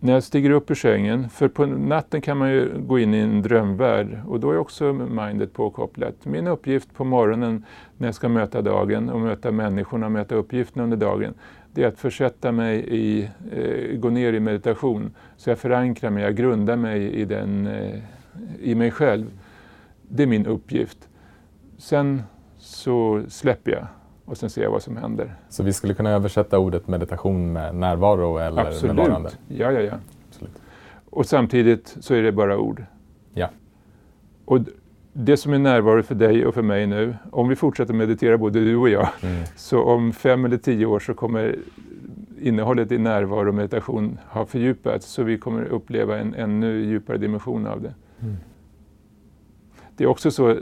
när 0.00 0.12
jag 0.12 0.22
stiger 0.22 0.50
upp 0.50 0.70
ur 0.70 0.74
sängen, 0.74 1.28
för 1.28 1.48
på 1.48 1.66
natten 1.66 2.20
kan 2.20 2.36
man 2.36 2.50
ju 2.50 2.72
gå 2.78 2.98
in 2.98 3.14
i 3.14 3.18
en 3.18 3.42
drömvärld 3.42 4.20
och 4.26 4.40
då 4.40 4.50
är 4.50 4.58
också 4.58 4.92
mindet 4.92 5.52
påkopplat. 5.52 6.14
Min 6.24 6.46
uppgift 6.46 6.94
på 6.94 7.04
morgonen 7.04 7.64
när 7.96 8.08
jag 8.08 8.14
ska 8.14 8.28
möta 8.28 8.62
dagen 8.62 9.10
och 9.10 9.20
möta 9.20 9.50
människorna 9.50 10.06
och 10.06 10.12
möta 10.12 10.34
uppgifterna 10.34 10.84
under 10.84 10.96
dagen, 10.96 11.34
det 11.78 11.84
är 11.84 11.88
att 11.88 11.98
försätta 11.98 12.52
mig 12.52 12.84
i, 12.88 13.30
eh, 13.52 13.98
gå 13.98 14.10
ner 14.10 14.32
i 14.32 14.40
meditation. 14.40 15.10
Så 15.36 15.50
jag 15.50 15.58
förankrar 15.58 16.10
mig, 16.10 16.22
jag 16.22 16.36
grundar 16.36 16.76
mig 16.76 17.12
i, 17.12 17.24
den, 17.24 17.66
eh, 17.66 18.00
i 18.60 18.74
mig 18.74 18.90
själv. 18.90 19.26
Det 20.08 20.22
är 20.22 20.26
min 20.26 20.46
uppgift. 20.46 21.08
Sen 21.76 22.22
så 22.58 23.22
släpper 23.28 23.70
jag 23.70 23.86
och 24.24 24.36
sen 24.36 24.50
ser 24.50 24.62
jag 24.62 24.70
vad 24.70 24.82
som 24.82 24.96
händer. 24.96 25.34
Så 25.48 25.62
vi 25.62 25.72
skulle 25.72 25.94
kunna 25.94 26.10
översätta 26.10 26.58
ordet 26.58 26.88
meditation 26.88 27.52
med 27.52 27.74
närvaro 27.74 28.38
eller? 28.38 28.66
Absolut. 28.66 29.38
Ja, 29.48 29.72
ja, 29.72 29.80
ja. 29.80 29.94
Absolut. 30.28 30.62
Och 31.10 31.26
samtidigt 31.26 31.96
så 32.00 32.14
är 32.14 32.22
det 32.22 32.32
bara 32.32 32.58
ord. 32.58 32.84
Ja. 33.34 33.50
Och 34.44 34.60
det 35.20 35.36
som 35.36 35.52
är 35.52 35.58
närvaro 35.58 36.02
för 36.02 36.14
dig 36.14 36.46
och 36.46 36.54
för 36.54 36.62
mig 36.62 36.86
nu, 36.86 37.16
om 37.30 37.48
vi 37.48 37.56
fortsätter 37.56 37.94
meditera 37.94 38.38
både 38.38 38.60
du 38.60 38.76
och 38.76 38.88
jag, 38.88 39.08
Mm. 39.22 39.42
så 39.56 39.82
om 39.82 40.12
fem 40.12 40.44
eller 40.44 40.56
tio 40.56 40.86
år 40.86 40.98
så 41.00 41.14
kommer 41.14 41.56
innehållet 42.40 42.92
i 42.92 42.98
närvaro 42.98 43.48
och 43.48 43.54
meditation 43.54 44.18
ha 44.28 44.46
fördjupats 44.46 45.06
så 45.06 45.22
vi 45.22 45.38
kommer 45.38 45.64
uppleva 45.64 46.18
en 46.18 46.34
ännu 46.34 46.84
djupare 46.84 47.16
dimension 47.18 47.66
av 47.66 47.82
det. 47.82 47.94
Mm. 48.20 48.36
Det 49.96 50.04
är 50.04 50.08
också 50.08 50.30
så, 50.30 50.56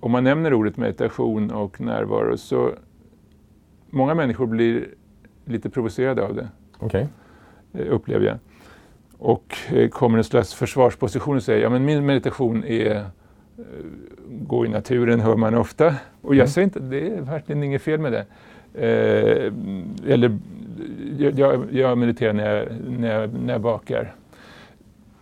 om 0.00 0.10
man 0.12 0.24
nämner 0.24 0.54
ordet 0.54 0.76
meditation 0.76 1.50
och 1.50 1.80
närvaro 1.80 2.36
så 2.36 2.70
många 3.90 4.14
människor 4.14 4.46
blir 4.46 4.88
lite 5.44 5.70
provocerade 5.70 6.22
av 6.22 6.34
det 6.34 6.48
Okej. 6.78 7.08
eh, 7.72 7.86
upplever 7.94 8.26
jag. 8.26 8.38
Och 9.18 9.56
eh, 9.72 9.88
kommer 9.88 10.18
en 10.18 10.24
slags 10.24 10.54
försvarsposition 10.54 11.36
och 11.36 11.42
säger 11.42 11.62
ja 11.62 11.70
men 11.70 11.84
min 11.84 12.06
meditation 12.06 12.64
är 12.64 13.04
gå 14.28 14.66
i 14.66 14.68
naturen 14.68 15.20
hör 15.20 15.36
man 15.36 15.54
ofta. 15.54 15.94
Och 16.20 16.34
jag 16.34 16.40
Mm. 16.40 16.46
säger 16.48 16.64
inte, 16.64 16.80
det 16.80 17.08
är 17.08 17.20
verkligen 17.20 17.62
inget 17.62 17.82
fel 17.82 18.00
med 18.00 18.12
det. 18.12 18.24
Eh, 18.74 19.52
eller 20.12 20.38
jag, 21.18 21.38
jag, 21.38 21.64
jag 21.72 21.98
mediterar 21.98 22.32
när 22.32 22.56
jag, 22.56 22.66
när, 22.98 23.20
jag, 23.20 23.34
när 23.34 23.52
jag 23.54 23.60
bakar. 23.60 24.14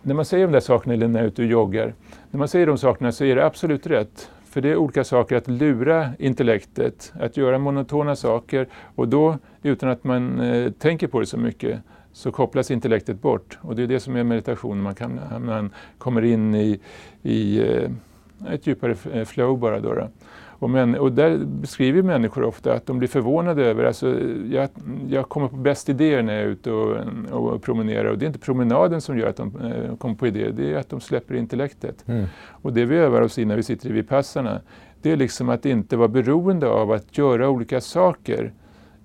När 0.01 0.13
man 0.13 0.25
säger 0.25 0.45
de 0.47 0.53
där 0.53 0.59
sakerna 0.59 0.93
eller 0.93 1.07
när 1.07 1.19
jag 1.19 1.23
är 1.23 1.27
ute 1.27 1.41
och 1.41 1.47
joggar, 1.47 1.93
när 2.31 2.37
man 2.37 2.47
säger 2.47 2.67
de 2.67 2.77
sakerna 2.77 3.11
så 3.11 3.25
är 3.25 3.35
det 3.35 3.45
absolut 3.45 3.87
rätt. 3.87 4.29
För 4.45 4.61
det 4.61 4.69
är 4.69 4.75
olika 4.75 5.03
saker 5.03 5.35
att 5.35 5.47
lura 5.47 6.09
intellektet, 6.19 7.13
att 7.19 7.37
göra 7.37 7.57
monotona 7.59 8.15
saker 8.15 8.67
och 8.95 9.07
då 9.07 9.37
utan 9.63 9.89
att 9.89 10.03
man 10.03 10.39
eh, 10.39 10.71
tänker 10.71 11.07
på 11.07 11.19
det 11.19 11.25
så 11.25 11.37
mycket 11.37 11.79
så 12.11 12.31
kopplas 12.31 12.71
intellektet 12.71 13.21
bort. 13.21 13.57
Och 13.61 13.75
det 13.75 13.83
är 13.83 13.87
det 13.87 13.99
som 13.99 14.15
är 14.15 14.23
meditation, 14.23 14.81
man, 14.81 14.95
kan, 14.95 15.19
man 15.39 15.69
kommer 15.97 16.21
in 16.23 16.55
i, 16.55 16.79
i 17.23 17.59
eh, 17.59 17.89
ett 18.49 18.67
djupare 18.67 18.95
eh, 19.13 19.25
flow 19.25 19.59
bara. 19.59 19.79
Då, 19.79 19.93
då. 19.93 20.09
Och, 20.59 20.69
men, 20.69 20.95
och 20.95 21.11
där 21.11 21.37
beskriver 21.37 22.01
människor 22.01 22.43
ofta 22.43 22.73
att 22.73 22.85
de 22.85 22.99
blir 22.99 23.09
förvånade 23.09 23.65
över, 23.65 23.83
alltså, 23.83 24.19
jag, 24.51 24.69
jag 25.09 25.29
kommer 25.29 25.47
på 25.47 25.55
bäst 25.55 25.89
idéer 25.89 26.23
när 26.23 26.33
jag 26.33 26.43
är 26.43 26.47
ute 26.47 26.71
och, 26.71 26.97
och 27.31 27.63
promenerar 27.63 28.05
och 28.05 28.17
det 28.17 28.25
är 28.25 28.27
inte 28.27 28.39
promenaden 28.39 29.01
som 29.01 29.17
gör 29.17 29.27
att 29.27 29.35
de 29.35 29.61
eh, 29.61 29.95
kommer 29.95 30.15
på 30.15 30.27
idéer, 30.27 30.49
det 30.49 30.73
är 30.73 30.77
att 30.77 30.89
de 30.89 31.01
släpper 31.01 31.35
intellektet. 31.35 32.07
Mm. 32.07 32.25
Och 32.49 32.73
det 32.73 32.85
vi 32.85 32.97
övar 32.97 33.21
oss 33.21 33.37
i 33.37 33.45
när 33.45 33.55
vi 33.55 33.63
sitter 33.63 33.89
i 33.89 33.91
vipassana, 33.91 34.61
det 35.01 35.11
är 35.11 35.17
liksom 35.17 35.49
att 35.49 35.65
inte 35.65 35.97
vara 35.97 36.07
beroende 36.07 36.67
av 36.67 36.91
att 36.91 37.17
göra 37.17 37.49
olika 37.49 37.81
saker. 37.81 38.53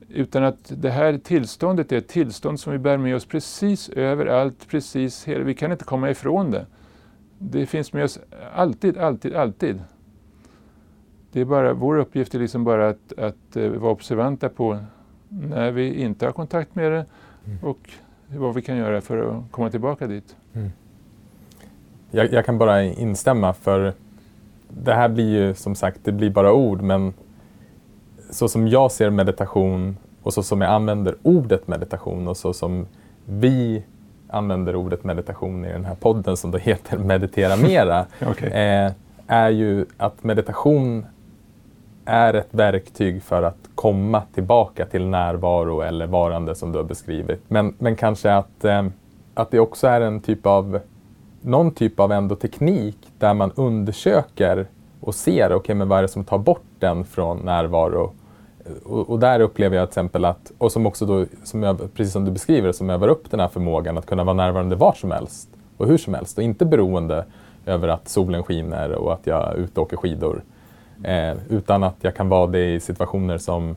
Utan 0.08 0.44
att 0.44 0.72
det 0.76 0.90
här 0.90 1.18
tillståndet 1.18 1.92
är 1.92 1.98
ett 1.98 2.08
tillstånd 2.08 2.60
som 2.60 2.72
vi 2.72 2.78
bär 2.78 2.96
med 2.96 3.16
oss 3.16 3.24
precis 3.24 3.88
överallt, 3.88 4.68
precis 4.68 5.24
hela, 5.24 5.44
vi 5.44 5.54
kan 5.54 5.72
inte 5.72 5.84
komma 5.84 6.10
ifrån 6.10 6.50
det. 6.50 6.66
Det 7.42 7.66
finns 7.66 7.92
med 7.92 8.04
oss 8.04 8.20
alltid, 8.54 8.98
alltid, 8.98 9.34
alltid. 9.34 9.82
Det 11.32 11.40
är 11.40 11.44
bara, 11.44 11.72
vår 11.74 11.98
uppgift 11.98 12.34
är 12.34 12.38
liksom 12.38 12.64
bara 12.64 12.88
att, 12.88 13.12
att 13.18 13.56
eh, 13.56 13.68
vara 13.68 13.92
observanta 13.92 14.48
på 14.48 14.78
när 15.28 15.70
vi 15.70 16.02
inte 16.02 16.26
har 16.26 16.32
kontakt 16.32 16.74
med 16.74 16.92
det 16.92 17.06
Mm. 17.46 17.58
och 17.62 17.90
vad 18.36 18.54
vi 18.54 18.62
kan 18.62 18.76
göra 18.76 19.00
för 19.00 19.18
att 19.18 19.52
komma 19.52 19.70
tillbaka 19.70 20.06
dit. 20.06 20.36
Jag, 22.10 22.32
jag 22.32 22.44
kan 22.44 22.58
bara 22.58 22.82
instämma 22.82 23.52
för 23.52 23.94
det 24.68 24.94
här 24.94 25.08
blir 25.08 25.28
ju 25.46 25.54
som 25.54 25.74
sagt, 25.74 26.00
det 26.04 26.12
blir 26.12 26.30
bara 26.30 26.52
ord 26.52 26.82
men 26.82 27.12
så 28.30 28.48
som 28.48 28.68
jag 28.68 28.92
ser 28.92 29.10
meditation 29.10 29.96
och 30.22 30.34
så 30.34 30.42
som 30.42 30.60
jag 30.60 30.70
använder 30.70 31.16
ordet 31.22 31.68
meditation 31.68 32.28
och 32.28 32.36
så 32.36 32.52
som 32.52 32.86
vi 33.26 33.82
använder 34.32 34.76
ordet 34.76 35.04
meditation 35.04 35.64
i 35.64 35.72
den 35.72 35.84
här 35.84 35.94
podden 35.94 36.36
som 36.36 36.50
då 36.50 36.58
heter 36.58 36.98
Meditera 36.98 37.56
Mera 37.56 38.06
okay. 38.30 38.48
eh, 38.48 38.92
är 39.26 39.50
ju 39.50 39.86
att 39.96 40.24
meditation 40.24 41.06
är 42.04 42.34
ett 42.34 42.48
verktyg 42.50 43.22
för 43.22 43.42
att 43.42 43.68
komma 43.74 44.22
tillbaka 44.34 44.86
till 44.86 45.06
närvaro 45.06 45.80
eller 45.80 46.06
varande 46.06 46.54
som 46.54 46.72
du 46.72 46.78
har 46.78 46.84
beskrivit. 46.84 47.42
Men, 47.48 47.74
men 47.78 47.96
kanske 47.96 48.32
att, 48.32 48.64
eh, 48.64 48.86
att 49.34 49.50
det 49.50 49.60
också 49.60 49.86
är 49.86 50.00
en 50.00 50.20
typ 50.20 50.46
av, 50.46 50.80
någon 51.40 51.70
typ 51.70 52.00
av 52.00 52.12
ändå 52.12 52.34
teknik 52.34 52.96
där 53.18 53.34
man 53.34 53.52
undersöker 53.54 54.66
och 55.00 55.14
ser, 55.14 55.46
okej 55.46 55.56
okay, 55.56 55.74
men 55.74 55.88
vad 55.88 55.98
är 55.98 56.02
det 56.02 56.08
som 56.08 56.24
tar 56.24 56.38
bort 56.38 56.64
den 56.78 57.04
från 57.04 57.38
närvaro? 57.38 58.12
Och, 58.84 59.10
och, 59.10 59.18
där 59.18 59.40
upplever 59.40 59.76
jag 59.76 59.88
till 59.88 59.90
exempel 59.90 60.24
att, 60.24 60.52
och 60.58 60.72
som 60.72 60.86
också 60.86 61.06
då, 61.06 61.26
som 61.44 61.62
jag, 61.62 61.94
precis 61.94 62.12
som 62.12 62.24
du 62.24 62.30
beskriver, 62.30 62.72
som 62.72 62.90
övar 62.90 63.08
upp 63.08 63.30
den 63.30 63.40
här 63.40 63.48
förmågan 63.48 63.98
att 63.98 64.06
kunna 64.06 64.24
vara 64.24 64.36
närvarande 64.36 64.76
var 64.76 64.92
som 64.92 65.10
helst 65.10 65.48
och 65.76 65.86
hur 65.86 65.98
som 65.98 66.14
helst 66.14 66.38
och 66.38 66.44
inte 66.44 66.64
beroende 66.64 67.24
över 67.66 67.88
att 67.88 68.08
solen 68.08 68.42
skiner 68.42 68.92
och 68.92 69.12
att 69.12 69.26
jag 69.26 69.48
är 69.48 69.54
ute 69.54 69.80
och 69.80 69.86
åker 69.86 69.96
skidor. 69.96 70.42
Eh, 71.04 71.34
utan 71.48 71.82
att 71.82 71.96
jag 72.00 72.16
kan 72.16 72.28
vara 72.28 72.46
det 72.46 72.74
i 72.74 72.80
situationer 72.80 73.38
som 73.38 73.76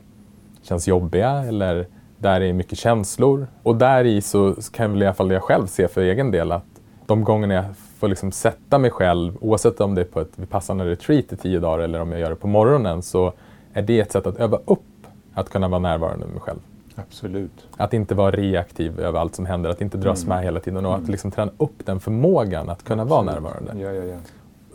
känns 0.62 0.88
jobbiga 0.88 1.30
eller 1.30 1.86
där 2.18 2.40
det 2.40 2.46
är 2.46 2.52
mycket 2.52 2.78
känslor. 2.78 3.46
Och 3.62 3.76
där 3.76 4.04
i 4.04 4.20
så 4.20 4.54
kan 4.72 4.92
väl 4.92 5.02
i 5.02 5.06
alla 5.06 5.14
fall 5.14 5.30
jag 5.30 5.42
själv 5.42 5.66
se 5.66 5.88
för 5.88 6.00
egen 6.00 6.30
del 6.30 6.52
att 6.52 6.64
de 7.06 7.24
gångerna 7.24 7.54
jag 7.54 7.64
får 7.98 8.08
liksom 8.08 8.32
sätta 8.32 8.78
mig 8.78 8.90
själv, 8.90 9.36
oavsett 9.40 9.80
om 9.80 9.94
det 9.94 10.00
är 10.00 10.04
på 10.04 10.20
ett 10.20 10.50
passande 10.50 10.84
retreat 10.84 11.32
i 11.32 11.36
tio 11.36 11.60
dagar 11.60 11.78
eller 11.78 12.00
om 12.00 12.12
jag 12.12 12.20
gör 12.20 12.30
det 12.30 12.36
på 12.36 12.46
morgonen, 12.46 13.02
så 13.02 13.32
är 13.74 13.82
det 13.82 14.00
ett 14.00 14.12
sätt 14.12 14.26
att 14.26 14.36
öva 14.36 14.58
upp 14.64 15.06
att 15.34 15.50
kunna 15.50 15.68
vara 15.68 15.80
närvarande 15.80 16.26
med 16.26 16.34
mig 16.34 16.42
själv. 16.42 16.58
Absolut. 16.94 17.66
Att 17.76 17.94
inte 17.94 18.14
vara 18.14 18.30
reaktiv 18.30 19.00
över 19.00 19.20
allt 19.20 19.34
som 19.34 19.46
händer, 19.46 19.70
att 19.70 19.80
inte 19.80 19.98
dras 19.98 20.24
mm. 20.24 20.36
med 20.36 20.44
hela 20.44 20.60
tiden 20.60 20.86
och 20.86 20.92
mm. 20.92 21.04
att 21.04 21.10
liksom 21.10 21.30
träna 21.30 21.52
upp 21.56 21.86
den 21.86 22.00
förmågan 22.00 22.70
att 22.70 22.84
kunna 22.84 23.02
Absolut. 23.02 23.10
vara 23.10 23.34
närvarande. 23.34 23.72
Ja, 23.78 23.92
ja, 23.92 24.04
ja. 24.04 24.16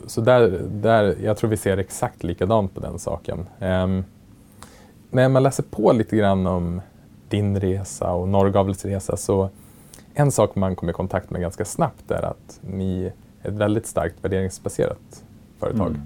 Så 0.06 0.20
där, 0.20 0.60
där, 0.70 1.16
jag 1.22 1.36
tror 1.36 1.50
vi 1.50 1.56
ser 1.56 1.76
exakt 1.76 2.22
likadant 2.22 2.74
på 2.74 2.80
den 2.80 2.98
saken. 2.98 3.38
Um, 3.58 4.04
när 5.10 5.28
man 5.28 5.42
läser 5.42 5.62
på 5.62 5.92
lite 5.92 6.16
grann 6.16 6.46
om 6.46 6.80
din 7.28 7.60
resa 7.60 8.12
och 8.12 8.28
Norrgavels 8.28 8.84
resa 8.84 9.16
så 9.16 9.50
en 10.14 10.32
sak 10.32 10.54
man 10.54 10.76
kommer 10.76 10.92
i 10.92 10.94
kontakt 10.94 11.30
med 11.30 11.40
ganska 11.40 11.64
snabbt 11.64 12.10
är 12.10 12.22
att 12.22 12.60
ni 12.60 13.04
är 13.42 13.48
ett 13.48 13.54
väldigt 13.54 13.86
starkt 13.86 14.24
värderingsbaserat 14.24 15.24
företag. 15.58 15.86
Mm. 15.86 16.02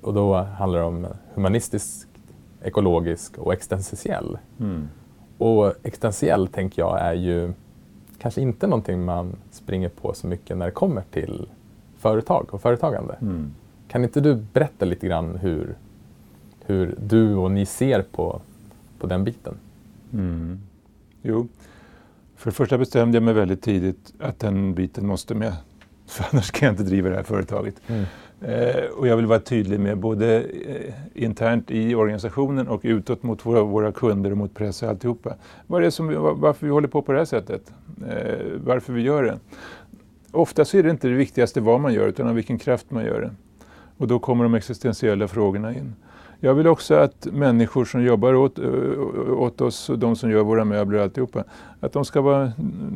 Och 0.00 0.14
då 0.14 0.34
handlar 0.34 0.78
det 0.78 0.84
om 0.84 1.06
humanistisk, 1.34 2.08
ekologisk 2.62 3.38
och 3.38 3.52
existentiell. 3.52 4.38
Mm. 4.60 4.88
Och 5.38 5.74
existentiell 5.82 6.48
tänker 6.48 6.82
jag 6.82 7.00
är 7.00 7.14
ju 7.14 7.52
kanske 8.18 8.40
inte 8.40 8.66
någonting 8.66 9.04
man 9.04 9.36
springer 9.50 9.88
på 9.88 10.14
så 10.14 10.26
mycket 10.26 10.56
när 10.56 10.66
det 10.66 10.72
kommer 10.72 11.02
till 11.10 11.48
företag 11.98 12.48
och 12.50 12.62
företagande. 12.62 13.16
Mm. 13.20 13.54
Kan 13.88 14.04
inte 14.04 14.20
du 14.20 14.34
berätta 14.34 14.84
lite 14.84 15.06
grann 15.06 15.36
hur, 15.36 15.74
hur 16.64 16.94
du 17.00 17.34
och 17.34 17.50
ni 17.50 17.66
ser 17.66 18.02
på, 18.02 18.40
på 18.98 19.06
den 19.06 19.24
biten? 19.24 19.54
Mm. 20.12 20.60
Jo, 21.22 21.48
för 22.36 22.50
det 22.50 22.54
första 22.54 22.78
bestämde 22.78 23.16
jag 23.16 23.22
mig 23.22 23.34
väldigt 23.34 23.62
tidigt 23.62 24.12
att 24.20 24.38
den 24.38 24.74
biten 24.74 25.06
måste 25.06 25.34
med. 25.34 25.56
För 26.06 26.26
annars 26.30 26.50
kan 26.50 26.66
jag 26.66 26.72
inte 26.72 26.82
driva 26.82 27.08
det 27.08 27.16
här 27.16 27.22
företaget. 27.22 27.74
Mm. 27.86 28.04
Eh, 28.44 28.84
och 28.84 29.06
jag 29.06 29.16
vill 29.16 29.26
vara 29.26 29.40
tydlig 29.40 29.80
med 29.80 29.98
både 29.98 30.40
eh, 30.40 30.94
internt 31.14 31.70
i 31.70 31.94
organisationen 31.94 32.68
och 32.68 32.80
utåt 32.84 33.22
mot 33.22 33.46
våra, 33.46 33.62
våra 33.62 33.92
kunder 33.92 34.30
och 34.30 34.36
mot 34.36 34.54
press 34.54 34.82
och 34.82 34.88
alltihopa. 34.88 35.34
Vad 35.66 35.80
är 35.80 35.84
det 35.84 35.90
som, 35.90 36.06
varför 36.40 36.66
vi 36.66 36.72
håller 36.72 36.88
på 36.88 37.02
på 37.02 37.12
det 37.12 37.18
här 37.18 37.24
sättet? 37.24 37.72
Eh, 38.08 38.46
varför 38.64 38.92
vi 38.92 39.02
gör 39.02 39.22
det? 39.22 39.38
Ofta 40.32 40.64
så 40.64 40.78
är 40.78 40.82
det 40.82 40.90
inte 40.90 41.08
det 41.08 41.14
viktigaste 41.14 41.60
vad 41.60 41.80
man 41.80 41.94
gör 41.94 42.08
utan 42.08 42.28
av 42.28 42.34
vilken 42.34 42.58
kraft 42.58 42.90
man 42.90 43.04
gör 43.04 43.20
det. 43.20 43.30
Och 43.96 44.08
då 44.08 44.18
kommer 44.18 44.44
de 44.44 44.54
existentiella 44.54 45.28
frågorna 45.28 45.74
in. 45.74 45.94
Jag 46.44 46.54
vill 46.54 46.66
också 46.66 46.94
att 46.94 47.26
människor 47.32 47.84
som 47.84 48.02
jobbar 48.02 48.34
åt, 48.34 48.58
åt 49.28 49.60
oss, 49.60 49.90
och 49.90 49.98
de 49.98 50.16
som 50.16 50.30
gör 50.30 50.42
våra 50.42 50.64
möbler 50.64 50.98
och 50.98 51.04
alltihopa, 51.04 51.44
att 51.80 51.92
de 51.92 52.04
ska 52.04 52.20
vara 52.20 52.52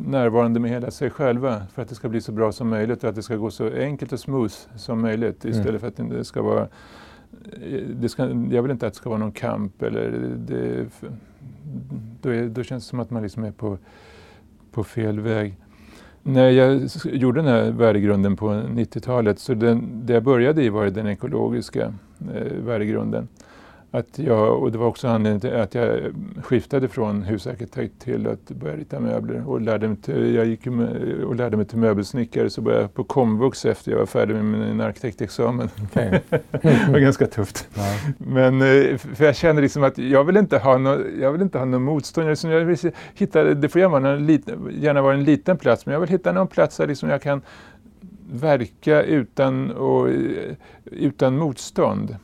närvarande 0.07 0.59
med 0.59 0.71
hela 0.71 0.91
sig 0.91 1.09
själva 1.09 1.61
för 1.73 1.81
att 1.81 1.89
det 1.89 1.95
ska 1.95 2.09
bli 2.09 2.21
så 2.21 2.31
bra 2.31 2.51
som 2.51 2.69
möjligt 2.69 3.03
och 3.03 3.09
att 3.09 3.15
det 3.15 3.23
ska 3.23 3.35
gå 3.35 3.51
så 3.51 3.69
enkelt 3.69 4.13
och 4.13 4.19
smooth 4.19 4.53
som 4.75 5.01
möjligt 5.01 5.45
mm. 5.45 5.57
istället 5.57 5.81
mm. 5.81 5.93
för 5.95 6.03
att 6.03 6.09
det 6.09 6.23
ska 6.23 6.41
vara 6.41 6.67
det 7.89 8.09
ska, 8.09 8.23
jag 8.51 8.61
vill 8.61 8.71
inte 8.71 8.87
att 8.87 8.93
det 8.93 8.97
ska 8.97 9.09
vara 9.09 9.19
någon 9.19 9.31
kamp 9.31 9.81
eller 9.81 10.35
det, 10.37 10.85
då, 12.21 12.29
är, 12.29 12.47
då 12.47 12.63
känns 12.63 12.83
det 12.83 12.89
som 12.89 12.99
att 12.99 13.09
man 13.09 13.23
liksom 13.23 13.43
är 13.43 13.51
på, 13.51 13.77
på 14.71 14.83
fel 14.83 15.19
väg. 15.19 15.55
När 16.27 16.49
jag 16.49 16.89
gjorde 17.03 17.41
den 17.41 17.51
här 17.51 17.71
värdegrunden 17.71 18.35
på 18.35 18.49
90-talet 18.49 19.39
så 19.39 19.53
den, 19.53 20.05
det 20.05 20.13
jag 20.13 20.23
började 20.23 20.63
i 20.63 20.69
var 20.69 20.85
den 20.85 21.07
ekologiska 21.07 21.93
eh, 22.35 22.53
värdegrunden. 22.65 23.27
Att 23.91 24.19
jag, 24.19 24.63
och 24.63 24.71
det 24.71 24.77
var 24.77 24.87
också 24.87 25.07
anledningen 25.07 25.41
till 25.41 25.55
att 25.55 25.75
jag 25.75 25.99
skiftade 26.43 26.87
från 26.87 27.23
husarkitekt 27.23 27.99
till 27.99 28.27
att 28.27 28.49
börja 28.49 28.75
rita 28.75 28.99
möbler. 28.99 29.49
Och 29.49 29.61
lärde 29.61 29.87
mig 29.87 29.97
till, 29.97 30.35
jag 30.35 30.45
gick 30.45 30.67
och 31.27 31.35
lärde 31.35 31.57
mig 31.57 31.65
till 31.65 31.77
möbelsnickare 31.77 32.49
så 32.49 32.61
började 32.61 32.83
jag 32.83 32.93
på 32.93 33.03
komvux 33.03 33.65
efter 33.65 33.91
jag 33.91 33.99
var 33.99 34.05
färdig 34.05 34.35
med 34.35 34.43
min 34.45 34.81
arkitektexamen. 34.81 35.69
Okay. 35.83 36.19
det 36.51 36.87
var 36.91 36.99
ganska 36.99 37.27
tufft. 37.27 37.67
Ja. 37.73 37.83
Men 38.17 38.61
eh, 38.61 38.97
för 38.97 39.25
jag 39.25 39.35
kände 39.35 39.61
liksom 39.61 39.83
att 39.83 39.97
jag 39.97 40.23
vill 40.23 40.37
inte 40.37 40.57
ha 40.57 40.77
något, 40.77 41.01
jag 41.19 41.31
vill 41.31 41.41
inte 41.41 41.57
ha 41.57 41.65
någon 41.65 41.83
motstånd. 41.83 42.29
Jag 42.43 42.65
vill 42.65 42.77
hitta, 43.13 43.43
det 43.43 43.69
får 43.69 43.81
gärna 43.81 43.99
vara, 43.99 44.13
en 44.13 44.25
liten, 44.25 44.69
gärna 44.71 45.01
vara 45.01 45.13
en 45.13 45.23
liten 45.23 45.57
plats 45.57 45.85
men 45.85 45.93
jag 45.93 45.99
vill 45.99 46.09
hitta 46.09 46.31
någon 46.31 46.47
plats 46.47 46.77
där 46.77 46.87
liksom 46.87 47.09
jag 47.09 47.21
kan 47.21 47.41
verka 48.31 49.03
utan, 49.03 49.71
och, 49.71 50.07
utan 50.85 51.37
motstånd. 51.37 52.15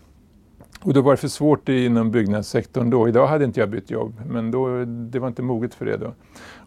Och 0.84 0.94
då 0.94 1.02
var 1.02 1.12
det 1.12 1.18
för 1.18 1.28
svårt 1.28 1.70
inom 1.70 2.12
byggnadssektorn 2.12 2.90
då. 2.90 3.08
Idag 3.08 3.28
hade 3.28 3.46
inte 3.46 3.60
jag 3.60 3.70
bytt 3.70 3.92
jobb, 3.92 4.22
men 4.30 4.52
då, 4.52 4.86
det 4.86 5.20
var 5.20 5.28
inte 5.28 5.42
moget 5.42 5.74
för 5.74 5.86
det 5.86 5.98
då. 5.98 6.14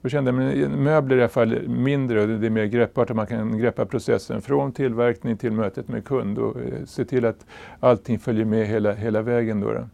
Och 0.02 0.10
kände 0.10 0.30
att 0.30 0.70
möbler 0.70 1.16
är 1.16 1.20
i 1.20 1.22
alla 1.22 1.28
fall 1.28 1.68
mindre 1.68 2.22
och 2.22 2.28
det 2.28 2.46
är 2.46 2.50
mer 2.50 2.64
greppbart 2.64 3.10
att 3.10 3.16
man 3.16 3.26
kan 3.26 3.58
greppa 3.58 3.86
processen 3.86 4.42
från 4.42 4.72
tillverkning 4.72 5.36
till 5.36 5.52
mötet 5.52 5.88
med 5.88 6.04
kund 6.04 6.38
och 6.38 6.60
eh, 6.60 6.84
se 6.86 7.04
till 7.04 7.24
att 7.24 7.46
allting 7.80 8.18
följer 8.18 8.44
med 8.44 8.66
hela, 8.66 8.92
hela 8.92 9.22
vägen. 9.22 9.60
Då, 9.60 9.72
då. 9.72 9.88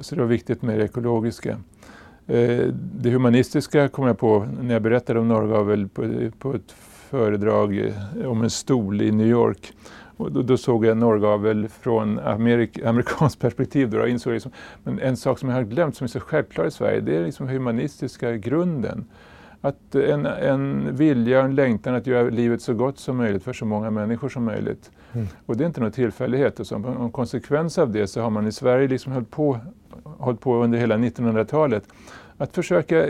Så 0.00 0.14
det 0.14 0.20
var 0.20 0.28
viktigt 0.28 0.62
med 0.62 0.78
det 0.78 0.84
ekologiska. 0.84 1.50
Eh, 2.26 2.66
det 2.94 3.10
humanistiska 3.10 3.88
kom 3.88 4.06
jag 4.06 4.18
på 4.18 4.46
när 4.62 4.72
jag 4.72 4.82
berättade 4.82 5.20
om 5.20 5.28
Norrgavel 5.28 5.88
på, 5.88 6.30
på 6.38 6.54
ett 6.54 6.72
föredrag 7.10 7.78
eh, 7.78 8.30
om 8.30 8.42
en 8.42 8.50
stol 8.50 9.02
i 9.02 9.12
New 9.12 9.26
York. 9.26 9.72
Och 10.20 10.32
då, 10.32 10.42
då 10.42 10.56
såg 10.56 10.84
jag 10.84 10.96
Norrgavel 10.96 11.68
från 11.68 12.18
Amerik 12.18 12.78
amerikanskt 12.84 13.38
perspektiv. 13.40 13.90
Då, 13.90 14.00
och 14.00 14.08
insåg 14.08 14.32
liksom, 14.32 14.52
men 14.84 14.98
en 14.98 15.16
sak 15.16 15.38
som 15.38 15.48
jag 15.48 15.56
har 15.56 15.62
glömt 15.62 15.96
som 15.96 16.04
är 16.04 16.08
så 16.08 16.20
självklar 16.20 16.66
i 16.66 16.70
Sverige, 16.70 17.00
det 17.00 17.16
är 17.16 17.24
liksom 17.24 17.48
humanistiska 17.48 18.36
grunden. 18.36 19.04
Att 19.60 19.94
en, 19.94 20.26
en 20.26 20.96
vilja 20.96 21.38
och 21.38 21.44
en 21.44 21.54
längtan 21.54 21.94
att 21.94 22.06
göra 22.06 22.30
livet 22.30 22.62
så 22.62 22.74
gott 22.74 22.98
som 22.98 23.16
möjligt 23.16 23.42
för 23.42 23.52
så 23.52 23.64
många 23.64 23.90
människor 23.90 24.28
som 24.28 24.44
möjligt. 24.44 24.90
Mm. 25.12 25.26
Och 25.46 25.56
det 25.56 25.64
är 25.64 25.66
inte 25.66 25.80
någon 25.80 25.92
tillfällighet. 25.92 26.60
Och 26.60 26.66
som 26.66 26.84
en 26.84 27.12
konsekvens 27.12 27.78
av 27.78 27.92
det 27.92 28.06
så 28.06 28.20
har 28.20 28.30
man 28.30 28.46
i 28.46 28.52
Sverige 28.52 28.88
liksom 28.88 29.12
hållit 29.12 29.30
på, 29.30 29.58
hållit 30.02 30.40
på 30.40 30.64
under 30.64 30.78
hela 30.78 30.96
1900-talet 30.96 31.84
att 32.40 32.54
försöka 32.54 33.06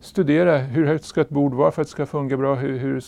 studera 0.00 0.58
hur 0.58 0.86
högt 0.86 1.04
ska 1.04 1.20
ett 1.20 1.28
bord 1.28 1.54
vara 1.54 1.70
för 1.70 1.82
att 1.82 1.88
det 1.88 1.92
ska 1.92 2.06
fungera 2.06 2.38
bra, 2.38 2.54
hur, 2.54 2.78
hur, 2.78 3.02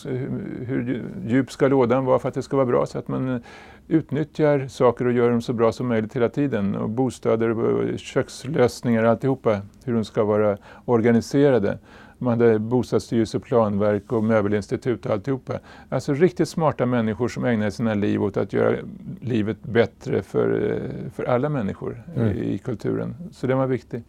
hur 0.65 1.03
djup 1.27 1.51
ska 1.51 1.67
lådan 1.67 2.05
vara 2.05 2.19
för 2.19 2.27
att 2.27 2.33
det 2.33 2.41
ska 2.41 2.55
vara 2.55 2.65
bra 2.65 2.85
så 2.85 2.97
att 2.97 3.07
man 3.07 3.29
eh, 3.29 3.41
utnyttjar 3.87 4.67
saker 4.67 5.05
och 5.05 5.11
gör 5.11 5.29
dem 5.29 5.41
så 5.41 5.53
bra 5.53 5.71
som 5.71 5.87
möjligt 5.87 6.15
hela 6.15 6.29
tiden. 6.29 6.75
Och 6.75 6.89
bostäder, 6.89 7.97
kökslösningar, 7.97 9.03
alltihopa, 9.03 9.61
hur 9.85 9.93
de 9.93 10.05
ska 10.05 10.23
vara 10.23 10.57
organiserade. 10.85 11.77
Man 12.17 12.39
hade 12.39 12.59
bostadsstyrelse, 12.59 13.39
planverk 13.39 14.11
och 14.11 14.23
möbelinstitut 14.23 15.05
och 15.05 15.11
alltihopa. 15.11 15.59
Alltså 15.89 16.13
riktigt 16.13 16.49
smarta 16.49 16.85
människor 16.85 17.27
som 17.27 17.45
ägnade 17.45 17.71
sina 17.71 17.93
liv 17.93 18.23
åt 18.23 18.37
att 18.37 18.53
göra 18.53 18.77
livet 19.21 19.57
bättre 19.63 20.21
för, 20.21 20.71
eh, 20.71 21.11
för 21.11 21.23
alla 21.23 21.49
människor 21.49 22.03
mm. 22.15 22.27
i, 22.27 22.53
i 22.53 22.57
kulturen. 22.57 23.15
Så 23.31 23.47
det 23.47 23.55
var 23.55 23.67
viktigt. 23.67 24.05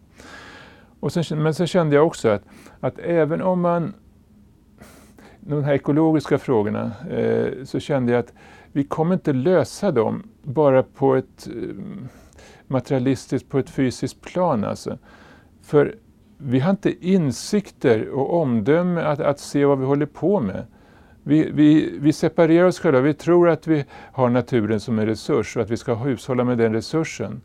Och 1.05 1.12
sen, 1.12 1.42
men 1.42 1.55
sen 1.55 1.66
kände 1.66 1.96
jag 1.96 2.07
också 2.07 2.28
att, 2.28 2.42
att 2.80 2.98
även 2.98 3.42
om 3.42 3.61
man... 3.61 3.94
De 5.40 5.64
här 5.64 5.74
ekologiska 5.74 6.38
frågorna 6.38 6.92
eh, 7.11 7.64
så 7.64 7.80
kände 7.80 8.12
jag 8.12 8.18
att 8.18 8.32
vi 8.72 8.84
kommer 8.84 9.14
inte 9.14 9.32
lösa 9.32 9.92
dem 9.92 10.22
bara 10.42 10.82
på 10.82 11.14
ett 11.14 11.46
eh, 11.46 11.74
materialistiskt, 12.66 13.48
på 13.48 13.59
ett 13.59 13.70
fysiskt 13.70 14.20
plan. 14.20 14.64
Alltså. 14.64 14.98
För 15.62 15.94
vi 16.38 16.61
har 16.61 16.70
inte 16.70 17.07
insikter 17.07 18.09
och 18.09 18.40
omdöme 18.40 19.00
att, 19.00 19.20
att 19.20 19.40
se 19.40 19.64
vad 19.64 19.78
vi 19.78 19.84
håller 19.84 20.07
på 20.07 20.40
med. 20.40 20.66
Vi, 21.22 21.50
vi, 21.50 21.98
vi 21.98 22.12
separerar 22.12 22.66
oss 22.66 22.78
själva. 22.78 23.00
Vi 23.00 23.14
tror 23.14 23.48
att 23.48 23.66
vi 23.66 23.84
har 24.12 24.28
naturen 24.28 24.80
som 24.80 24.98
en 24.98 25.07
resurs 25.07 25.57
och 25.57 25.62
att 25.62 25.70
vi 25.70 25.76
ska 25.76 25.94
hushålla 25.94 26.44
med 26.44 26.59
den 26.59 26.72
resursen. 26.72 27.40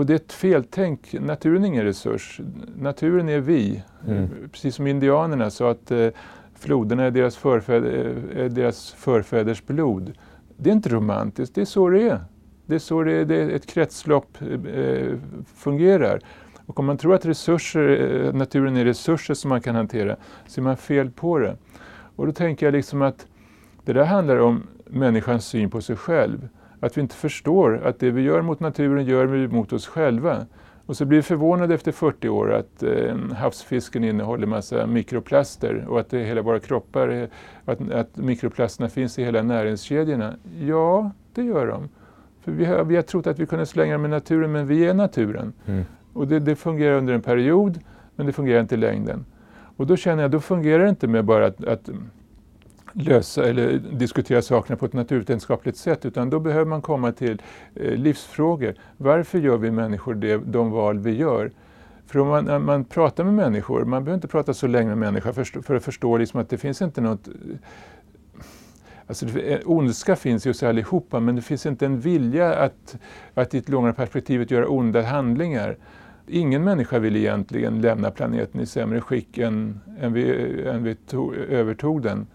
Och 0.00 0.06
det 0.06 0.12
är 0.12 0.16
ett 0.16 0.32
feltänk. 0.32 1.12
Naturen 1.12 1.62
är 1.62 1.68
ingen 1.68 1.84
resurs. 1.84 2.40
Naturen 2.76 3.28
är 3.28 3.40
vi. 3.40 3.82
Mm. 4.08 4.28
Precis 4.52 4.74
som 4.74 4.86
indianerna 4.86 5.50
sa 5.50 5.70
att 5.70 5.90
eh, 5.90 6.08
floderna 6.54 7.04
är 7.04 7.10
deras, 7.10 7.36
förfäder, 7.36 8.14
är 8.36 8.48
deras 8.48 8.92
förfäders 8.92 9.66
blod. 9.66 10.12
Det 10.56 10.70
är 10.70 10.74
inte 10.74 10.88
romantiskt, 10.88 11.54
det 11.54 11.60
är 11.60 11.64
så 11.64 11.88
det 11.88 12.02
är. 12.02 12.20
Det 12.66 12.74
är 12.74 12.78
så 12.78 13.02
det, 13.02 13.24
det 13.24 13.40
ett 13.40 13.66
kretslopp 13.66 14.38
eh, 14.74 15.16
fungerar. 15.56 16.20
Och 16.66 16.80
om 16.80 16.86
man 16.86 16.96
tror 16.96 17.14
att 17.14 17.26
resurser, 17.26 17.88
eh, 17.88 18.34
naturen 18.34 18.76
är 18.76 18.84
resurser 18.84 19.34
som 19.34 19.48
man 19.48 19.60
kan 19.60 19.74
hantera, 19.74 20.16
så 20.46 20.60
är 20.60 20.62
man 20.62 20.76
fel 20.76 21.10
på 21.10 21.38
det. 21.38 21.56
Och 22.16 22.26
då 22.26 22.32
tänker 22.32 22.66
jag 22.66 22.72
liksom 22.72 23.02
att 23.02 23.26
det 23.84 23.92
där 23.92 24.04
handlar 24.04 24.36
om 24.36 24.66
människans 24.86 25.46
syn 25.46 25.70
på 25.70 25.80
sig 25.80 25.96
själv. 25.96 26.48
Att 26.80 26.96
vi 26.96 27.00
inte 27.00 27.14
förstår 27.14 27.80
att 27.84 27.98
det 27.98 28.10
vi 28.10 28.22
gör 28.22 28.42
mot 28.42 28.60
naturen 28.60 29.04
gör 29.04 29.26
vi 29.26 29.48
mot 29.48 29.72
oss 29.72 29.86
själva. 29.86 30.46
Och 30.86 30.96
så 30.96 31.04
blir 31.04 31.18
vi 31.18 31.22
förvånade 31.22 31.74
efter 31.74 31.92
40 31.92 32.28
år 32.28 32.52
att 32.52 32.82
eh, 32.82 33.16
havsfisken 33.36 34.04
innehåller 34.04 34.46
massa 34.46 34.86
mikroplaster 34.86 35.84
och 35.88 36.00
att 36.00 36.10
det 36.10 36.24
hela 36.24 36.42
våra 36.42 36.60
kroppar, 36.60 37.28
att, 37.64 37.90
att 37.90 38.16
mikroplasterna 38.16 38.88
finns 38.88 39.18
i 39.18 39.24
hela 39.24 39.42
näringskedjorna. 39.42 40.36
Ja, 40.60 41.10
det 41.34 41.42
gör 41.42 41.66
de. 41.66 41.88
För 42.40 42.52
vi 42.52 42.64
har, 42.64 42.84
vi 42.84 42.96
har 42.96 43.02
trott 43.02 43.26
att 43.26 43.38
vi 43.38 43.46
kunde 43.46 43.66
slänga 43.66 43.92
dem 43.92 44.04
i 44.04 44.08
naturen, 44.08 44.52
men 44.52 44.66
vi 44.66 44.86
är 44.86 44.94
naturen. 44.94 45.52
Mm. 45.66 45.84
Och 46.12 46.28
det, 46.28 46.38
det, 46.38 46.56
fungerar 46.56 46.96
under 46.96 47.14
en 47.14 47.22
period, 47.22 47.78
men 48.16 48.26
det 48.26 48.32
fungerar 48.32 48.60
inte 48.60 48.74
i 48.74 48.78
längden. 48.78 49.24
Och 49.76 49.86
då 49.86 49.96
känner 49.96 50.22
jag, 50.22 50.30
då 50.30 50.40
fungerar 50.40 50.82
det 50.82 50.90
inte 50.90 51.08
med 51.08 51.24
bara 51.24 51.46
att, 51.46 51.64
att 51.64 51.90
lösa 52.92 53.44
eller 53.44 53.78
diskutera 53.78 54.42
sakerna 54.42 54.76
på 54.76 54.86
ett 54.86 54.92
naturvetenskapligt 54.92 55.76
sätt 55.76 56.06
utan 56.06 56.30
då 56.30 56.40
behöver 56.40 56.64
man 56.64 56.82
komma 56.82 57.12
till 57.12 57.42
eh, 57.74 57.94
livsfrågor. 57.94 58.74
Varför 58.96 59.38
gör 59.38 59.56
vi 59.56 59.70
människor 59.70 60.14
det, 60.14 60.36
de 60.36 60.70
val 60.70 60.98
vi 60.98 61.16
gör? 61.16 61.50
För 62.06 62.18
om 62.18 62.28
man, 62.28 62.44
när 62.44 62.58
man 62.58 62.84
pratar 62.84 63.24
med 63.24 63.34
människor, 63.34 63.84
man 63.84 64.04
behöver 64.04 64.14
inte 64.14 64.28
prata 64.28 64.54
så 64.54 64.66
länge 64.66 64.88
med 64.88 64.98
människor 64.98 65.32
för, 65.32 65.62
för 65.62 65.74
att 65.74 65.84
förstå 65.84 66.16
liksom 66.16 66.40
att 66.40 66.48
det 66.48 66.58
finns 66.58 66.82
inte 66.82 67.00
något 67.00 67.28
eh, 67.28 67.34
Alltså, 69.06 69.38
eh, 69.38 69.60
ondska 69.64 70.16
finns 70.16 70.46
ju 70.46 70.50
hos 70.50 70.62
allihopa 70.62 71.20
men 71.20 71.36
det 71.36 71.42
finns 71.42 71.66
inte 71.66 71.86
en 71.86 72.00
vilja 72.00 72.54
att, 72.54 72.96
att 73.34 73.54
i 73.54 73.58
ett 73.58 73.68
långare 73.68 73.92
perspektivet 73.92 74.50
göra 74.50 74.68
onda 74.68 75.02
handlingar. 75.02 75.76
Ingen 76.26 76.64
människa 76.64 76.98
vill 76.98 77.16
egentligen 77.16 77.80
lämna 77.80 78.10
planeten 78.10 78.60
i 78.60 78.66
sämre 78.66 79.00
skick 79.00 79.38
än, 79.38 79.80
än 80.00 80.12
vi, 80.12 80.62
än 80.66 80.82
vi 80.82 80.94
tog, 80.94 81.34
övertog 81.34 82.02
den. 82.02 82.26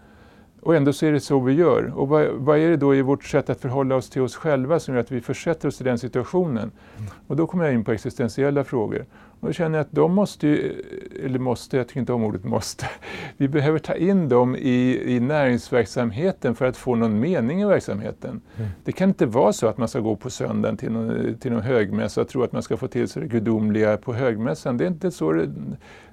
Och 0.66 0.76
ändå 0.76 0.92
så 0.92 1.06
är 1.06 1.12
det 1.12 1.20
så 1.20 1.40
vi 1.40 1.52
gör. 1.52 1.92
Och 1.98 2.08
vad, 2.08 2.26
vad, 2.28 2.58
är 2.58 2.68
det 2.68 2.76
då 2.76 2.94
i 2.94 3.02
vårt 3.02 3.24
sätt 3.24 3.50
att 3.50 3.60
förhålla 3.60 3.96
oss 3.96 4.10
till 4.10 4.22
oss 4.22 4.36
själva 4.36 4.80
som 4.80 4.94
gör 4.94 5.00
att 5.00 5.12
vi 5.12 5.20
försätter 5.20 5.68
oss 5.68 5.80
i 5.80 5.84
den 5.84 5.98
situationen? 5.98 6.70
Mm. 6.96 7.10
Och 7.26 7.36
då 7.36 7.46
kommer 7.46 7.64
jag 7.64 7.74
in 7.74 7.84
på 7.84 7.92
existentiella 7.92 8.64
frågor. 8.64 9.04
Och 9.40 9.46
då 9.46 9.52
känner 9.52 9.78
jag 9.78 9.84
att 9.84 9.92
de 9.92 10.14
måste 10.14 10.46
ju, 10.46 10.82
eller 11.24 11.38
måste, 11.38 11.76
jag 11.76 11.88
tycker 11.88 12.00
inte 12.00 12.12
om 12.12 12.24
ordet 12.24 12.44
måste, 12.44 12.86
vi 13.36 13.48
behöver 13.48 13.78
ta 13.78 13.94
in 13.94 14.28
dem 14.28 14.56
i, 14.56 15.02
i 15.14 15.20
näringsverksamheten 15.20 16.54
för 16.54 16.64
att 16.64 16.76
få 16.76 16.94
någon 16.94 17.20
mening 17.20 17.62
i 17.62 17.64
verksamheten. 17.64 18.40
Mm. 18.56 18.70
Det 18.84 18.92
kan 18.92 19.08
inte 19.08 19.26
vara 19.26 19.52
så 19.52 19.66
att 19.66 19.78
man 19.78 19.88
ska 19.88 20.00
gå 20.00 20.16
på 20.16 20.30
söndagen 20.30 20.76
till 20.76 20.92
någon, 20.92 21.38
till 21.38 21.52
någon 21.52 21.62
högmässa 21.62 22.20
och 22.20 22.28
tro 22.28 22.42
att 22.42 22.52
man 22.52 22.62
ska 22.62 22.76
få 22.76 22.88
till 22.88 23.08
sig 23.08 23.22
det 23.22 23.28
gudomliga 23.28 23.96
på 23.96 24.12
högmässan. 24.12 24.76
Det 24.76 24.84
är 24.84 24.88
inte 24.88 25.10
så 25.10 25.32
det, 25.32 25.48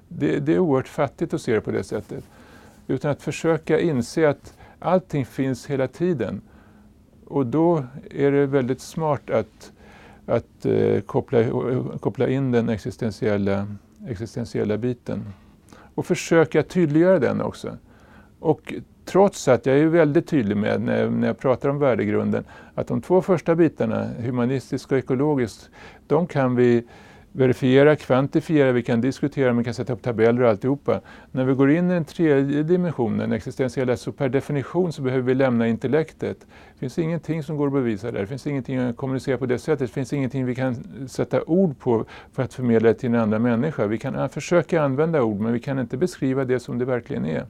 det, 0.08 0.38
det 0.38 0.54
är 0.54 0.58
oerhört 0.58 0.88
fattigt 0.88 1.34
att 1.34 1.40
se 1.40 1.54
det 1.54 1.60
på 1.60 1.70
det 1.70 1.84
sättet. 1.84 2.24
Utan 2.86 3.10
att 3.10 3.22
försöka 3.22 3.80
inse 3.80 4.28
att 4.28 4.58
allting 4.78 5.26
finns 5.26 5.66
hela 5.66 5.88
tiden. 5.88 6.40
Och 7.26 7.46
då 7.46 7.84
är 8.10 8.30
det 8.30 8.46
väldigt 8.46 8.80
smart 8.80 9.30
att, 9.30 9.72
att 10.26 10.66
eh, 10.66 11.00
koppla, 11.00 11.44
koppla 12.00 12.28
in 12.28 12.50
den 12.50 12.68
existentiella, 12.68 13.66
existentiella 14.08 14.76
biten. 14.76 15.24
Och 15.94 16.06
försöka 16.06 16.62
tydliggöra 16.62 17.18
den 17.18 17.40
också. 17.40 17.76
Och 18.38 18.74
trots 19.04 19.48
att 19.48 19.66
jag 19.66 19.78
är 19.78 19.86
väldigt 19.86 20.26
tydlig 20.26 20.56
med, 20.56 20.80
när 20.80 21.00
jag, 21.00 21.12
när 21.12 21.26
jag 21.26 21.38
pratar 21.38 21.68
om 21.68 21.78
värdegrunden, 21.78 22.44
att 22.74 22.86
de 22.86 23.02
två 23.02 23.22
första 23.22 23.54
bitarna, 23.54 24.08
humanistiskt 24.18 24.92
och 24.92 24.98
ekologiskt, 24.98 25.70
de 26.06 26.26
kan 26.26 26.56
vi 26.56 26.84
verifiera, 27.36 27.96
kvantifiera, 27.96 28.72
vi 28.72 28.82
kan 28.82 29.00
diskutera, 29.00 29.52
vi 29.52 29.64
kan 29.64 29.74
sätta 29.74 29.92
upp 29.92 30.02
tabeller 30.02 30.42
och 30.42 30.50
alltihopa. 30.50 31.00
När 31.32 31.44
vi 31.44 31.54
går 31.54 31.70
in 31.70 31.90
i 31.90 31.94
den 31.94 32.04
tredje 32.04 32.62
dimensionen, 32.62 33.32
existentiella, 33.32 33.96
så 33.96 34.12
per 34.12 34.28
definition 34.28 34.92
så 34.92 35.02
behöver 35.02 35.22
vi 35.22 35.34
lämna 35.34 35.68
intellektet. 35.68 36.38
Det 36.40 36.78
finns 36.78 36.98
ingenting 36.98 37.42
som 37.42 37.56
går 37.56 37.66
att 37.66 37.72
bevisa 37.72 38.10
där, 38.12 38.20
det 38.20 38.26
finns 38.26 38.46
ingenting 38.46 38.78
att 38.78 38.96
kommunicera 38.96 39.38
på 39.38 39.46
det 39.46 39.58
sättet, 39.58 39.78
det 39.78 39.94
finns 39.94 40.12
ingenting 40.12 40.46
vi 40.46 40.54
kan 40.54 40.76
sätta 41.08 41.42
ord 41.42 41.78
på 41.78 42.04
för 42.32 42.42
att 42.42 42.54
förmedla 42.54 42.88
det 42.88 42.94
till 42.94 43.08
en 43.08 43.20
annan 43.20 43.42
människa. 43.42 43.86
Vi 43.86 43.98
kan 43.98 44.28
försöka 44.28 44.82
använda 44.82 45.22
ord, 45.22 45.40
men 45.40 45.52
vi 45.52 45.60
kan 45.60 45.78
inte 45.78 45.96
beskriva 45.96 46.44
det 46.44 46.60
som 46.60 46.78
det 46.78 46.84
verkligen 46.84 47.24
är. 47.26 47.46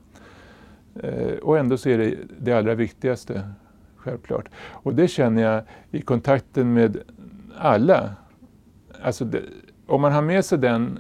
Eh, 1.02 1.38
och 1.42 1.58
ändå 1.58 1.76
så 1.76 1.88
är 1.88 1.98
det 1.98 2.14
det 2.38 2.52
allra 2.52 2.74
viktigaste, 2.74 3.48
självklart. 3.96 4.48
Och 4.56 4.94
det 4.94 5.08
känner 5.08 5.42
jag 5.42 5.62
i 5.90 6.00
kontakten 6.00 6.72
med 6.72 6.98
alla. 7.58 8.14
Alltså 9.02 9.24
det, 9.24 9.42
om 9.86 10.00
man 10.00 10.12
har 10.12 10.22
med 10.22 10.44
sig 10.44 10.58
den 10.58 10.98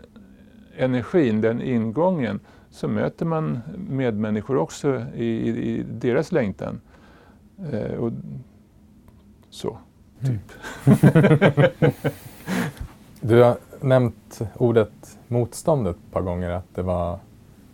energin, 0.76 1.40
den 1.40 1.62
ingången, 1.62 2.40
så 2.70 2.88
möter 2.88 3.26
man 3.26 3.60
medmänniskor 3.88 4.56
också 4.56 5.06
i, 5.14 5.24
i, 5.24 5.48
i 5.48 5.82
deras 5.82 6.32
längtan. 6.32 6.80
Eh, 7.72 7.94
och 7.94 8.12
så, 9.50 9.78
typ. 10.20 10.52
Mm. 10.84 11.92
du 13.20 13.42
har 13.42 13.56
nämnt 13.80 14.40
ordet 14.56 15.18
motstånd 15.28 15.88
ett 15.88 16.12
par 16.12 16.22
gånger, 16.22 16.50
att 16.50 16.74
det 16.74 16.82
var 16.82 17.18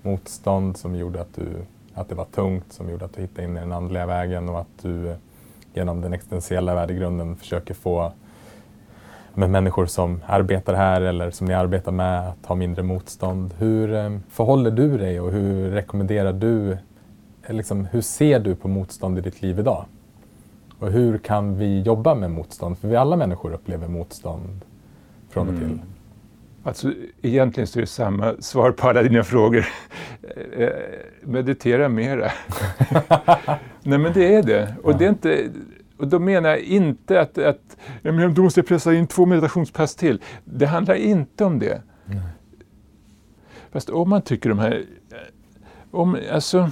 motstånd 0.03 0.77
som 0.77 0.95
gjorde 0.95 1.21
att, 1.21 1.35
du, 1.35 1.47
att 1.95 2.09
det 2.09 2.15
var 2.15 2.25
tungt, 2.25 2.73
som 2.73 2.91
gjorde 2.91 3.05
att 3.05 3.15
du 3.15 3.21
hittade 3.21 3.45
in 3.45 3.57
i 3.57 3.61
den 3.61 3.73
andliga 3.73 4.07
vägen 4.07 4.49
och 4.49 4.61
att 4.61 4.83
du 4.83 5.09
eh, 5.09 5.17
genom 5.75 6.01
den 6.01 6.13
existentiella 6.13 6.75
värdegrunden 6.75 7.37
försöker 7.37 7.75
få 7.75 8.13
med 9.35 9.51
människor 9.51 9.87
som 9.87 10.21
arbetar 10.27 10.75
här 10.75 11.01
eller 11.01 11.31
som 11.31 11.47
ni 11.47 11.55
arbetar 11.55 11.93
med 11.93 12.29
att 12.29 12.47
ha 12.47 12.55
mindre 12.55 12.83
motstånd. 12.83 13.55
Hur 13.59 13.95
eh, 13.95 14.19
förhåller 14.31 14.71
du 14.71 14.99
dig 14.99 15.21
och 15.21 15.33
hur 15.33 15.71
rekommenderar 15.71 16.33
du, 16.33 16.73
eh, 17.43 17.55
liksom, 17.55 17.85
hur 17.85 18.01
ser 18.01 18.41
du 18.41 18.55
på 18.55 18.69
motstånd 18.69 19.19
i 19.19 19.21
ditt 19.21 19.43
liv 19.43 19.59
idag? 19.59 19.85
Och 20.79 20.91
hur 20.91 21.19
kan 21.19 21.59
vi 21.59 21.81
jobba 21.81 22.15
med 22.15 22.31
motstånd? 22.31 22.79
För 22.79 22.89
vi 22.89 22.97
alla 22.97 23.17
människor 23.17 23.53
upplever 23.53 23.89
motstånd 23.89 24.65
från 25.29 25.49
och 25.49 25.55
till. 25.55 25.65
Mm. 25.65 25.81
Alltså, 26.63 26.93
egentligen 27.23 27.67
så 27.67 27.79
är 27.79 27.81
det 27.81 27.87
samma 27.87 28.35
svar 28.41 28.71
på 28.71 28.89
alla 28.89 29.03
dina 29.03 29.25
frågor. 29.25 29.67
Eh, 30.57 30.69
meditera 31.23 31.89
mera. 31.89 32.33
Nej 33.83 33.99
men 33.99 34.13
det 34.13 34.35
är 34.35 34.43
det. 34.43 34.75
Och 34.83 34.99
det 34.99 35.05
är 35.05 35.09
inte, 35.09 35.49
och 36.01 36.09
då 36.09 36.19
menar 36.19 36.51
jag 36.51 36.61
inte 36.61 37.21
att, 37.21 37.39
att 37.39 37.77
menar, 38.03 38.29
du 38.29 38.43
måste 38.43 38.63
pressa 38.63 38.95
in 38.95 39.07
två 39.07 39.27
meditationspass 39.27 39.95
till. 39.95 40.23
Det 40.45 40.67
handlar 40.67 40.95
inte 40.95 41.45
om 41.45 41.59
det. 41.59 41.83
Nej. 42.07 42.21
Fast 43.73 43.91
om 43.91 44.11
man 44.11 44.23
tycker 44.23 44.49
de 44.49 44.59
här... 44.59 44.85
Om, 45.91 46.17
alltså, 46.33 46.71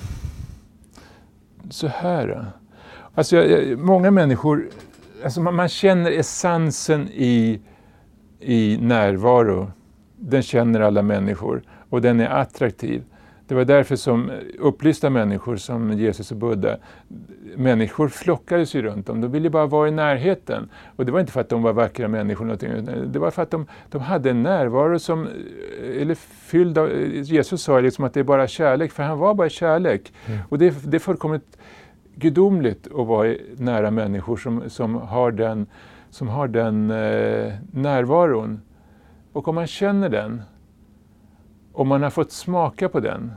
så 1.71 1.87
här. 1.87 2.47
Alltså, 3.15 3.37
jag, 3.37 3.79
många 3.79 4.11
människor... 4.11 4.69
Alltså 5.25 5.41
man, 5.41 5.55
man, 5.55 5.69
känner 5.69 6.11
essensen 6.11 7.09
i, 7.09 7.61
i 8.41 8.79
närvaro. 8.81 9.73
Den 10.17 10.43
känner 10.43 10.81
alla 10.81 11.03
människor 11.03 11.63
och 11.91 12.01
den 12.03 12.21
är 12.21 12.29
attraktiv. 12.29 13.05
Det 13.47 13.55
var 13.55 13.65
därför 13.65 13.97
som 13.97 14.31
upplysta 14.59 15.11
människor 15.11 15.57
som 15.57 15.93
Jesus 15.93 16.31
och 16.31 16.37
Buddha, 16.37 16.77
människor 17.57 18.09
flockades 18.09 18.75
ju 18.75 18.83
runt 18.83 19.07
dem. 19.07 19.21
De 19.21 19.33
ville 19.33 19.51
bara 19.51 19.67
vara 19.67 19.89
i 19.89 19.91
närheten. 19.91 20.71
Och 20.97 21.07
det 21.07 21.13
var 21.13 21.21
inte 21.21 21.33
för 21.33 21.41
att 21.41 21.49
de 21.49 21.63
var 21.63 21.73
vackra 21.73 22.09
människor, 22.09 22.57
det 23.07 23.19
var 23.19 23.31
för 23.31 23.43
att 23.43 23.51
de, 23.51 23.67
de 23.91 24.01
hade 24.01 24.31
en 24.31 24.43
närvaro 24.43 24.99
som, 24.99 25.29
eller 26.01 26.15
fylld 26.15 26.79
av, 26.79 26.91
Jesus 27.13 27.63
sa 27.63 27.81
liksom 27.81 28.05
att 28.05 28.15
det 28.15 28.21
är 28.21 28.25
bara 28.25 28.49
kärlek, 28.49 28.93
för 28.93 29.03
han 29.03 29.19
var 29.19 29.35
bara 29.35 29.49
kärlek. 29.49 30.13
Mm. 30.27 30.39
Och 30.49 30.59
det, 30.59 30.91
det 30.91 30.97
är 30.97 30.99
fullkomligt 30.99 31.59
gudomligt 32.15 32.87
att 32.87 33.07
vara 33.07 33.35
nära 33.57 33.91
människor 33.91 34.37
som, 34.37 34.71
som 34.71 34.95
har 34.95 35.33
den, 35.33 35.67
som 36.11 36.29
har 36.29 36.49
den 36.49 36.91
eh, 36.91 37.55
närvaron. 37.73 38.61
Och 39.33 39.49
om 39.49 39.55
man 39.55 39.67
känner 39.67 40.09
den, 40.09 40.43
om 41.73 41.89
man 41.89 42.03
har 42.03 42.11
fått 42.11 42.33
smaka 42.33 42.89
på 42.89 43.01
den. 43.01 43.33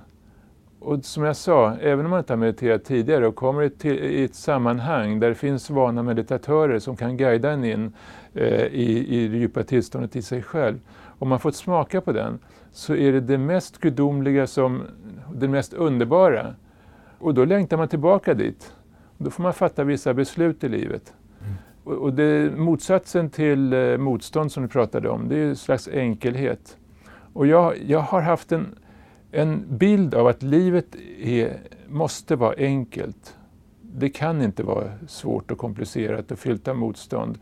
Och 0.84 1.05
som 1.05 1.23
jag 1.23 1.36
sa, 1.36 1.75
även 1.82 2.05
om 2.05 2.09
man 2.11 2.19
inte 2.19 2.34
har 2.34 2.38
mediterat 2.38 2.84
tidigare 2.84 3.27
och 3.27 3.36
kommer 3.36 3.69
till, 3.69 3.99
i 3.99 4.23
ett 4.23 4.36
sammanhang 4.36 5.19
där 5.19 5.29
det 5.29 5.36
finns 5.36 5.69
vana 5.69 6.03
meditatörer 6.03 6.79
som 6.79 6.95
kan 6.95 7.17
guida 7.17 7.51
en 7.51 7.63
in 7.63 7.93
eh, 8.34 8.65
i, 8.65 9.07
i 9.07 9.27
det 9.27 9.38
djupa 9.38 9.63
tillståndet 9.63 10.15
i 10.15 10.21
sig 10.21 10.43
själv. 10.43 10.79
Om 11.19 11.29
man 11.29 11.39
fått 11.39 11.55
smaka 11.55 12.01
på 12.01 12.11
den 12.11 12.39
så 12.71 12.95
är 12.95 13.11
det 13.11 13.19
det 13.19 13.38
mest 13.38 13.77
gudomliga, 13.77 14.47
som, 14.47 14.84
det 15.34 15.47
mest 15.47 15.73
underbara. 15.73 16.55
Och 17.19 17.34
då 17.34 17.45
längtar 17.45 17.77
man 17.77 17.88
tillbaka 17.88 18.34
dit. 18.34 18.73
Då 19.17 19.29
får 19.29 19.43
man 19.43 19.53
fatta 19.53 19.84
vissa 19.84 20.13
beslut 20.13 20.63
i 20.63 20.69
livet. 20.69 21.13
och 21.84 22.13
det, 22.13 22.57
motsatsen 22.57 23.29
till 23.29 23.73
eh, 23.73 23.97
motstånd 23.97 24.51
som 24.51 24.63
du 24.63 24.69
pratade 24.69 25.09
om, 25.09 25.29
det 25.29 25.38
är 25.38 25.45
en 25.45 25.55
slags 25.55 25.88
enkelhet. 25.88 26.77
Och 27.34 27.47
jag, 27.47 27.73
jag 27.88 27.99
har 27.99 28.21
haft 28.21 28.51
en, 28.51 28.75
en 29.32 29.77
bild 29.77 30.15
av 30.15 30.27
att 30.27 30.43
livet 30.43 30.95
är, 31.21 31.57
måste 31.88 32.36
vara 32.36 32.55
enkelt. 32.57 33.38
Det 33.82 34.09
kan 34.09 34.41
inte 34.41 34.63
vara 34.63 34.91
svårt 35.07 35.51
och 35.51 35.57
komplicerat 35.57 36.32
och 36.32 36.39
fyllt 36.39 36.67
av 36.67 36.77
motstånd. 36.77 37.38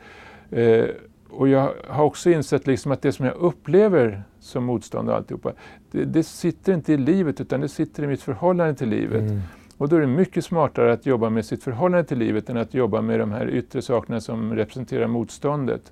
Eh, 0.51 0.85
och 1.29 1.47
jag 1.47 1.73
har 1.87 2.03
också 2.03 2.29
insett 2.29 2.67
liksom 2.67 2.91
att 2.91 3.01
det 3.01 3.11
som 3.11 3.25
jag 3.25 3.35
upplever 3.35 4.23
som 4.39 4.63
motstånd 4.63 5.09
och 5.09 5.15
alltihopa, 5.15 5.53
det, 5.91 6.05
det 6.05 6.23
sitter 6.23 6.73
inte 6.73 6.93
i 6.93 6.97
livet 6.97 7.41
utan 7.41 7.61
det 7.61 7.69
sitter 7.69 8.03
i 8.03 8.07
mitt 8.07 8.21
förhållande 8.21 8.75
till 8.75 8.89
livet. 8.89 9.21
Mm. 9.21 9.41
Och 9.77 9.89
då 9.89 9.95
är 9.95 10.01
det 10.01 10.07
mycket 10.07 10.45
smartare 10.45 10.93
att 10.93 11.05
jobba 11.05 11.29
med 11.29 11.45
sitt 11.45 11.63
förhållande 11.63 12.07
till 12.07 12.17
livet 12.17 12.49
än 12.49 12.57
att 12.57 12.73
jobba 12.73 13.01
med 13.01 13.19
de 13.19 13.31
här 13.31 13.49
yttre 13.49 13.81
sakerna 13.81 14.21
som 14.21 14.55
representerar 14.55 15.07
motståndet. 15.07 15.91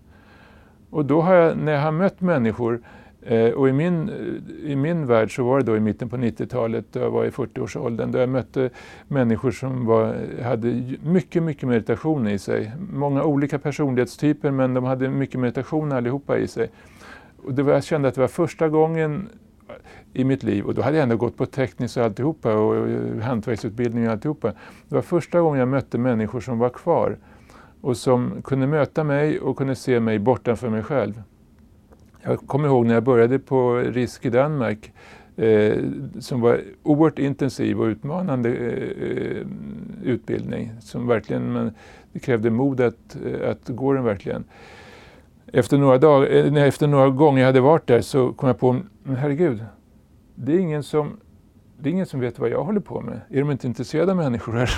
Och 0.89 1.05
då 1.05 1.21
har 1.21 1.33
jag, 1.33 1.57
när 1.57 1.71
jag 1.71 1.81
har 1.81 1.91
mött 1.91 2.21
människor, 2.21 2.81
Eh, 3.22 3.49
och 3.49 3.70
i 3.70 3.72
min, 3.72 4.09
eh, 4.09 4.72
i 4.72 4.76
min 4.76 5.05
värld 5.05 5.36
så 5.36 5.43
var 5.43 5.57
det 5.57 5.63
då 5.63 5.78
i 5.78 5.80
mitten 5.80 6.09
på 6.09 6.18
90-talet, 6.18 6.86
då 6.91 6.99
jag 6.99 7.11
var 7.11 7.26
i 7.26 7.30
40-årsåldern, 7.30 8.11
då 8.11 8.20
jag 8.20 8.30
mötte 8.30 8.70
människor 9.07 9.51
som 9.51 9.86
var, 9.86 10.15
hade 10.43 10.84
mycket, 11.03 11.43
mycket 11.43 11.70
meditation 11.70 12.28
i 12.28 12.39
sig. 12.39 12.72
Många 12.93 13.24
olika 13.24 13.59
personlighetstyper 13.59 14.51
men 14.51 14.74
de 14.74 14.84
hade 14.84 15.09
mycket 15.09 15.39
meditation 15.39 15.91
allihopa 15.91 16.38
i 16.38 16.47
sig. 16.47 16.70
Och 17.43 17.53
det 17.53 17.63
var, 17.63 17.74
jag 17.74 17.84
kände 17.84 18.07
att 18.07 18.15
det 18.15 18.22
var 18.22 18.28
första 18.28 18.70
gången 18.70 19.30
i 20.13 20.24
mitt 20.24 20.43
liv 20.43 20.65
och 20.65 20.74
då 20.74 20.82
hade 20.82 20.97
jag 20.97 21.03
ändå 21.03 21.18
gått 21.18 21.38
på 21.38 21.45
tekniskt 21.45 21.97
och 21.97 22.03
alltihopa 22.03 22.53
och 22.53 22.89
eh, 22.89 23.20
hantverksutbildning 23.22 24.05
och 24.05 24.11
alltihopa. 24.11 24.53
Det 24.89 24.95
var 24.95 25.01
första 25.01 25.41
gången 25.41 25.59
jag 25.59 25.68
mötte 25.68 25.97
människor 25.97 26.39
som 26.39 26.59
var 26.59 26.70
kvar 26.70 27.18
och 27.82 27.97
som 27.97 28.41
kunde 28.43 28.68
möta 28.68 29.03
mig 29.03 29.39
och 29.39 29.57
kunde 29.57 29.76
se 29.76 29.99
mig 29.99 30.20
bortanför 30.20 30.70
mig 30.70 30.84
själv. 30.84 31.22
Jag 32.28 32.39
kommer 32.39 32.67
ihåg 32.67 32.86
när 32.86 32.93
jag 32.93 33.03
började 33.03 33.39
på 33.39 33.75
RISK 33.75 34.25
i 34.25 34.30
Danmark 34.30 34.93
eh, 35.36 35.78
som 36.19 36.41
var 36.41 36.61
oerhört 36.84 37.19
intensiv 37.19 37.82
och 37.82 37.86
utmanande 37.86 38.49
eh, 38.49 39.07
eh 39.07 39.47
utbildning 40.03 40.71
som 40.80 41.07
verkligen, 41.07 41.53
men 41.53 41.73
det 42.13 42.19
krävde 42.19 42.49
mod 42.49 42.82
att, 42.82 43.17
eh, 43.25 43.49
att 43.49 43.67
gå 43.67 43.93
den 43.93 44.03
verkligen. 44.03 44.43
Efter 45.53 45.78
några, 45.78 45.97
dag, 45.97 46.38
eh, 46.38 46.63
efter 46.63 46.88
några 46.88 47.09
gånger 47.09 47.39
jag 47.39 47.47
hade 47.47 47.61
varit 47.61 47.88
där 47.88 48.01
så 48.01 48.34
kom 48.34 48.47
jag 48.47 48.59
på, 48.59 48.80
men 49.03 49.15
herregud, 49.15 49.65
det 50.36 50.53
är 50.53 50.59
ingen 50.59 50.84
som 50.84 51.17
det 51.80 51.89
är 51.89 51.91
ingen 51.91 52.05
som 52.05 52.19
vet 52.19 52.39
vad 52.39 52.49
jag 52.49 52.63
håller 52.63 52.80
på 52.80 53.01
med. 53.01 53.21
Är 53.30 53.39
de 53.39 53.51
inte 53.51 53.67
intresserade 53.67 54.11
av 54.11 54.17
människor 54.17 54.53
här? 54.53 54.71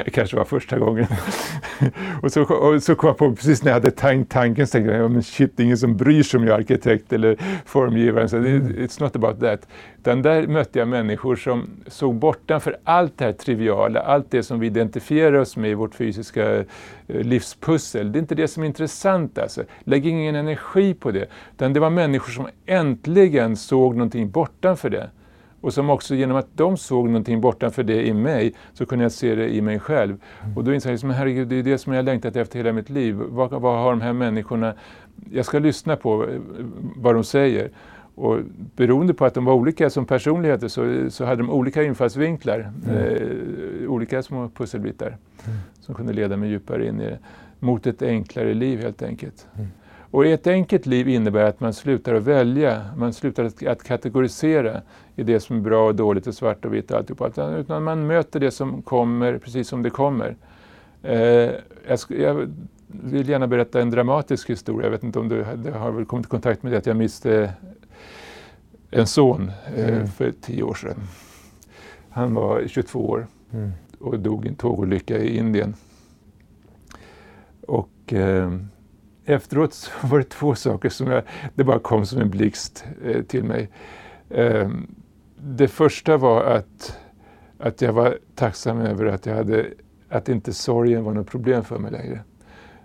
det 0.04 0.10
kanske 0.10 0.36
var 0.36 0.44
första 0.44 0.78
gången. 0.78 1.06
och, 2.22 2.32
så, 2.32 2.42
och 2.42 2.82
så 2.82 2.94
kom 2.94 3.06
jag 3.06 3.16
på, 3.16 3.34
precis 3.34 3.62
när 3.62 3.70
jag 3.70 3.74
hade 3.74 3.90
tank, 3.90 4.28
tanken, 4.28 4.66
så 4.66 4.72
tänkte 4.72 4.94
jag, 4.94 5.10
men 5.10 5.22
shit, 5.22 5.56
det 5.56 5.62
är 5.62 5.64
ingen 5.64 5.78
som 5.78 5.96
bryr 5.96 6.22
sig 6.22 6.38
om 6.38 6.46
jag 6.46 6.54
är 6.54 6.58
arkitekt 6.58 7.12
eller 7.12 7.36
formgivare. 7.66 8.28
Så 8.28 8.36
mm. 8.36 8.68
it's 8.68 9.02
not 9.02 9.16
about 9.16 9.40
that. 9.40 9.68
Utan 9.98 10.22
där 10.22 10.46
mötte 10.46 10.78
jag 10.78 10.88
människor 10.88 11.36
som 11.36 11.70
såg 11.86 12.14
bortanför 12.14 12.76
allt 12.84 13.18
det 13.18 13.24
här 13.24 13.32
triviala, 13.32 14.00
allt 14.00 14.30
det 14.30 14.42
som 14.42 14.60
vi 14.60 14.66
identifierar 14.66 15.38
oss 15.38 15.56
med 15.56 15.70
i 15.70 15.74
vårt 15.74 15.94
fysiska 15.94 16.56
eh, 16.56 16.64
livspussel. 17.06 18.12
Det 18.12 18.18
är 18.18 18.20
inte 18.20 18.34
det 18.34 18.48
som 18.48 18.62
är 18.62 18.66
intressant 18.66 19.38
alltså. 19.38 19.64
Lägg 19.84 20.06
ingen 20.06 20.34
energi 20.34 20.94
på 20.94 21.10
det. 21.10 21.26
Utan 21.52 21.72
det 21.72 21.80
var 21.80 21.90
människor 21.90 22.32
som 22.32 22.48
äntligen 22.66 23.56
såg 23.56 23.94
någonting 23.96 24.30
bortanför 24.30 24.90
det. 24.90 25.10
Och 25.62 25.74
som 25.74 25.90
också 25.90 26.14
genom 26.14 26.36
att 26.36 26.48
de 26.54 26.76
såg 26.76 27.06
någonting 27.06 27.40
bortanför 27.40 27.82
det 27.82 28.06
i 28.06 28.12
mig 28.12 28.54
så 28.72 28.86
kunde 28.86 29.04
jag 29.04 29.12
se 29.12 29.34
det 29.34 29.54
i 29.54 29.60
mig 29.60 29.78
själv. 29.78 30.16
Mm. 30.42 30.56
Och 30.56 30.64
då 30.64 30.74
insåg 30.74 30.90
jag, 30.90 30.94
liksom, 30.94 31.10
herregud, 31.10 31.48
det 31.48 31.56
är 31.56 31.62
det 31.62 31.78
som 31.78 31.92
jag 31.92 32.04
längtat 32.04 32.36
efter 32.36 32.58
hela 32.58 32.72
mitt 32.72 32.90
liv. 32.90 33.14
Vad, 33.14 33.50
vad 33.50 33.78
har 33.78 33.90
de 33.90 34.00
här 34.00 34.12
människorna... 34.12 34.74
Jag 35.32 35.44
ska 35.44 35.58
lyssna 35.58 35.96
på 35.96 36.28
eh, 36.28 36.40
vad 36.96 37.14
de 37.14 37.24
säger. 37.24 37.70
Och 38.14 38.38
beroende 38.76 39.14
på 39.14 39.24
att 39.24 39.34
de 39.34 39.44
var 39.44 39.54
olika 39.54 39.90
som 39.90 40.06
personligheter 40.06 40.68
så, 40.68 41.10
så 41.10 41.24
hade 41.24 41.42
de 41.42 41.50
olika 41.50 41.82
infallsvinklar, 41.82 42.72
mm. 42.86 42.96
eh, 42.96 43.90
olika 43.90 44.22
små 44.22 44.48
pusselbitar 44.48 45.06
mm. 45.06 45.58
som 45.80 45.94
kunde 45.94 46.12
leda 46.12 46.36
mig 46.36 46.50
djupare 46.50 46.86
in 46.86 47.00
i 47.00 47.04
det. 47.04 47.18
Mot 47.58 47.86
ett 47.86 48.02
enklare 48.02 48.54
liv 48.54 48.80
helt 48.80 49.02
enkelt. 49.02 49.46
Mm. 49.56 49.68
Och 50.12 50.26
ett 50.26 50.46
enkelt 50.46 50.86
liv 50.86 51.08
innebär 51.08 51.44
att 51.44 51.60
man 51.60 51.72
slutar 51.72 52.14
att 52.14 52.22
välja, 52.22 52.84
man 52.96 53.12
slutar 53.12 53.44
att, 53.44 53.66
att 53.66 53.82
kategorisera 53.82 54.82
i 55.16 55.22
det 55.22 55.40
som 55.40 55.56
är 55.56 55.60
bra 55.60 55.86
och 55.86 55.94
dåligt 55.94 56.26
och 56.26 56.34
svart 56.34 56.64
och 56.64 56.74
vitt 56.74 56.90
och 56.90 56.96
alltihopa. 56.96 57.56
Utan 57.56 57.82
man 57.82 58.06
möter 58.06 58.40
det 58.40 58.50
som 58.50 58.82
kommer 58.82 59.38
precis 59.38 59.68
som 59.68 59.82
det 59.82 59.90
kommer. 59.90 60.36
Eh, 61.02 61.50
jag, 61.86 61.98
jag, 62.08 62.52
vill 62.86 63.28
gärna 63.28 63.46
berätta 63.46 63.80
en 63.80 63.90
dramatisk 63.90 64.50
historia. 64.50 64.86
Jag 64.86 64.90
vet 64.90 65.02
inte 65.02 65.18
om 65.18 65.28
du, 65.28 65.46
du 65.64 65.70
har 65.70 65.90
väl 65.90 66.04
kommit 66.04 66.26
i 66.26 66.28
kontakt 66.28 66.62
med 66.62 66.72
det 66.72 66.78
att 66.78 66.86
jag 66.86 66.96
miste 66.96 67.52
en 68.90 69.06
son 69.06 69.52
eh, 69.76 69.88
mm. 69.88 70.06
för 70.06 70.32
tio 70.40 70.62
år 70.62 70.74
sedan. 70.74 70.96
Han 72.10 72.34
var 72.34 72.64
22 72.66 72.98
år 72.98 73.26
mm. 73.52 73.70
och 73.98 74.18
dog 74.18 74.44
i 74.44 74.48
en 74.48 74.54
tågolycka 74.54 75.18
i 75.18 75.36
Indien. 75.36 75.74
Och 77.66 78.12
eh, 78.12 78.52
efteråt 79.24 79.74
så 79.74 79.90
var 80.06 80.18
det 80.18 80.28
två 80.28 80.54
saker 80.54 80.88
som 80.88 81.06
jag, 81.06 81.22
det 81.54 81.64
bara 81.64 81.78
kom 81.78 82.06
som 82.06 82.20
en 82.20 82.30
blixt 82.30 82.84
eh, 83.04 83.22
till 83.22 83.44
mig. 83.44 83.68
Det 85.44 85.68
första 85.68 86.16
var 86.16 86.44
att, 86.44 86.98
att 87.58 87.82
jag 87.82 87.92
var 87.92 88.18
tacksam 88.34 88.80
över 88.80 89.06
att, 89.06 89.26
jag 89.26 89.34
hade, 89.34 89.66
att 90.08 90.28
inte 90.28 90.52
sorgen 90.52 91.04
var 91.04 91.12
något 91.12 91.30
problem 91.30 91.64
för 91.64 91.78
mig 91.78 91.92
längre. 91.92 92.20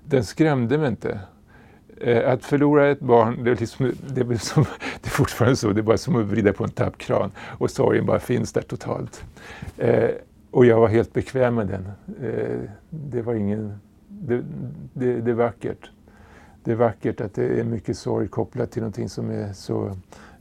Den 0.03 0.23
skrämde 0.25 0.77
mig 0.77 0.87
inte. 0.87 1.19
Eh, 2.01 2.31
att 2.31 2.45
förlora 2.45 2.87
ett 2.87 2.99
barn, 2.99 3.43
det 3.43 3.51
är, 3.51 3.55
liksom, 3.55 3.91
det, 4.07 4.21
är 4.21 4.35
som, 4.37 4.63
det 5.01 5.07
är 5.07 5.09
fortfarande 5.09 5.55
så, 5.55 5.71
det 5.71 5.81
är 5.81 5.83
bara 5.83 5.97
som 5.97 6.15
att 6.15 6.25
vrida 6.25 6.53
på 6.53 6.63
en 6.63 6.69
tappkran 6.69 7.31
och 7.37 7.71
sorgen 7.71 8.05
bara 8.05 8.19
finns 8.19 8.53
där 8.53 8.61
totalt. 8.61 9.23
Eh, 9.77 10.09
och 10.51 10.65
jag 10.65 10.79
var 10.79 10.87
helt 10.87 11.13
bekväm 11.13 11.55
med 11.55 11.67
den. 11.67 11.91
Eh, 12.21 12.69
det 12.89 13.21
var 13.21 13.33
ingen... 13.33 13.79
Det, 14.07 14.43
det, 14.93 15.21
det 15.21 15.31
är 15.31 15.35
vackert. 15.35 15.91
Det 16.63 16.71
är 16.71 16.75
vackert 16.75 17.21
att 17.21 17.33
det 17.33 17.59
är 17.59 17.63
mycket 17.63 17.97
sorg 17.97 18.27
kopplat 18.27 18.71
till 18.71 18.81
någonting 18.81 19.09
som 19.09 19.29
är 19.29 19.53
så 19.53 19.97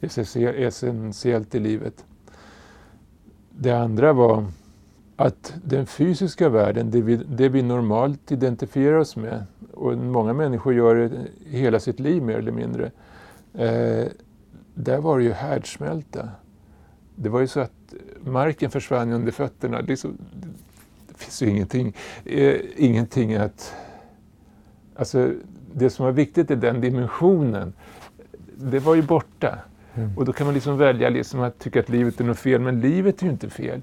essentiellt 0.07 1.55
i 1.55 1.61
livet. 1.61 2.05
Det 3.51 3.71
andra 3.71 4.13
var 4.13 4.47
att 5.17 5.55
den 5.65 5.87
fysiska 5.87 6.49
världen, 6.49 6.91
det 6.91 7.01
vi, 7.01 7.17
det 7.17 7.49
vi 7.49 7.63
normalt 7.63 8.33
identifierar 8.33 8.97
oss 8.97 9.17
med, 9.17 9.45
och 9.73 9.99
många 9.99 10.33
människor 10.33 10.75
gör 10.75 10.95
det 10.95 11.11
hela 11.45 11.81
sitt 11.81 12.01
liv 12.01 12.23
mer 12.23 12.39
eller 12.39 12.53
mindre, 12.53 12.91
eh, 13.55 14.07
där 14.75 14.99
var 14.99 15.19
det 15.19 15.25
ju 15.25 15.33
härdsmälta. 15.33 16.29
Det 17.15 17.29
var 17.29 17.41
ju 17.41 17.47
så 17.47 17.61
att 17.61 17.95
marken 18.21 18.71
försvann 18.71 19.13
under 19.13 19.33
fötterna. 19.33 19.83
Det, 19.83 19.97
så, 19.97 20.09
det 21.09 21.15
finns 21.15 21.43
ju 21.43 21.51
ingenting, 21.51 21.95
eh, 22.25 22.61
ingenting 22.77 23.35
att... 23.35 23.75
Alltså, 24.97 25.33
det 25.75 25.91
som 25.91 26.05
var 26.05 26.13
viktigt 26.13 26.51
i 26.51 26.55
den 26.55 26.81
dimensionen, 26.81 27.73
det 28.57 28.79
var 28.79 28.95
ju 28.95 29.03
borta. 29.03 29.59
Mm. 29.97 30.11
Och 30.17 30.25
då 30.25 30.33
kan 30.33 30.47
man 30.47 30.55
liksom 30.55 30.79
välja 30.79 31.09
liksom 31.09 31.41
att 31.41 31.59
tycka 31.59 31.81
att 31.81 31.89
livet 31.89 32.21
är 32.21 32.25
något 32.25 32.39
fel, 32.39 32.61
men 32.61 32.81
livet 32.81 33.23
är 33.23 33.27
ju 33.27 33.33
inte 33.33 33.51
fel. 33.51 33.81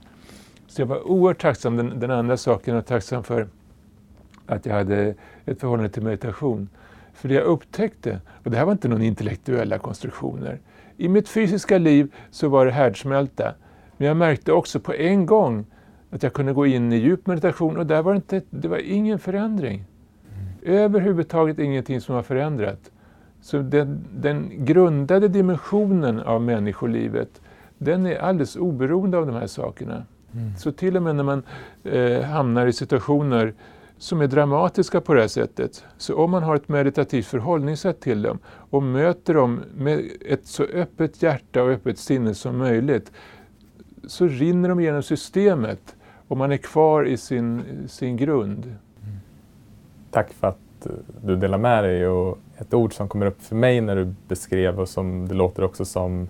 Så 0.68 0.82
jag 0.82 0.86
var 0.86 1.08
oerhört 1.08 1.42
tacksam, 1.42 1.78
den, 1.78 2.00
den 2.00 2.12
andra 2.12 2.38
saken, 2.38 2.76
och 2.76 2.86
tacksam 2.86 3.24
för 3.24 3.48
att 4.46 4.66
jag 4.66 4.74
hade 4.74 5.16
ett 5.46 5.60
förhållande 5.60 5.90
till 5.90 6.04
meditation. 6.04 6.70
För 7.14 7.30
det 7.30 7.36
jag 7.36 7.44
upptäckte, 7.44 8.20
och 8.44 8.52
det 8.52 8.58
här 8.58 8.66
var 8.66 8.72
inte 8.72 8.88
någon 8.88 9.02
intellektuella 9.02 9.78
konstruktioner, 9.78 10.60
i 10.98 11.10
mitt 11.10 11.30
fysiska 11.30 11.78
liv 11.78 12.14
så 12.32 12.50
var 12.50 12.66
det 12.66 12.72
härdsmälta. 12.72 13.54
Men 13.98 14.08
jag 14.08 14.18
märkte 14.18 14.52
också 14.52 14.80
på 14.80 14.94
en 14.94 15.26
gång 15.26 15.66
att 16.10 16.24
jag 16.24 16.34
kunde 16.34 16.54
gå 16.54 16.66
in 16.66 16.94
i 16.94 16.96
djup 16.96 17.28
meditation 17.28 17.78
och 17.78 17.86
där 17.86 18.02
var 18.02 18.14
det, 18.14 18.16
inte, 18.16 18.42
det 18.50 18.68
var 18.68 18.78
ingen 18.78 19.20
förändring. 19.20 19.86
Mm. 20.64 20.80
Överhuvudtaget 20.80 21.60
ingenting 21.60 22.02
som 22.02 22.16
var 22.16 22.24
förändrat. 22.24 22.92
Så 23.44 23.58
den, 23.58 24.06
den 24.16 24.66
grundade 24.66 25.28
dimensionen 25.28 26.20
av 26.20 26.42
människolivet, 26.42 27.42
den 27.78 28.06
är 28.06 28.18
alldeles 28.18 28.56
oberoende 28.56 29.18
av 29.18 29.26
de 29.26 29.36
här 29.36 29.48
sakerna. 29.48 30.06
Mm. 30.34 30.58
Så 30.58 30.72
till 30.72 30.98
och 30.98 31.04
med 31.04 31.16
när 31.16 31.24
man 31.24 31.44
eh, 31.84 32.22
hamnar 32.22 32.68
i 32.68 32.74
situationer 32.74 33.54
som 33.98 34.22
är 34.22 34.28
dramatiska 34.28 35.02
på 35.02 35.14
det 35.14 35.22
här 35.22 35.28
sättet, 35.28 35.86
så 35.98 36.16
om 36.16 36.32
man 36.32 36.44
har 36.44 36.56
ett 36.56 36.70
meditativt 36.70 37.26
förhållningssätt 37.26 38.02
till 38.02 38.22
dem 38.22 38.40
och 38.46 38.84
möter 38.84 39.34
dem 39.34 39.62
med 39.76 40.02
ett 40.26 40.46
så 40.46 40.64
öppet 40.64 41.24
hjärta 41.24 41.64
och 41.64 41.70
öppet 41.70 41.98
sinne 41.98 42.34
som 42.34 42.58
möjligt, 42.58 43.12
så 44.08 44.28
rinner 44.28 44.70
de 44.70 44.82
genom 44.82 45.04
systemet 45.04 45.96
och 46.28 46.38
man 46.38 46.52
är 46.52 46.58
kvar 46.58 47.06
i 47.06 47.18
sin, 47.18 47.64
sin 47.88 48.18
grund. 48.18 48.66
Mm. 48.66 49.18
Tack 50.12 50.34
för 50.34 50.48
att 50.48 50.58
du 51.22 51.36
delar 51.36 51.58
med 51.58 51.84
dig 51.84 52.08
och 52.08 52.40
ett 52.64 52.74
ord 52.74 52.94
som 52.94 53.08
kommer 53.08 53.26
upp 53.26 53.42
för 53.42 53.56
mig 53.56 53.82
när 53.82 53.96
du 53.96 54.14
beskrev 54.28 54.80
och 54.80 54.90
som 54.90 55.28
det 55.28 55.36
låter 55.36 55.64
också 55.64 55.86
som 55.86 56.28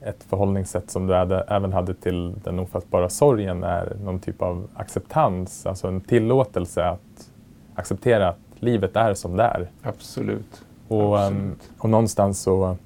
ett 0.00 0.24
förhållningssätt 0.24 0.90
som 0.90 1.06
du 1.06 1.14
hade, 1.14 1.40
även 1.40 1.72
hade 1.72 1.94
till 1.94 2.34
den 2.44 2.58
ofattbara 2.58 3.08
sorgen 3.08 3.64
är 3.64 3.96
någon 4.04 4.18
typ 4.18 4.42
av 4.42 4.68
acceptans, 4.74 5.66
alltså 5.66 5.88
en 5.88 6.00
tillåtelse 6.00 6.84
att 6.84 7.30
acceptera 7.74 8.28
att 8.28 8.38
livet 8.54 8.96
är 8.96 9.14
som 9.14 9.36
det 9.36 9.42
är. 9.42 9.70
Absolut. 9.82 10.64
Och, 10.88 11.18
Absolut. 11.18 11.42
Um, 11.42 11.56
och 11.78 11.90
någonstans 11.90 12.40
så 12.42 12.76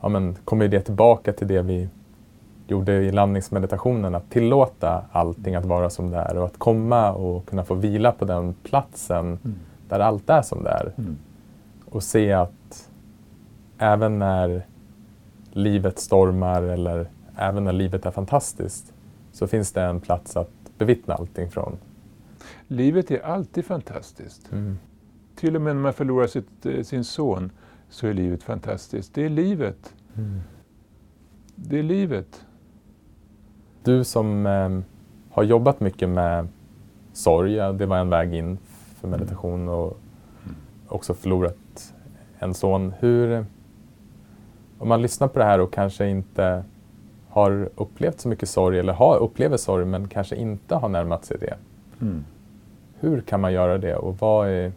ja, 0.00 0.08
men, 0.08 0.36
kommer 0.44 0.68
det 0.68 0.80
tillbaka 0.80 1.32
till 1.32 1.48
det 1.48 1.62
vi 1.62 1.88
gjorde 2.66 2.92
i 2.92 3.12
landningsmeditationen, 3.12 4.14
att 4.14 4.30
tillåta 4.30 5.02
allting 5.12 5.54
att 5.54 5.64
vara 5.64 5.90
som 5.90 6.10
det 6.10 6.18
är 6.18 6.38
och 6.38 6.44
att 6.44 6.58
komma 6.58 7.12
och 7.12 7.46
kunna 7.46 7.64
få 7.64 7.74
vila 7.74 8.12
på 8.12 8.24
den 8.24 8.54
platsen 8.62 9.26
mm. 9.26 9.58
där 9.88 10.00
allt 10.00 10.30
är 10.30 10.42
som 10.42 10.64
det 10.64 10.70
är. 10.70 10.92
Mm. 10.98 11.18
Och 11.98 12.04
se 12.04 12.32
att 12.32 12.90
även 13.78 14.18
när 14.18 14.66
livet 15.50 15.98
stormar 15.98 16.62
eller 16.62 17.10
även 17.36 17.64
när 17.64 17.72
livet 17.72 18.06
är 18.06 18.10
fantastiskt 18.10 18.92
så 19.32 19.46
finns 19.46 19.72
det 19.72 19.82
en 19.82 20.00
plats 20.00 20.36
att 20.36 20.50
bevittna 20.78 21.14
allting 21.14 21.50
från. 21.50 21.78
Livet 22.68 23.10
är 23.10 23.26
alltid 23.26 23.64
fantastiskt. 23.64 24.52
Mm. 24.52 24.78
Till 25.36 25.56
och 25.56 25.62
med 25.62 25.76
när 25.76 25.82
man 25.82 25.92
förlorar 25.92 26.26
sitt, 26.26 26.66
eh, 26.66 26.82
sin 26.82 27.04
son 27.04 27.50
så 27.88 28.06
är 28.06 28.14
livet 28.14 28.42
fantastiskt. 28.42 29.14
Det 29.14 29.24
är 29.24 29.30
livet. 29.30 29.94
Mm. 30.16 30.40
Det 31.54 31.78
är 31.78 31.82
livet. 31.82 32.44
Du 33.82 34.04
som 34.04 34.46
eh, 34.46 34.80
har 35.30 35.42
jobbat 35.42 35.80
mycket 35.80 36.08
med 36.08 36.48
sorg, 37.12 37.54
det 37.54 37.86
var 37.86 37.98
en 37.98 38.10
väg 38.10 38.34
in 38.34 38.58
för 39.00 39.08
meditation 39.08 39.68
och 39.68 40.00
också 40.88 41.14
förlorat 41.14 41.56
en 42.38 42.54
son. 42.54 42.94
Hur, 42.98 43.44
om 44.78 44.88
man 44.88 45.02
lyssnar 45.02 45.28
på 45.28 45.38
det 45.38 45.44
här 45.44 45.60
och 45.60 45.72
kanske 45.72 46.08
inte 46.08 46.64
har 47.28 47.68
upplevt 47.76 48.20
så 48.20 48.28
mycket 48.28 48.48
sorg 48.48 48.78
eller 48.78 48.92
har, 48.92 49.18
upplever 49.18 49.56
sorg 49.56 49.84
men 49.84 50.08
kanske 50.08 50.36
inte 50.36 50.74
har 50.74 50.88
närmat 50.88 51.24
sig 51.24 51.36
det. 51.40 51.54
Mm. 52.00 52.24
Hur 53.00 53.20
kan 53.20 53.40
man 53.40 53.52
göra 53.52 53.78
det 53.78 53.96
och 53.96 54.18
vad, 54.18 54.48
är, 54.48 54.72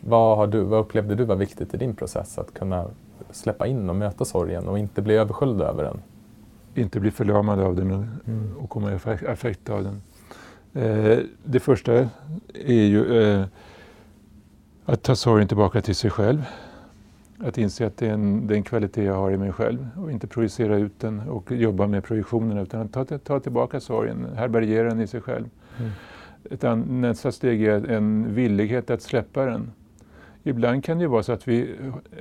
vad, 0.00 0.36
har 0.36 0.46
du, 0.46 0.60
vad 0.60 0.80
upplevde 0.80 1.14
du 1.14 1.24
var 1.24 1.36
viktigt 1.36 1.74
i 1.74 1.76
din 1.76 1.94
process 1.94 2.38
att 2.38 2.54
kunna 2.54 2.84
släppa 3.30 3.66
in 3.66 3.90
och 3.90 3.96
möta 3.96 4.24
sorgen 4.24 4.68
och 4.68 4.78
inte 4.78 5.02
bli 5.02 5.14
översköljd 5.14 5.60
över 5.60 5.84
den? 5.84 6.00
Inte 6.74 7.00
bli 7.00 7.10
förlamad 7.10 7.60
av 7.60 7.76
den 7.76 7.90
och, 7.90 8.04
mm. 8.28 8.56
och 8.58 8.70
komma 8.70 8.92
i 8.92 8.94
affekt 9.28 9.70
av 9.70 9.84
den. 9.84 10.02
Eh, 10.84 11.18
det 11.44 11.60
första 11.60 11.92
är 12.54 12.84
ju 12.84 13.22
eh, 13.22 13.44
att 14.84 15.02
ta 15.02 15.16
sorgen 15.16 15.48
tillbaka 15.48 15.82
till 15.82 15.94
sig 15.94 16.10
själv. 16.10 16.44
Att 17.38 17.58
inse 17.58 17.86
att 17.86 17.96
det 17.96 18.06
är, 18.06 18.12
en, 18.12 18.46
det 18.46 18.54
är 18.54 18.56
en 18.56 18.62
kvalitet 18.62 19.04
jag 19.04 19.14
har 19.14 19.30
i 19.30 19.36
mig 19.36 19.52
själv 19.52 19.88
och 19.96 20.12
inte 20.12 20.26
projicera 20.26 20.76
ut 20.76 21.00
den 21.00 21.20
och 21.20 21.52
jobba 21.52 21.86
med 21.86 22.04
projektionerna 22.04 22.60
utan 22.60 22.88
ta, 22.88 23.04
ta 23.04 23.40
tillbaka 23.40 23.80
sorgen, 23.80 24.26
härbärgera 24.36 24.88
den 24.88 25.00
i 25.00 25.06
sig 25.06 25.20
själv. 25.20 25.44
Mm. 25.78 25.90
Utan 26.50 27.00
nästa 27.00 27.32
steg 27.32 27.64
är 27.64 27.90
en 27.90 28.34
villighet 28.34 28.90
att 28.90 29.02
släppa 29.02 29.44
den. 29.44 29.70
Ibland 30.42 30.84
kan 30.84 30.98
det 30.98 31.06
vara 31.06 31.22
så 31.22 31.32
att 31.32 31.48
vi, 31.48 31.76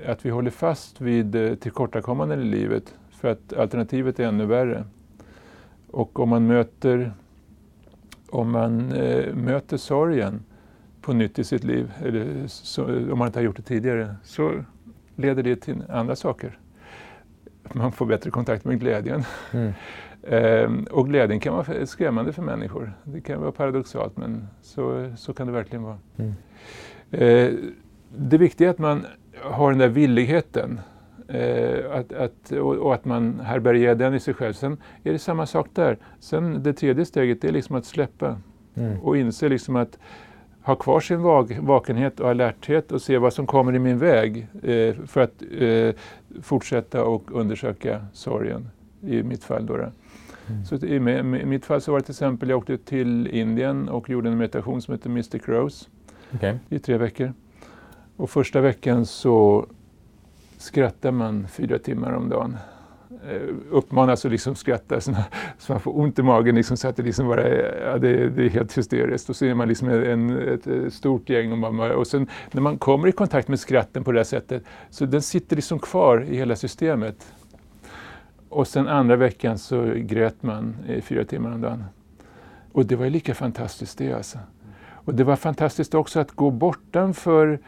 att 0.08 0.26
vi 0.26 0.30
håller 0.30 0.52
fast 0.52 1.02
vid 1.02 1.36
eh, 1.36 1.56
tillkortakommanden 1.56 2.42
i 2.42 2.46
livet 2.46 2.96
för 3.10 3.28
att 3.28 3.54
alternativet 3.54 4.20
är 4.20 4.28
ännu 4.28 4.46
värre. 4.46 4.84
Och 5.92 6.20
om 6.20 6.30
man 6.30 6.48
möter, 6.48 7.14
om 8.30 8.52
man, 8.52 8.92
eh, 8.92 9.36
möter 9.36 9.78
sorgen 9.78 10.44
på 11.02 11.14
nytt 11.14 11.40
i 11.40 11.44
sitt 11.44 11.64
liv, 11.64 11.92
eller 12.04 12.48
så, 12.48 12.86
om 12.86 13.20
man 13.20 13.28
inte 13.28 13.40
har 13.40 13.44
gjort 13.44 13.58
det 13.58 13.64
tidigare, 13.64 14.16
så 14.24 14.52
leder 15.16 15.44
det 15.44 15.56
till 15.56 15.84
andra 15.90 16.16
saker. 16.16 16.60
Man 17.74 17.92
får 17.92 18.06
bättre 18.06 18.32
kontakt 18.32 18.66
med 18.66 18.80
glädjen. 18.80 19.24
Mm. 19.52 19.74
ehm, 20.24 20.88
och 20.92 21.10
glädjen 21.10 21.40
kan 21.40 21.54
vara 21.54 21.86
skrämmande 21.86 22.34
för 22.34 22.42
människor. 22.42 22.94
Det 23.04 23.22
kan 23.22 23.42
vara 23.42 23.52
paradoxalt 23.52 24.18
men 24.18 24.48
så, 24.62 25.12
så 25.18 25.34
kan 25.34 25.48
det 25.48 25.54
verkligen 25.54 25.84
vara. 25.84 25.98
Mm. 26.18 26.34
Ehm, 27.12 27.74
det 28.18 28.38
viktiga 28.38 28.68
är 28.68 28.72
att 28.72 28.80
man 28.80 29.06
har 29.42 29.72
den 29.72 29.80
där 29.80 29.88
villigheten 29.88 30.80
Eh, 31.28 31.92
att, 31.92 32.14
att, 32.14 32.52
och, 32.52 32.76
och, 32.76 32.94
att 32.94 33.06
man 33.06 33.40
härbärgerar 33.40 33.96
den 33.96 34.14
i 34.14 34.20
sig 34.20 34.34
själv. 34.34 34.54
Sen 34.54 34.78
är 35.04 35.12
det 35.12 35.20
samma 35.20 35.46
sak 35.46 35.68
där. 35.74 35.98
Sen 36.20 36.64
det 36.64 36.74
tredje 36.74 37.06
steget 37.06 37.44
är 37.44 37.52
liksom 37.52 37.76
att 37.76 37.86
släppa 37.86 38.38
mm. 38.76 39.00
och 39.00 39.18
inse 39.18 39.50
liksom 39.50 39.76
att 39.76 40.00
ha 40.66 40.76
kvar 40.76 41.00
sin 41.00 41.22
vak 41.22 41.52
vakenhet 41.60 42.20
och 42.20 42.30
alerthet 42.30 42.92
och 42.92 43.02
se 43.02 43.18
vad 43.18 43.34
som 43.34 43.48
kommer 43.48 43.76
i 43.76 43.80
min 43.80 43.98
väg 43.98 44.48
eh, 44.64 44.96
för 45.06 45.22
att 45.22 45.44
eh, 45.60 45.96
fortsätta 46.42 47.04
och 47.04 47.32
undersöka 47.32 48.06
sorgen 48.14 48.70
i 49.02 49.24
mitt 49.24 49.44
fall. 49.44 49.66
Då. 49.66 49.74
Mm. 49.74 50.66
Så 50.66 50.76
i, 50.76 51.00
med, 51.00 51.26
mitt 51.26 51.66
fall 51.66 51.82
så 51.82 51.92
var 51.92 52.00
det 52.00 52.06
till 52.06 52.12
exempel, 52.12 52.50
jag 52.50 52.58
åkte 52.58 52.78
till 52.78 53.28
Indien 53.28 53.90
och 53.90 54.10
gjorde 54.10 54.30
en 54.30 54.38
meditation 54.38 54.82
som 54.82 54.94
heter 54.94 55.10
Mystic 55.10 55.42
Rose 55.46 55.86
okay. 56.36 56.58
i 56.70 56.80
tre 56.80 56.98
veckor. 56.98 57.34
Och 58.18 58.30
första 58.30 58.62
veckan 58.62 59.06
så 59.06 59.66
skrattar 60.58 61.12
man 61.12 61.48
fyra 61.48 61.80
timmar 61.80 62.12
om 62.12 62.30
dagen. 62.30 62.58
Eh, 63.30 63.56
uppmanas 63.72 64.26
att 64.26 64.32
liksom 64.32 64.56
skratta 64.56 65.02
så, 65.02 65.16
så 65.58 65.74
man 65.74 65.82
får 65.82 66.00
ont 66.00 66.20
i 66.20 66.24
magen. 66.24 66.56
Liksom, 66.56 66.78
så 66.78 66.88
att 66.88 66.96
det, 66.96 67.04
liksom 67.04 67.28
bara, 67.28 67.50
ja, 67.50 67.98
det, 67.98 68.30
det, 68.30 68.46
är 68.46 68.50
helt 68.50 68.78
hysteriskt. 68.78 69.30
Och 69.30 69.36
så 69.36 69.46
är 69.46 69.54
man 69.54 69.68
liksom 69.68 69.90
en, 69.90 70.38
ett, 70.38 70.68
ett 70.68 70.94
stort 70.94 71.30
gäng. 71.30 71.52
Och, 71.52 71.58
man, 71.58 71.92
och 71.92 72.08
sen 72.08 72.28
när 72.52 72.62
man 72.62 72.78
kommer 72.78 73.08
i 73.08 73.12
kontakt 73.12 73.48
med 73.48 73.60
skratten 73.60 74.04
på 74.04 74.12
det 74.12 74.20
här 74.20 74.24
sättet 74.24 74.64
så 74.90 75.06
den 75.06 75.22
sitter 75.22 75.56
liksom 75.56 75.80
kvar 75.80 76.26
i 76.30 76.38
hela 76.38 76.56
systemet. 76.56 77.34
Och 78.50 78.68
sen 78.68 78.88
andra 78.88 79.16
veckan 79.16 79.58
så 79.58 79.94
grät 79.96 80.44
man 80.44 80.76
i 80.88 81.02
fyra 81.02 81.26
timmar 81.26 81.52
om 81.52 81.62
dagen. 81.62 81.84
Och 82.72 82.86
det 82.86 82.96
var 82.96 83.10
lika 83.10 83.34
fantastiskt 83.34 83.98
det 83.98 84.14
alltså. 84.14 84.40
Och 85.06 85.16
det 85.16 85.24
var 85.24 85.36
fantastiskt 85.36 85.94
också 85.94 86.20
att 86.20 86.32
gå 86.32 86.52
bortanför 86.52 87.60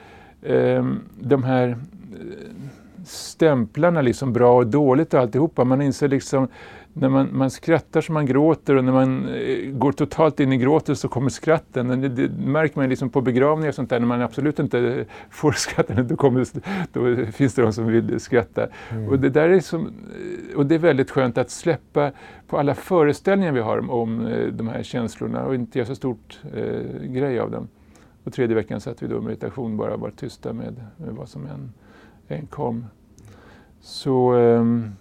eh, 0.41 0.85
de 1.19 1.43
här 1.43 1.67
eh, 1.67 1.75
stämplarna, 3.07 4.01
liksom 4.01 4.33
bra 4.33 4.57
och 4.57 4.67
dåligt 4.67 5.13
och 5.13 5.19
alltihopa. 5.19 5.63
Man 5.63 5.81
inser 5.81 6.07
liksom, 6.07 6.47
när 6.93 7.09
man, 7.09 7.29
man 7.31 7.49
skrattar 7.49 8.01
som 8.01 8.13
man 8.13 8.25
gråter 8.25 8.75
och 8.75 8.83
när 8.83 8.91
man 8.91 9.29
eh, 9.29 9.71
går 9.71 9.91
totalt 9.91 10.39
in 10.39 10.53
i 10.53 10.57
gråtet 10.57 10.99
så 10.99 11.07
kommer 11.07 11.29
skratten. 11.29 12.01
Det, 12.01 12.09
det 12.09 12.29
märker 12.29 12.79
man 12.79 12.89
liksom 12.89 13.09
på 13.09 13.21
begravningar 13.21 13.69
och 13.69 13.75
sånt 13.75 13.89
där, 13.89 13.99
när 13.99 14.07
man 14.07 14.21
absolut 14.21 14.59
inte 14.59 15.05
får 15.29 15.51
skratta, 15.51 16.03
då, 16.03 16.15
kommer, 16.15 16.45
då 16.93 17.31
finns 17.31 17.53
det 17.53 17.61
de 17.61 17.73
som 17.73 17.87
vill 17.87 18.19
skratta. 18.19 18.67
Mm. 18.91 19.09
Och, 19.09 19.19
det 19.19 19.29
där 19.29 19.49
är 19.49 19.59
som, 19.59 19.93
och 20.55 20.65
det 20.65 20.75
är 20.75 20.79
väldigt 20.79 21.11
skönt 21.11 21.37
att 21.37 21.49
släppa 21.49 22.11
på 22.47 22.57
alla 22.57 22.75
föreställningar 22.75 23.51
vi 23.51 23.59
har 23.59 23.77
om, 23.77 23.89
om 23.89 24.25
eh, 24.25 24.47
de 24.47 24.67
här 24.67 24.83
känslorna 24.83 25.45
och 25.45 25.55
inte 25.55 25.79
göra 25.79 25.87
så 25.87 25.95
stort 25.95 26.39
eh, 26.55 27.01
grej 27.01 27.39
av 27.39 27.51
dem. 27.51 27.67
Och 28.23 28.33
tredje 28.33 28.55
veckan 28.55 28.81
satt 28.81 29.03
vi 29.03 29.07
då 29.07 29.17
i 29.17 29.21
meditation, 29.21 29.77
bara 29.77 29.97
var 29.97 30.09
tysta 30.09 30.53
med, 30.53 30.85
med 30.97 31.09
vad 31.09 31.29
som 31.29 31.45
än, 31.45 31.73
än 32.27 32.47
kom. 32.47 32.85
Så 33.87 34.33
um, 34.33 34.95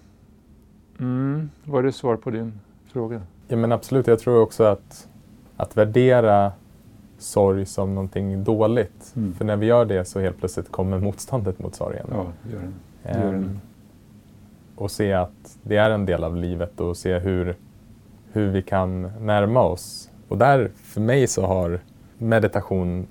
mm, 0.98 1.50
var 1.64 1.82
det 1.82 1.92
svar 1.92 2.16
på 2.16 2.30
din 2.30 2.60
fråga? 2.92 3.22
Ja 3.48 3.56
men 3.56 3.72
absolut, 3.72 4.06
jag 4.06 4.18
tror 4.18 4.40
också 4.40 4.64
att, 4.64 5.08
att 5.56 5.76
värdera 5.76 6.52
sorg 7.18 7.66
som 7.66 7.94
någonting 7.94 8.44
dåligt. 8.44 9.12
Mm. 9.16 9.34
För 9.34 9.44
när 9.44 9.56
vi 9.56 9.66
gör 9.66 9.84
det 9.84 10.04
så 10.04 10.20
helt 10.20 10.38
plötsligt 10.38 10.72
kommer 10.72 11.00
motståndet 11.00 11.58
mot 11.58 11.74
sorgen. 11.74 12.06
Ja, 12.10 12.26
gör 12.50 12.60
den. 12.60 12.74
Gör 13.04 13.32
den. 13.32 13.44
Um, 13.44 13.60
och 14.76 14.90
se 14.90 15.12
att 15.12 15.58
det 15.62 15.76
är 15.76 15.90
en 15.90 16.06
del 16.06 16.24
av 16.24 16.36
livet 16.36 16.80
och 16.80 16.96
se 16.96 17.18
hur, 17.18 17.56
hur 18.32 18.50
vi 18.50 18.62
kan 18.62 19.02
närma 19.02 19.62
oss. 19.62 20.10
Och 20.28 20.38
där, 20.38 20.70
för 20.74 21.00
mig 21.00 21.26
så 21.26 21.46
har 21.46 21.80
meditation 22.18 23.06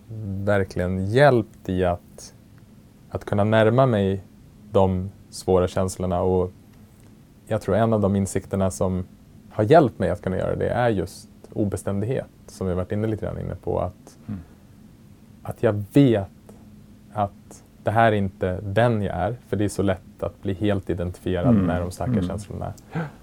verkligen 0.45 1.05
hjälpt 1.05 1.69
i 1.69 1.85
att, 1.85 2.33
att 3.09 3.25
kunna 3.25 3.43
närma 3.43 3.85
mig 3.85 4.23
de 4.71 5.09
svåra 5.35 5.67
känslorna. 5.67 6.21
Och 6.21 6.51
jag 7.47 7.61
tror 7.61 7.75
en 7.75 7.93
av 7.93 8.01
de 8.01 8.15
insikterna 8.15 8.71
som 8.71 9.05
har 9.49 9.63
hjälpt 9.63 9.99
mig 9.99 10.09
att 10.09 10.21
kunna 10.21 10.37
göra 10.37 10.55
det 10.55 10.69
är 10.69 10.89
just 10.89 11.29
obeständighet, 11.53 12.29
som 12.47 12.67
vi 12.67 12.73
varit 12.73 12.91
inne 12.91 13.07
lite 13.07 13.25
grann 13.25 13.39
inne 13.39 13.55
på. 13.55 13.79
Att, 13.79 14.17
mm. 14.27 14.39
att 15.43 15.63
jag 15.63 15.83
vet 15.93 16.29
att 17.13 17.63
det 17.83 17.91
här 17.91 18.11
är 18.11 18.15
inte 18.15 18.59
den 18.61 19.01
jag 19.01 19.15
är, 19.15 19.35
för 19.47 19.57
det 19.57 19.63
är 19.63 19.69
så 19.69 19.81
lätt 19.81 20.23
att 20.23 20.41
bli 20.41 20.53
helt 20.53 20.89
identifierad 20.89 21.49
mm. 21.49 21.65
med 21.65 21.81
de 21.81 21.91
starka 21.91 22.11
mm. 22.11 22.27
känslorna. 22.27 22.73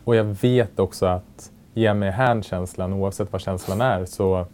Och 0.04 0.16
jag 0.16 0.24
vet 0.24 0.78
också 0.78 1.06
att 1.06 1.50
ge 1.74 1.94
mig 1.94 2.10
hän 2.10 2.42
känslan, 2.42 2.92
oavsett 2.92 3.32
vad 3.32 3.40
känslan 3.40 3.80
är, 3.80 4.04
så 4.04 4.46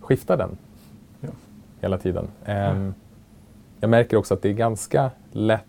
skiftar 0.00 0.36
den 0.36 0.56
ja. 1.20 1.28
hela 1.80 1.98
tiden. 1.98 2.28
Um, 2.46 2.94
jag 3.80 3.90
märker 3.90 4.16
också 4.16 4.34
att 4.34 4.42
det 4.42 4.48
är 4.48 4.52
ganska 4.52 5.10
lätt 5.32 5.64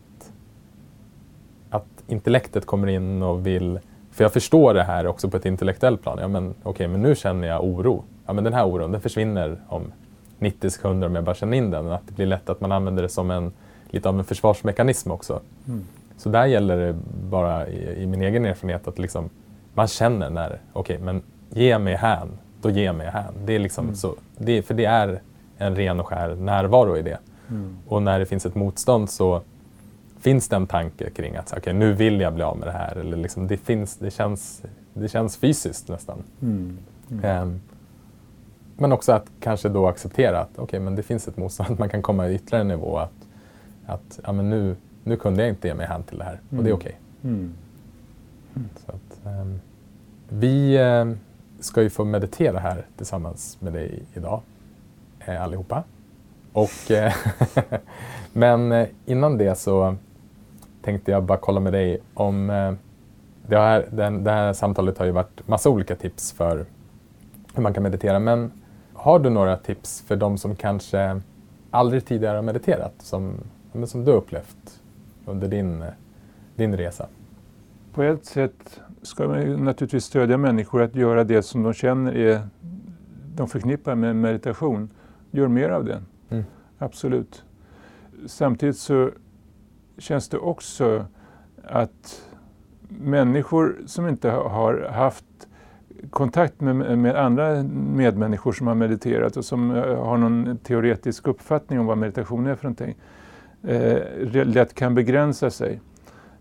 intellektet 2.08 2.66
kommer 2.66 2.88
in 2.88 3.24
och 3.24 3.48
vill... 3.48 3.80
För 4.12 4.24
jag 4.24 4.34
förstår 4.34 4.74
det 4.74 4.84
här 4.84 5.08
också 5.08 5.30
på 5.30 5.38
ett 5.38 5.46
intellektuellt 5.46 6.02
plan. 6.02 6.18
Ja, 6.22 6.28
men, 6.28 6.54
okay, 6.64 6.88
men 6.88 7.02
nu 7.02 7.16
känner 7.16 7.48
jag 7.48 7.64
oro. 7.64 8.04
Ja, 8.26 8.34
men 8.34 8.44
den 8.44 8.54
här 8.54 8.66
oron 8.66 8.92
den 8.92 9.02
försvinner 9.02 9.58
om 9.68 9.92
90 10.40 10.70
sekunder 10.70 11.08
om 11.08 11.16
jag 11.16 11.24
bara 11.24 11.36
känner 11.36 11.58
in 11.58 11.72
den. 11.72 11.92
Att 11.92 12.08
det 12.08 12.14
blir 12.14 12.26
lätt 12.26 12.50
att 12.50 12.62
man 12.62 12.72
använder 12.72 13.04
det 13.04 13.10
som 13.10 13.32
en, 13.32 13.52
lite 13.90 14.10
av 14.10 14.20
en 14.20 14.26
försvarsmekanism 14.26 15.12
också. 15.12 15.40
Mm. 15.68 15.84
Så 16.18 16.30
där 16.30 16.46
gäller 16.46 16.78
det 16.78 16.96
bara 17.30 17.68
i, 17.68 18.04
i 18.04 18.06
min 18.06 18.22
egen 18.22 18.46
erfarenhet 18.46 18.88
att 18.88 19.00
liksom, 19.00 19.30
man 19.74 19.88
känner 19.88 20.30
när, 20.30 20.60
okej, 20.74 20.96
okay, 20.96 21.06
men 21.06 21.22
ge 21.50 21.80
mig 21.80 21.96
hän, 21.96 22.30
då 22.62 22.70
ge 22.70 22.94
mig 22.94 23.08
hän. 23.08 23.34
Det 23.46 23.54
är 23.54 23.60
liksom 23.60 23.86
mm. 23.86 23.96
så, 23.96 24.16
det, 24.38 24.62
för 24.62 24.74
det 24.74 24.86
är 24.86 25.22
en 25.58 25.76
ren 25.76 26.00
och 26.00 26.08
skär 26.08 26.36
närvaro 26.36 26.98
i 26.98 27.02
det. 27.02 27.18
Mm. 27.50 27.78
Och 27.88 28.02
när 28.02 28.20
det 28.20 28.26
finns 28.26 28.46
ett 28.46 28.56
motstånd 28.56 29.10
så 29.10 29.42
finns 30.24 30.50
det 30.50 30.56
en 30.56 30.68
tanke 30.68 31.10
kring 31.10 31.36
att 31.36 31.58
okay, 31.58 31.74
nu 31.74 31.94
vill 31.94 32.22
jag 32.22 32.34
bli 32.34 32.44
av 32.44 32.58
med 32.58 32.68
det 32.68 32.72
här. 32.72 32.96
Eller 32.96 33.18
liksom, 33.18 33.48
det, 33.48 33.58
finns, 33.58 33.98
det, 33.98 34.12
känns, 34.12 34.64
det 34.94 35.10
känns 35.10 35.38
fysiskt 35.38 35.90
nästan. 35.90 36.24
Mm. 36.42 36.78
Mm. 37.12 37.42
Um, 37.42 37.62
men 38.78 38.92
också 38.92 39.12
att 39.12 39.26
kanske 39.40 39.70
då 39.70 39.88
acceptera 39.88 40.40
att 40.40 40.60
okay, 40.60 40.80
men 40.80 40.96
det 40.96 41.04
finns 41.04 41.28
ett 41.28 41.38
motstånd, 41.38 41.72
att 41.72 41.80
man 41.80 41.90
kan 41.90 42.02
komma 42.02 42.30
ytterligare 42.30 42.62
en 42.62 42.68
nivå. 42.68 42.98
Att, 42.98 43.28
att 43.86 44.20
ja, 44.24 44.32
men 44.32 44.50
nu, 44.50 44.76
nu 45.04 45.16
kunde 45.16 45.42
jag 45.42 45.50
inte 45.50 45.68
ge 45.68 45.74
mig 45.74 45.88
hän 45.88 46.04
till 46.04 46.18
det 46.18 46.24
här 46.24 46.40
och 46.50 46.64
det 46.64 46.70
är 46.70 46.74
mm. 46.74 46.74
okej. 46.74 47.00
Okay. 47.22 47.32
Mm. 47.32 47.54
Um, 49.42 49.60
vi 50.30 50.80
um, 50.80 51.20
ska 51.60 51.82
ju 51.82 51.90
få 51.90 52.06
meditera 52.06 52.60
här 52.60 52.86
tillsammans 52.98 53.58
med 53.62 53.74
dig 53.74 54.04
idag, 54.14 54.42
eh, 55.20 55.44
allihopa. 55.44 55.84
Och, 56.54 56.92
eh, 56.92 57.14
men 58.34 58.72
eh, 58.72 58.88
innan 59.06 59.38
det 59.38 59.56
så 59.56 59.96
tänkte 60.84 61.12
jag 61.12 61.24
bara 61.24 61.38
kolla 61.38 61.60
med 61.60 61.74
dig 61.74 62.00
om 62.14 62.50
eh, 62.50 62.74
det 63.48 63.58
här, 63.58 63.88
den, 63.92 64.24
det 64.24 64.32
här 64.32 64.54
samtalet 64.54 64.98
har 64.98 65.06
ju 65.06 65.12
varit 65.12 65.48
massa 65.48 65.70
olika 65.70 65.96
tips 65.96 66.32
för 66.32 66.66
hur 67.54 67.64
man 67.64 67.74
kan 67.74 67.84
meditera. 67.84 68.20
Men 68.20 68.52
har 68.94 69.20
du 69.20 69.30
några 69.30 69.58
tips 69.58 70.02
för 70.02 70.16
de 70.16 70.38
som 70.38 70.56
kanske 70.56 71.22
aldrig 71.72 72.06
tidigare 72.06 72.36
har 72.36 72.42
mediterat, 72.42 72.94
som, 72.98 73.38
som 73.86 74.06
du 74.06 74.12
upplevt 74.12 74.82
under 75.26 75.48
din, 75.48 75.84
din 76.56 76.78
resa? 76.78 77.08
På 77.94 78.04
ett 78.04 78.26
sätt 78.26 78.80
ska 79.02 79.28
man 79.28 79.66
naturligtvis 79.66 80.06
stödja 80.06 80.38
människor 80.38 80.82
att 80.82 80.96
göra 80.96 81.24
det 81.24 81.44
som 81.44 81.64
de 81.64 81.74
känner 81.74 82.16
är, 82.16 82.48
de 83.36 83.48
förknippar 83.48 83.96
med 83.96 84.16
meditation. 84.16 84.90
Gör 85.32 85.48
mer 85.48 85.70
av 85.70 85.86
det. 85.86 86.02
Mm. 86.30 86.44
Absolut. 86.78 87.44
Samtidigt 88.26 88.78
så 88.78 89.10
känns 89.98 90.30
det 90.30 90.38
också 90.38 91.06
att 91.64 92.30
människor 92.88 93.78
som 93.86 94.08
inte 94.08 94.30
har 94.30 94.90
haft 94.90 95.26
kontakt 96.10 96.62
med, 96.62 96.98
med, 96.98 97.16
andra 97.16 97.64
medmänniskor 97.74 98.52
som 98.52 98.68
har 98.68 98.76
mediterat 98.76 99.38
och 99.38 99.46
som 99.46 99.72
eh, 99.72 100.04
har 100.04 100.18
någon 100.18 100.58
teoretisk 100.58 101.28
uppfattning 101.28 101.80
om 101.80 101.86
vad 101.86 101.98
meditation 101.98 102.48
är 102.48 102.56
för 102.56 102.64
någonting, 102.64 102.96
eh, 103.64 104.46
lätt 104.46 104.74
kan 104.74 104.96
begränsa 104.96 105.50
sig. 105.50 105.80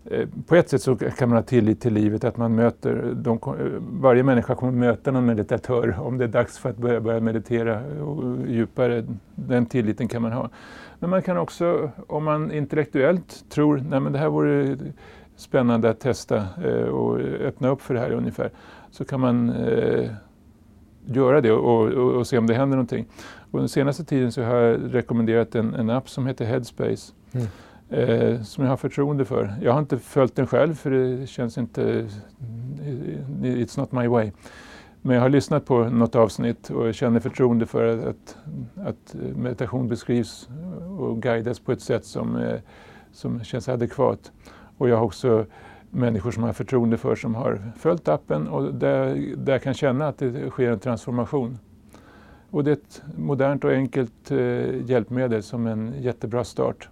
Eh, 0.05 0.27
på 0.47 0.55
ett 0.55 0.69
sätt 0.69 0.81
så 0.81 0.95
kan 0.95 1.29
man 1.29 1.37
ha 1.37 1.43
tillit 1.43 1.81
till 1.81 1.93
livet, 1.93 2.23
att 2.23 2.37
man 2.37 2.55
möter, 2.55 3.13
de, 3.15 3.39
varje 4.01 4.23
människa 4.23 4.55
kommer 4.55 4.73
möta 4.73 5.11
någon 5.11 5.25
meditatör 5.25 5.99
om 5.99 6.17
det 6.17 6.23
är 6.23 6.27
dags 6.27 6.57
för 6.57 6.69
att 6.69 6.77
börja, 6.77 7.01
börja 7.01 7.19
meditera 7.19 7.81
djupare. 8.47 9.05
Den 9.35 9.65
tilliten 9.65 10.07
kan 10.07 10.21
man 10.21 10.31
ha. 10.31 10.49
Men 11.03 11.09
man 11.09 11.21
kan 11.21 11.37
också, 11.37 11.91
om 12.07 12.23
man 12.23 12.51
intellektuellt 12.51 13.49
tror, 13.49 13.77
att 13.77 14.13
det 14.13 14.19
här 14.19 14.29
vore 14.29 14.77
spännande 15.35 15.89
att 15.89 15.99
testa 15.99 16.47
eh, 16.63 16.87
och 16.87 17.19
öppna 17.19 17.69
upp 17.69 17.81
för 17.81 17.93
det 17.93 17.99
här 17.99 18.11
ungefär, 18.11 18.51
så 18.91 19.05
kan 19.05 19.19
man 19.19 19.49
eh, 19.49 20.11
göra 21.05 21.41
det 21.41 21.51
och, 21.51 21.91
och, 21.91 22.13
och, 22.13 22.27
se 22.27 22.37
om 22.37 22.47
det 22.47 22.53
händer 22.53 22.75
någonting. 22.77 23.05
Och 23.51 23.59
den 23.59 23.69
senaste 23.69 24.03
tiden 24.03 24.31
så 24.31 24.43
har 24.43 24.55
jag 24.55 24.95
rekommenderat 24.95 25.55
en, 25.55 25.73
en 25.73 25.89
app 25.89 26.09
som 26.09 26.27
heter 26.27 26.45
Headspace. 26.45 27.13
Mm. 27.31 27.47
Eh, 27.89 28.41
som 28.41 28.63
jag 28.63 28.71
har 28.71 28.77
förtroende 28.77 29.25
för. 29.25 29.55
Jag 29.61 29.71
har 29.71 29.79
inte 29.79 29.97
följt 29.97 30.35
den 30.35 30.47
själv 30.47 30.75
för 30.75 30.91
det 30.91 31.27
känns 31.27 31.57
inte, 31.57 32.07
it's 33.41 33.79
not 33.79 33.91
my 33.91 34.07
way. 34.07 34.31
Men 35.05 35.15
jag 35.15 35.21
har 35.21 35.29
lyssnat 35.29 35.65
på 35.65 35.83
något 35.83 36.15
avsnitt 36.15 36.69
och 36.69 36.93
känner 36.93 37.19
förtroende 37.19 37.65
för 37.65 38.09
att, 38.09 38.37
att 38.87 39.15
meditation 39.35 39.87
beskrivs 39.87 40.49
och 40.99 41.21
guidas 41.21 41.59
på 41.59 41.71
ett 41.71 41.81
sätt 41.81 42.05
som, 42.05 42.35
eh, 42.35 42.59
som 43.11 43.43
känns 43.43 43.69
adekvat. 43.69 44.31
Och 44.77 44.89
jag 44.89 44.97
har 44.97 45.05
också 45.05 45.45
människor 45.89 46.31
som 46.31 46.43
jag 46.43 46.47
har 46.47 46.53
förtroende 46.53 46.97
för 46.97 47.15
som 47.15 47.35
har 47.35 47.71
följt 47.77 48.07
appen 48.07 48.47
och 48.47 48.73
där, 48.73 49.35
där 49.37 49.53
jag 49.53 49.61
kan 49.61 49.73
känna 49.73 50.07
att 50.07 50.17
det 50.17 50.49
sker 50.49 50.71
en 50.71 50.79
transformation. 50.79 51.59
Och 52.51 52.63
det 52.63 52.71
är 52.71 52.73
ett 52.73 53.01
modernt 53.17 53.63
och 53.63 53.71
enkelt 53.71 54.31
eh, 54.31 54.89
hjälpmedel 54.89 55.43
som 55.43 55.67
en 55.67 55.93
jättebra 55.99 56.43
start. 56.43 56.89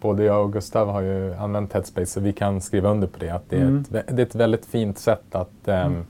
Både 0.00 0.24
jag 0.24 0.44
och 0.44 0.52
Gustav 0.52 0.88
har 0.88 1.00
ju 1.00 1.34
använt 1.34 1.72
Headspace 1.72 2.06
så 2.06 2.20
vi 2.20 2.32
kan 2.32 2.60
skriva 2.60 2.90
under 2.90 3.06
på 3.06 3.18
det. 3.18 3.30
Att 3.30 3.50
det, 3.50 3.56
är, 3.56 3.62
mm. 3.62 3.80
ett, 3.80 3.90
det 3.90 4.22
är 4.22 4.26
ett 4.26 4.34
väldigt 4.34 4.66
fint 4.66 4.98
sätt 4.98 5.34
att, 5.34 5.68
eh, 5.68 5.86
mm. 5.86 6.04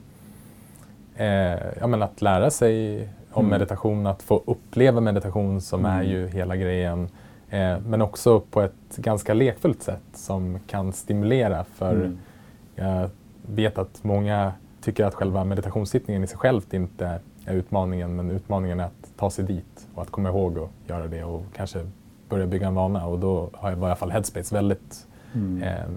Eh, 1.19 1.59
ja, 1.79 1.87
men 1.87 2.03
att 2.03 2.21
lära 2.21 2.49
sig 2.49 3.07
om 3.31 3.45
mm. 3.45 3.49
meditation, 3.49 4.07
att 4.07 4.23
få 4.23 4.43
uppleva 4.45 5.01
meditation 5.01 5.61
som 5.61 5.85
är 5.85 6.01
mm. 6.01 6.11
ju 6.11 6.27
hela 6.27 6.55
grejen. 6.55 7.09
Eh, 7.49 7.79
men 7.79 8.01
också 8.01 8.39
på 8.39 8.61
ett 8.61 8.97
ganska 8.97 9.33
lekfullt 9.33 9.83
sätt 9.83 10.01
som 10.13 10.59
kan 10.67 10.93
stimulera. 10.93 11.63
För 11.63 11.91
mm. 11.91 12.17
jag 12.75 13.09
vet 13.41 13.77
att 13.77 14.03
många 14.03 14.53
tycker 14.81 15.05
att 15.05 15.13
själva 15.13 15.43
meditationssittningen 15.43 16.23
i 16.23 16.27
sig 16.27 16.37
själv 16.37 16.61
inte 16.71 17.19
är 17.45 17.55
utmaningen, 17.55 18.15
men 18.15 18.31
utmaningen 18.31 18.79
är 18.79 18.83
att 18.83 19.11
ta 19.17 19.29
sig 19.29 19.45
dit 19.45 19.87
och 19.95 20.01
att 20.01 20.09
komma 20.09 20.29
ihåg 20.29 20.57
att 20.59 20.69
göra 20.89 21.07
det 21.07 21.23
och 21.23 21.43
kanske 21.55 21.79
börja 22.29 22.47
bygga 22.47 22.67
en 22.67 22.75
vana. 22.75 23.05
Och 23.05 23.19
då 23.19 23.49
har 23.53 23.69
jag 23.69 23.79
i 23.79 23.83
alla 23.83 23.95
fall 23.95 24.11
Headspace 24.11 24.55
väldigt, 24.55 25.07
eh, 25.63 25.89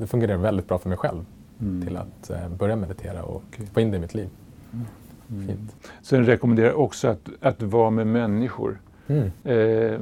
det 0.00 0.06
fungerar 0.06 0.36
väldigt 0.36 0.68
bra 0.68 0.78
för 0.78 0.88
mig 0.88 0.98
själv 0.98 1.24
mm. 1.60 1.86
till 1.86 1.96
att 1.96 2.30
eh, 2.30 2.48
börja 2.48 2.76
meditera 2.76 3.22
och 3.22 3.36
okay. 3.36 3.66
få 3.66 3.80
in 3.80 3.90
det 3.90 3.96
i 3.96 4.00
mitt 4.00 4.14
liv. 4.14 4.28
Mm. 5.30 5.58
Sen 6.02 6.26
rekommenderar 6.26 6.68
jag 6.68 6.80
också 6.80 7.08
att, 7.08 7.28
att 7.40 7.62
vara 7.62 7.90
med 7.90 8.06
människor. 8.06 8.80
Mm. 9.06 9.30
Eh, 9.44 10.00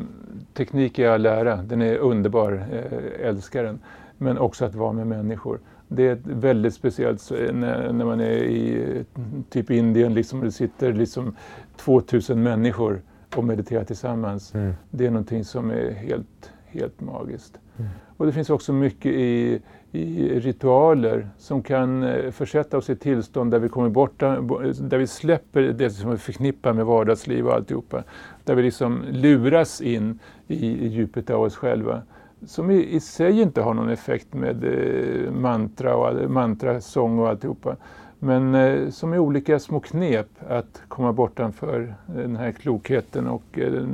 teknik 0.55 0.99
är 0.99 1.09
all 1.09 1.23
lära, 1.23 1.57
den 1.57 1.83
är 1.83 1.97
underbar, 1.97 2.67
eh, 2.73 3.29
älskar 3.29 3.65
den. 3.65 3.79
Men 4.19 4.39
också 4.39 4.65
att 4.65 4.75
vara 4.75 4.93
med 4.93 5.07
människor. 5.07 5.61
Det 5.89 6.09
är 6.09 6.19
väldigt 6.25 6.75
speciellt 6.75 7.31
när, 7.53 7.93
när 7.93 8.05
man 8.05 8.21
är 8.21 8.43
i 8.45 9.05
typ 9.51 9.71
Indien, 9.71 10.15
liksom, 10.15 10.41
det 10.41 10.53
sitter 10.53 10.93
liksom 10.93 11.37
2000 11.77 12.43
människor 12.43 13.03
och 13.37 13.45
mediterar 13.45 13.85
tillsammans. 13.85 14.55
Mm. 14.55 14.73
Det 14.91 15.07
är 15.07 15.11
någonting 15.11 15.45
som 15.45 15.71
är 15.71 15.91
helt, 15.91 16.53
helt 16.67 17.01
magiskt. 17.01 17.59
Mm. 17.77 17.91
Och 18.17 18.27
det 18.27 18.33
finns 18.33 18.51
också 18.51 18.73
mycket 18.73 19.13
i, 19.13 19.61
i 19.93 20.41
ritualer 20.41 21.29
som 21.39 21.63
kan 21.63 22.03
eh, 22.03 22.31
försätta 22.31 22.79
oss 22.79 22.91
i 22.91 22.97
tillstånd 22.97 23.51
där 23.51 23.59
vi 23.59 23.69
kommer 23.69 23.89
bort, 23.89 24.19
där 24.19 24.99
vi 24.99 25.07
släpper 25.07 25.63
det 25.63 25.91
som 25.91 26.11
vi 26.11 26.17
förknippar 26.17 26.73
med 26.73 26.87
vardagsliv 26.87 27.47
och 27.47 27.55
alltihopa. 27.55 28.03
Där 28.45 28.55
vi 28.55 28.63
liksom 28.63 29.05
luras 29.11 29.81
in 29.81 30.19
i, 30.47 30.67
i 30.67 30.87
djupet 30.87 31.31
av 31.31 31.43
oss 31.43 31.57
själva. 31.57 32.03
Som 32.47 32.71
i, 32.71 32.95
i 32.95 33.01
sig 33.01 33.41
inte 33.41 33.61
har 33.61 33.75
någon 33.75 33.89
effekt 33.89 34.35
med 34.35 34.65
eh, 34.65 35.33
mantra 35.33 35.97
och 35.97 36.31
mantrasång 36.31 37.19
och 37.19 37.29
alltihopa. 37.29 37.77
Men 38.25 38.55
eh, 38.55 38.91
som 38.91 39.13
är 39.13 39.19
olika 39.19 39.59
små 39.59 39.81
knep 39.81 40.29
att 40.49 40.83
komma 40.89 41.13
bortanför 41.13 41.95
eh, 42.09 42.15
den 42.15 42.37
här 42.37 42.53
klokheten 42.53 43.27
och 43.27 43.59
eh, 43.59 43.87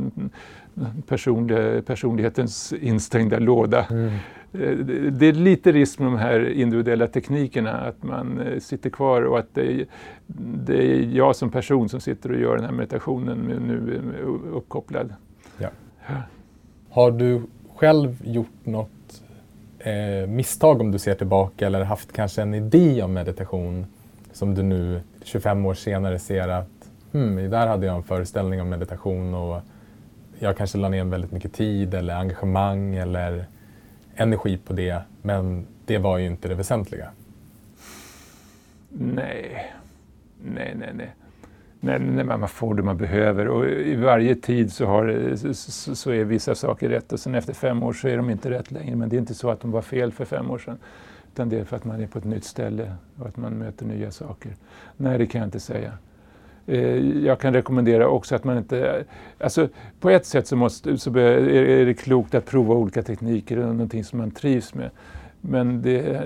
personlighetens 1.87 2.73
instängda 2.73 3.39
låda. 3.39 3.85
Mm. 3.85 4.11
Eh, 4.61 4.77
det 5.11 5.27
är 5.27 5.33
lite 5.33 5.73
risk 5.73 5.99
med 5.99 6.07
de 6.07 6.19
här 6.19 6.49
individuella 6.49 7.07
teknikerna, 7.07 7.73
att 7.73 8.03
man 8.03 8.41
eh, 8.41 8.59
sitter 8.59 8.91
kvar 8.91 9.23
och 9.23 9.39
att 9.39 9.55
det 9.55 9.73
är, 9.73 9.87
det 10.67 10.77
är 10.77 11.17
jag 11.17 11.37
som 11.37 11.51
person 11.51 11.89
som 11.89 12.01
sitter 12.01 12.33
och 12.33 12.41
gör 12.41 12.57
den 12.57 12.65
här 12.65 12.73
meditationen 12.73 13.39
nu 13.39 14.03
uppkopplad. 14.53 15.15
Ja. 15.59 15.69
Har 16.91 17.11
du 17.11 17.43
själv 17.77 18.17
gjort 18.25 18.65
något 18.67 19.23
eh, 19.79 20.29
misstag 20.29 20.81
om 20.81 20.91
du 20.91 20.99
ser 20.99 21.15
tillbaka 21.15 21.67
eller 21.67 21.85
haft 21.85 22.13
kanske 22.13 22.43
en 22.43 22.55
idé 22.55 23.03
om 23.03 23.13
meditation 23.13 23.87
som 24.33 24.55
du 24.55 24.63
nu 24.63 25.01
25 25.23 25.67
år 25.67 25.75
senare 25.75 26.19
ser 26.19 26.49
att 26.49 26.91
hmm, 27.13 27.51
där 27.51 27.67
hade 27.67 27.87
jag 27.87 27.97
en 27.97 28.03
föreställning 28.03 28.61
om 28.61 28.69
meditation 28.69 29.35
och 29.35 29.61
jag 30.39 30.57
kanske 30.57 30.79
la 30.79 30.89
ner 30.89 31.05
väldigt 31.05 31.33
mycket 31.33 31.53
tid 31.53 31.95
eller 31.95 32.15
engagemang 32.15 32.95
eller 32.95 33.45
energi 34.19 34.59
på 34.59 34.73
det, 34.73 35.03
men 35.23 35.67
det 35.85 35.99
var 35.99 36.19
ju 36.19 36.27
inte 36.27 36.49
det 36.49 36.55
väsentliga. 36.55 37.11
Nej, 38.89 39.73
nej, 40.45 40.75
nej, 40.79 40.91
nej. 40.95 41.15
Nej, 41.81 41.99
nej, 41.99 42.25
man 42.25 42.49
får 42.49 42.75
det 42.75 42.83
man 42.83 42.97
behöver 42.97 43.49
och 43.49 43.67
i 43.67 43.95
varje 43.95 44.35
tid 44.35 44.73
så, 44.73 44.87
har, 44.87 45.37
så, 45.53 45.95
så, 45.95 46.11
är 46.11 46.25
vissa 46.25 46.55
saker 46.55 46.89
rätt 46.89 47.13
och 47.13 47.21
sen 47.21 47.35
efter 47.35 47.55
fem 47.55 47.83
år 47.83 47.93
så 47.93 48.09
är 48.09 48.17
de 48.17 48.31
inte 48.31 48.51
rätt 48.51 48.71
längre. 48.71 48.97
Men 48.97 49.09
det 49.09 49.17
är 49.17 49.19
inte 49.19 49.35
så 49.35 49.51
att 49.51 49.61
de 49.61 49.71
var 49.71 49.83
fel 49.83 50.13
för 50.13 50.25
fem 50.25 50.51
år 50.51 50.59
sedan. 50.59 50.79
Utan 51.33 51.49
det 51.49 51.59
är 51.59 51.65
för 51.65 51.77
att 51.77 51.85
man 51.85 52.01
är 52.01 52.07
på 52.07 52.19
ett 52.19 52.25
nytt 52.25 52.45
ställe 52.45 52.95
och 53.19 53.27
att 53.27 53.37
man 53.37 53.53
möter 53.53 53.87
nya 53.87 54.11
saker. 54.11 54.53
Nej, 54.97 55.19
det 55.19 55.27
kan 55.27 55.39
jag 55.39 55.47
inte 55.47 55.61
säga. 55.61 55.93
Eh, 56.69 57.25
jag 57.25 57.41
kan 57.41 57.55
rekommendera 57.55 58.09
också 58.09 58.35
att 58.35 58.45
man 58.45 58.59
inte... 58.59 59.05
Alltså, 59.41 59.69
på 60.01 60.11
ett 60.11 60.27
sätt 60.27 60.47
så, 60.47 60.57
måste, 60.57 60.99
så 60.99 61.11
är 61.11 61.87
det 61.87 61.95
klokt 61.95 62.35
att 62.35 62.47
prova 62.47 62.75
olika 62.75 63.03
tekniker, 63.03 63.57
det 63.57 63.63
är 63.63 63.67
någonting 63.67 64.05
som 64.05 64.19
man 64.19 64.31
trivs 64.31 64.75
med. 64.75 64.91
Men 65.41 65.83
det, 65.83 66.23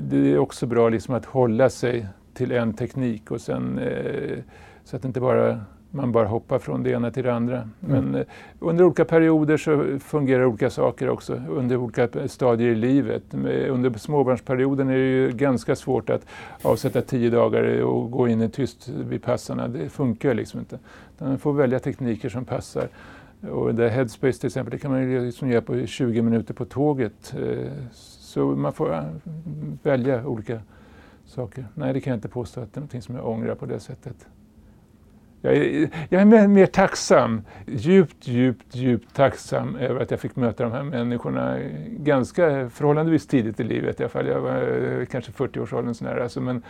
det 0.00 0.32
är 0.32 0.38
också 0.38 0.66
bra 0.66 0.88
liksom 0.88 1.14
att 1.14 1.24
hålla 1.24 1.70
sig 1.70 2.06
till 2.34 2.52
en 2.52 2.74
teknik 2.74 3.30
och 3.30 3.40
sen, 3.40 3.78
eh, 3.78 4.38
så 4.84 4.96
att 4.96 5.02
det 5.02 5.08
inte 5.08 5.20
bara 5.20 5.60
man 5.96 6.12
bara 6.12 6.26
hoppar 6.26 6.58
från 6.58 6.82
det 6.82 6.90
ena 6.90 7.10
till 7.10 7.24
det 7.24 7.34
andra. 7.34 7.56
Mm. 7.56 7.70
Men 7.80 8.14
eh, 8.14 8.26
under 8.58 8.84
olika 8.84 9.04
perioder 9.04 9.56
så 9.56 9.98
fungerar 9.98 10.44
olika 10.44 10.70
saker 10.70 11.08
också, 11.08 11.42
under 11.48 11.76
olika 11.76 12.28
stadier 12.28 12.68
i 12.68 12.74
livet. 12.74 13.22
Under 13.68 13.98
småbarnsperioden 13.98 14.88
är 14.88 14.96
det 14.96 14.98
ju 14.98 15.32
ganska 15.32 15.76
svårt 15.76 16.10
att 16.10 16.26
avsätta 16.62 17.02
tio 17.02 17.30
dagar 17.30 17.82
och 17.82 18.10
gå 18.10 18.28
in 18.28 18.42
i 18.42 18.48
tyst 18.48 18.88
vid 18.88 19.22
passarna. 19.22 19.68
Det 19.68 19.88
funkar 19.88 20.34
liksom 20.34 20.60
inte. 20.60 20.78
Man 21.18 21.38
får 21.38 21.52
välja 21.52 21.78
tekniker 21.78 22.28
som 22.28 22.44
passar. 22.44 22.88
Och 23.50 23.74
det 23.74 23.88
Headspace 23.88 24.40
till 24.40 24.46
exempel, 24.46 24.70
det 24.70 24.78
kan 24.78 24.90
man 24.90 25.10
ju 25.10 25.26
liksom 25.26 25.48
göra 25.48 25.62
på 25.62 25.86
20 25.86 26.22
minuter 26.22 26.54
på 26.54 26.64
tåget. 26.64 27.34
Eh, 27.38 27.72
så 27.92 28.46
man 28.46 28.72
får 28.72 28.94
eh, 28.94 29.02
välja 29.82 30.26
olika 30.26 30.60
saker. 31.26 31.66
Nej, 31.74 31.92
det 31.92 32.00
kan 32.00 32.10
jag 32.10 32.16
inte 32.16 32.28
påstå 32.28 32.60
att 32.60 32.72
det 32.72 32.78
är 32.78 32.80
någonting 32.80 33.02
som 33.02 33.14
jag 33.14 33.28
ångrar 33.28 33.54
på 33.54 33.66
det 33.66 33.80
sättet. 33.80 34.26
Jag 35.46 35.56
är, 35.56 35.90
jag 36.08 36.22
är 36.22 36.48
mer, 36.48 36.66
tacksam, 36.66 37.42
djupt, 37.66 38.28
djupt, 38.28 38.74
djupt 38.74 39.14
tacksam 39.14 39.76
över 39.76 40.00
att 40.00 40.10
jag 40.10 40.20
fick 40.20 40.36
möta 40.36 40.62
de 40.62 40.72
här 40.72 40.82
människorna 40.82 41.58
ganska 41.88 42.70
förhållandevis 42.70 43.26
tidigt 43.26 43.60
i 43.60 43.64
livet. 43.64 44.00
I 44.00 44.02
alla 44.02 44.10
fall. 44.10 44.26
Jag 44.26 44.40
var 44.40 44.98
eh, 45.00 45.06
kanske 45.06 45.32
40-årsåldern 45.32 45.94
sådär. 45.94 46.16
Alltså, 46.16 46.40
men, 46.40 46.62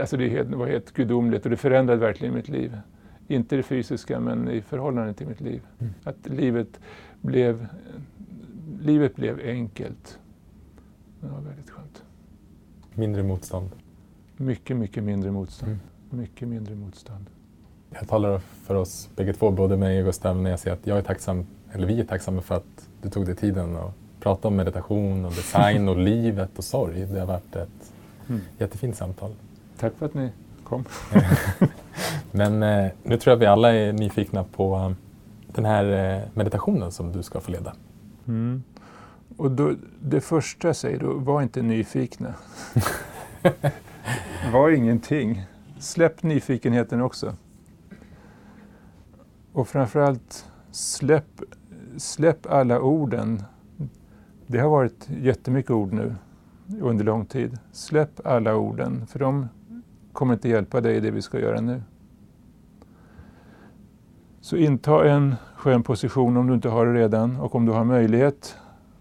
alltså 0.00 0.16
det 0.16 0.44
var 0.44 0.66
helt 0.66 0.92
gudomligt 0.92 1.44
och 1.44 1.50
det 1.50 1.56
förändrade 1.56 2.00
verkligen 2.00 2.34
mitt 2.34 2.48
liv. 2.48 2.78
Inte 3.28 3.56
det 3.56 3.62
fysiska, 3.62 4.20
men 4.20 4.50
i 4.50 4.60
förhållande 4.60 5.14
till 5.14 5.26
mitt 5.26 5.40
liv. 5.40 5.62
Mm. 5.78 5.92
Att 6.04 6.28
livet 6.28 6.80
blev, 7.20 7.66
livet 8.80 9.16
blev 9.16 9.40
enkelt. 9.44 10.18
Det 11.20 11.26
var 11.26 11.40
väldigt 11.40 11.70
skönt. 11.70 12.02
Mindre 12.94 13.22
motstånd? 13.22 13.70
Mycket, 14.36 14.76
mycket 14.76 15.04
mindre 15.04 15.30
motstånd. 15.30 15.72
Mm. 15.72 16.22
Mycket 16.22 16.48
mindre 16.48 16.74
motstånd. 16.74 17.26
Jag 17.98 18.08
talar 18.08 18.40
för 18.66 18.74
oss 18.74 19.08
bägge 19.16 19.32
två, 19.32 19.50
både 19.50 19.76
mig 19.76 19.98
och 19.98 20.04
Gustav, 20.04 20.36
när 20.36 20.50
jag 20.50 20.58
säger 20.58 20.76
att 20.76 20.86
jag 20.86 20.98
är 20.98 21.02
tacksam, 21.02 21.46
eller 21.72 21.86
vi 21.86 22.00
är 22.00 22.04
tacksamma 22.04 22.42
för 22.42 22.54
att 22.54 22.88
du 23.02 23.10
tog 23.10 23.26
dig 23.26 23.36
tiden 23.36 23.76
att 23.76 23.92
prata 24.20 24.48
om 24.48 24.56
meditation 24.56 25.24
och 25.24 25.32
design 25.32 25.88
och 25.88 25.98
livet 25.98 26.58
och 26.58 26.64
sorg. 26.64 27.06
Det 27.06 27.20
har 27.20 27.26
varit 27.26 27.56
ett 27.56 27.92
mm. 28.28 28.40
jättefint 28.58 28.96
samtal. 28.96 29.34
Tack 29.78 29.92
för 29.98 30.06
att 30.06 30.14
ni 30.14 30.30
kom. 30.64 30.84
Men 32.30 32.62
eh, 32.62 32.90
nu 33.02 33.18
tror 33.18 33.32
jag 33.32 33.38
vi 33.38 33.46
alla 33.46 33.74
är 33.74 33.92
nyfikna 33.92 34.44
på 34.44 34.74
eh, 34.74 34.92
den 35.46 35.64
här 35.64 36.14
eh, 36.14 36.28
meditationen 36.34 36.92
som 36.92 37.12
du 37.12 37.22
ska 37.22 37.40
få 37.40 37.50
leda. 37.50 37.74
Mm. 38.28 38.62
Och 39.36 39.50
då, 39.50 39.74
det 40.00 40.20
första 40.20 40.68
jag 40.68 40.76
säger 40.76 40.98
då, 40.98 41.12
var 41.12 41.42
inte 41.42 41.62
nyfikna. 41.62 42.34
var 44.52 44.70
ingenting. 44.70 45.42
Släpp 45.78 46.22
nyfikenheten 46.22 47.00
också. 47.00 47.34
Och 49.52 49.68
framförallt 49.68 50.50
släpp, 50.70 51.42
släpp 51.96 52.46
alla 52.46 52.80
orden. 52.80 53.42
Det 54.46 54.58
har 54.58 54.70
varit 54.70 55.08
jättemycket 55.20 55.70
ord 55.70 55.92
nu 55.92 56.14
under 56.80 57.04
lång 57.04 57.26
tid. 57.26 57.58
Släpp 57.72 58.26
alla 58.26 58.56
orden, 58.56 59.06
för 59.06 59.18
de 59.18 59.48
kommer 60.12 60.34
inte 60.34 60.48
hjälpa 60.48 60.80
dig 60.80 60.96
i 60.96 61.00
det 61.00 61.10
vi 61.10 61.22
ska 61.22 61.40
göra 61.40 61.60
nu. 61.60 61.82
Så 64.40 64.56
inta 64.56 65.08
en 65.08 65.34
skön 65.56 65.82
position 65.82 66.36
om 66.36 66.46
du 66.46 66.54
inte 66.54 66.68
har 66.68 66.86
det 66.86 66.94
redan 66.94 67.36
och 67.36 67.54
om 67.54 67.66
du 67.66 67.72
har 67.72 67.84
möjlighet 67.84 68.56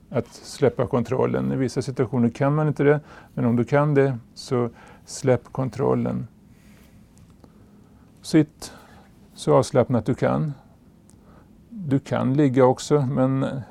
att 0.09 0.27
släppa 0.27 0.87
kontrollen. 0.87 1.51
I 1.51 1.55
vissa 1.55 1.81
situationer 1.81 2.29
kan 2.29 2.55
man 2.55 2.67
inte 2.67 2.83
det, 2.83 2.99
men 3.33 3.45
om 3.45 3.55
du 3.55 3.63
kan 3.63 3.93
det 3.93 4.17
så 4.33 4.69
släpp 5.05 5.43
kontrollen. 5.51 6.27
Sitt 8.21 8.73
så 9.41 9.53
avslappnat 9.53 10.05
du 10.05 10.15
kan. 10.15 10.53
Du 11.69 11.99
kan 11.99 12.33
ligga 12.33 12.65
också, 12.65 13.01
men 13.01 13.43
eh, 13.43 13.61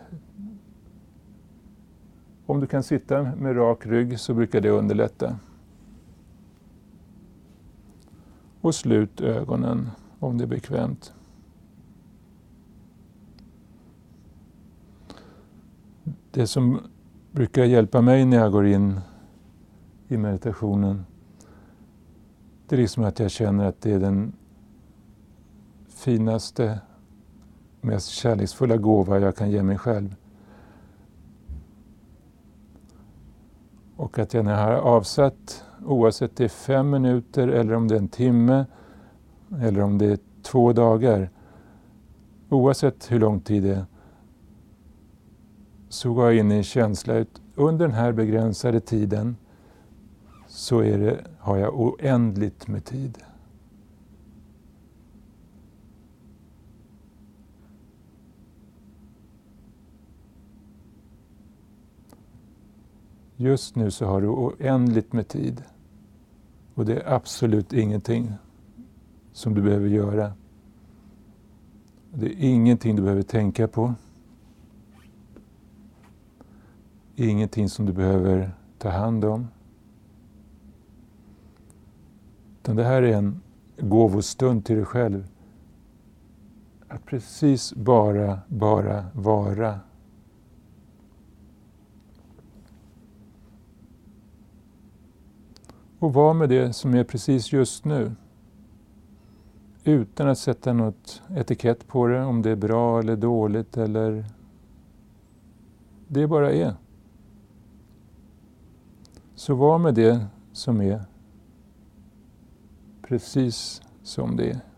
om 2.46 2.60
du 2.60 2.66
kan 2.66 2.82
sitta 2.82 3.22
med 3.22 3.56
rak 3.56 3.86
rygg 3.86 4.20
så 4.20 4.34
brukar 4.34 4.60
det 4.60 4.70
underlätta. 4.70 5.36
Och 8.60 8.74
slut 8.74 9.20
ögonen 9.20 9.90
om 10.18 10.38
det 10.38 10.44
är 10.44 10.48
bekvämt. 10.48 11.12
Det 16.30 16.46
som 16.46 16.80
brukar 17.32 17.64
hjälpa 17.64 18.00
mig 18.00 18.24
när 18.24 18.36
jag 18.36 18.52
går 18.52 18.66
in 18.66 19.00
i 20.08 20.16
meditationen 20.16 21.04
det 22.66 22.76
är 22.76 22.80
liksom 22.80 23.04
att 23.04 23.18
jag 23.18 23.30
känner 23.30 23.64
att 23.64 23.80
det 23.80 23.92
är 23.92 24.00
den 24.00 24.32
finaste, 26.00 26.80
mest 27.80 28.08
kärleksfulla 28.08 28.76
gåva 28.76 29.18
jag 29.18 29.36
kan 29.36 29.50
ge 29.50 29.62
mig 29.62 29.78
själv. 29.78 30.16
Och 33.96 34.18
att 34.18 34.34
jag 34.34 34.44
när 34.44 34.52
jag 34.52 34.58
har 34.58 34.72
avsatt, 34.72 35.64
oavsett 35.84 36.36
det 36.36 36.44
är 36.44 36.48
fem 36.48 36.90
minuter 36.90 37.48
eller 37.48 37.74
om 37.74 37.88
det 37.88 37.94
är 37.94 37.98
en 37.98 38.08
timme 38.08 38.66
eller 39.60 39.80
om 39.80 39.98
det 39.98 40.06
är 40.06 40.18
två 40.42 40.72
dagar, 40.72 41.30
oavsett 42.48 43.12
hur 43.12 43.20
lång 43.20 43.40
tid 43.40 43.62
det 43.62 43.74
är, 43.74 43.84
så 45.88 46.14
går 46.14 46.24
jag 46.24 46.36
in 46.36 46.52
i 46.52 46.54
en 46.54 46.62
känsla 46.62 47.20
att 47.20 47.40
under 47.54 47.86
den 47.86 47.96
här 47.96 48.12
begränsade 48.12 48.80
tiden 48.80 49.36
så 50.46 50.80
är 50.80 50.98
det, 50.98 51.20
har 51.38 51.56
jag 51.56 51.80
oändligt 51.80 52.68
med 52.68 52.84
tid. 52.84 53.18
Just 63.40 63.76
nu 63.76 63.90
så 63.90 64.06
har 64.06 64.20
du 64.20 64.28
oändligt 64.28 65.12
med 65.12 65.28
tid. 65.28 65.62
Och 66.74 66.84
det 66.84 67.00
är 67.00 67.14
absolut 67.14 67.72
ingenting 67.72 68.32
som 69.32 69.54
du 69.54 69.62
behöver 69.62 69.88
göra. 69.88 70.32
Det 72.12 72.26
är 72.26 72.36
ingenting 72.38 72.96
du 72.96 73.02
behöver 73.02 73.22
tänka 73.22 73.68
på. 73.68 73.94
Ingenting 77.16 77.68
som 77.68 77.86
du 77.86 77.92
behöver 77.92 78.50
ta 78.78 78.88
hand 78.88 79.24
om. 79.24 79.48
Utan 82.62 82.76
det 82.76 82.84
här 82.84 83.02
är 83.02 83.16
en 83.16 83.40
gåvostund 83.78 84.64
till 84.64 84.76
dig 84.76 84.84
själv. 84.84 85.28
Att 86.88 87.06
precis 87.06 87.74
bara, 87.74 88.38
bara 88.48 89.06
vara. 89.14 89.80
Och 96.00 96.14
vara 96.14 96.34
med 96.34 96.48
det 96.48 96.72
som 96.72 96.94
är 96.94 97.04
precis 97.04 97.52
just 97.52 97.84
nu. 97.84 98.12
Utan 99.84 100.28
att 100.28 100.38
sätta 100.38 100.72
något 100.72 101.22
etikett 101.30 101.86
på 101.86 102.06
det, 102.06 102.24
om 102.24 102.42
det 102.42 102.50
är 102.50 102.56
bra 102.56 102.98
eller 102.98 103.16
dåligt 103.16 103.76
eller... 103.76 104.24
Det 106.08 106.26
bara 106.26 106.52
är. 106.52 106.74
Så 109.34 109.54
var 109.54 109.78
med 109.78 109.94
det 109.94 110.26
som 110.52 110.80
är 110.80 111.04
precis 113.02 113.82
som 114.02 114.36
det 114.36 114.50
är. 114.50 114.69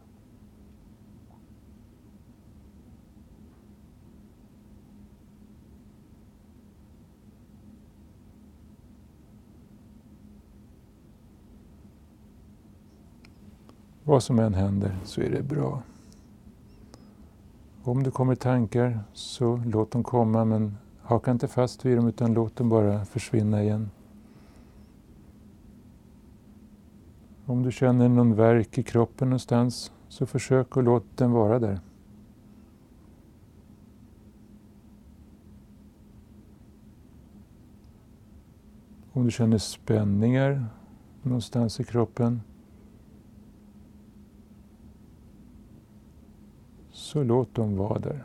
Vad 14.04 14.22
som 14.22 14.38
än 14.38 14.54
händer 14.54 14.96
så 15.04 15.20
är 15.20 15.30
det 15.30 15.42
bra. 15.42 15.82
Om 17.82 18.02
det 18.02 18.10
kommer 18.10 18.34
tankar 18.34 19.00
så 19.12 19.62
låt 19.66 19.90
dem 19.90 20.02
komma 20.04 20.44
men 20.44 20.76
haka 21.02 21.30
inte 21.30 21.48
fast 21.48 21.84
vid 21.84 21.96
dem 21.96 22.08
utan 22.08 22.34
låt 22.34 22.56
dem 22.56 22.68
bara 22.68 23.04
försvinna 23.04 23.62
igen. 23.62 23.90
Om 27.46 27.62
du 27.62 27.72
känner 27.72 28.08
någon 28.08 28.34
värk 28.34 28.78
i 28.78 28.82
kroppen 28.82 29.28
någonstans 29.28 29.92
så 30.08 30.26
försök 30.26 30.76
att 30.76 30.84
låta 30.84 31.06
den 31.16 31.32
vara 31.32 31.58
där. 31.58 31.80
Om 39.12 39.24
du 39.24 39.30
känner 39.30 39.58
spänningar 39.58 40.66
någonstans 41.22 41.80
i 41.80 41.84
kroppen 41.84 42.40
så 47.12 47.22
låt 47.22 47.54
dem 47.54 47.76
vara 47.76 47.98
där. 47.98 48.24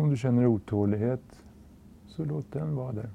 Om 0.00 0.10
du 0.10 0.16
känner 0.16 0.46
otålighet, 0.46 1.42
så 2.06 2.24
låt 2.24 2.52
den 2.52 2.76
vara 2.76 2.92
där. 2.92 3.10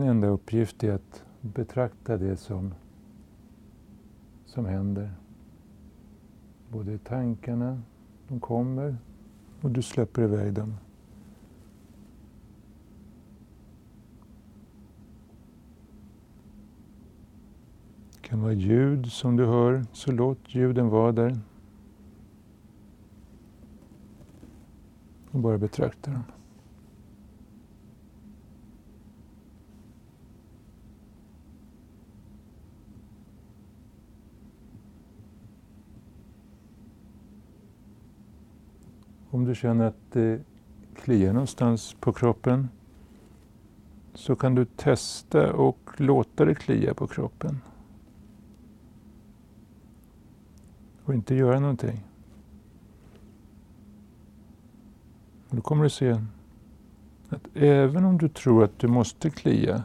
Din 0.00 0.08
enda 0.08 0.28
uppgift 0.28 0.84
är 0.84 0.92
att 0.92 1.24
betrakta 1.40 2.16
det 2.16 2.36
som, 2.36 2.74
som 4.44 4.66
händer. 4.66 5.10
Både 6.68 6.98
tankarna, 6.98 7.82
de 8.28 8.40
kommer 8.40 8.96
och 9.60 9.70
du 9.70 9.82
släpper 9.82 10.22
iväg 10.22 10.54
dem. 10.54 10.74
Det 18.12 18.28
kan 18.28 18.42
vara 18.42 18.52
ljud 18.52 19.06
som 19.06 19.36
du 19.36 19.46
hör, 19.46 19.84
så 19.92 20.12
låt 20.12 20.54
ljuden 20.54 20.88
vara 20.88 21.12
där. 21.12 21.38
Och 25.30 25.40
bara 25.40 25.58
betrakta 25.58 26.10
dem. 26.10 26.22
Om 39.40 39.46
du 39.46 39.54
känner 39.54 39.84
att 39.84 40.12
det 40.12 40.40
kliar 40.94 41.32
någonstans 41.32 41.96
på 42.00 42.12
kroppen 42.12 42.68
så 44.14 44.36
kan 44.36 44.54
du 44.54 44.64
testa 44.64 45.52
och 45.52 45.90
låta 45.96 46.44
det 46.44 46.54
klia 46.54 46.94
på 46.94 47.06
kroppen. 47.06 47.60
Och 51.04 51.14
inte 51.14 51.34
göra 51.34 51.60
någonting. 51.60 52.06
Och 55.48 55.56
då 55.56 55.62
kommer 55.62 55.84
du 55.84 55.90
se 55.90 56.10
att 57.28 57.48
även 57.54 58.04
om 58.04 58.18
du 58.18 58.28
tror 58.28 58.64
att 58.64 58.78
du 58.78 58.88
måste 58.88 59.30
klia 59.30 59.82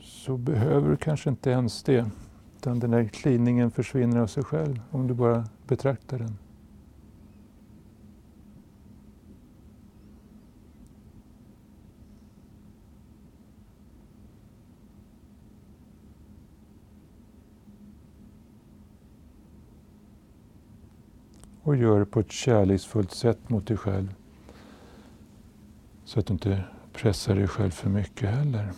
så 0.00 0.36
behöver 0.36 0.90
du 0.90 0.96
kanske 0.96 1.30
inte 1.30 1.50
ens 1.50 1.82
det. 1.82 2.10
Utan 2.62 2.78
den 2.78 2.90
där 2.90 3.04
kliningen 3.04 3.70
försvinner 3.70 4.20
av 4.20 4.26
sig 4.26 4.44
själv 4.44 4.80
om 4.90 5.06
du 5.06 5.14
bara 5.14 5.44
betraktar 5.66 6.18
den. 6.18 6.38
Och 21.62 21.76
gör 21.76 21.98
det 21.98 22.06
på 22.06 22.20
ett 22.20 22.32
kärleksfullt 22.32 23.10
sätt 23.10 23.48
mot 23.48 23.66
dig 23.66 23.76
själv. 23.76 24.14
Så 26.04 26.20
att 26.20 26.26
du 26.26 26.32
inte 26.32 26.64
pressar 26.92 27.34
dig 27.34 27.48
själv 27.48 27.70
för 27.70 27.90
mycket 27.90 28.30
heller. 28.30 28.72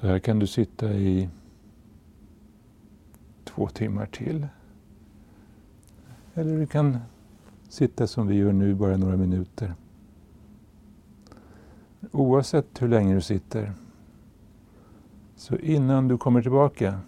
Så 0.00 0.06
här 0.06 0.18
kan 0.18 0.38
du 0.38 0.46
sitta 0.46 0.92
i 0.92 1.28
två 3.44 3.68
timmar 3.68 4.06
till. 4.06 4.46
Eller 6.34 6.58
du 6.58 6.66
kan 6.66 6.98
sitta 7.68 8.06
som 8.06 8.26
vi 8.26 8.34
gör 8.34 8.52
nu, 8.52 8.74
bara 8.74 8.96
några 8.96 9.16
minuter. 9.16 9.74
Oavsett 12.12 12.82
hur 12.82 12.88
länge 12.88 13.14
du 13.14 13.20
sitter, 13.20 13.72
så 15.36 15.56
innan 15.56 16.08
du 16.08 16.18
kommer 16.18 16.42
tillbaka 16.42 17.00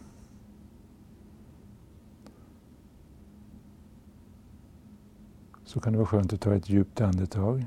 så 5.64 5.80
kan 5.80 5.92
det 5.92 5.98
vara 5.98 6.08
skönt 6.08 6.32
att 6.32 6.40
ta 6.40 6.54
ett 6.54 6.68
djupt 6.68 7.00
andetag. 7.00 7.66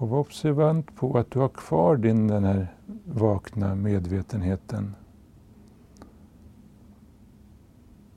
Och 0.00 0.08
var 0.08 0.18
observant 0.18 0.96
på 0.96 1.18
att 1.18 1.30
du 1.30 1.38
har 1.38 1.48
kvar 1.48 1.96
din 1.96 2.28
den 2.28 2.44
här 2.44 2.74
vakna 3.04 3.74
medvetenheten. 3.74 4.94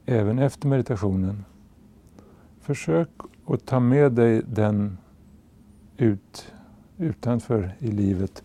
Även 0.05 0.39
efter 0.39 0.68
meditationen. 0.68 1.45
Försök 2.60 3.10
att 3.45 3.65
ta 3.65 3.80
med 3.80 4.11
dig 4.11 4.41
den 4.47 4.97
ut 5.97 6.53
utanför 6.97 7.76
i 7.80 7.88
livet 7.88 8.43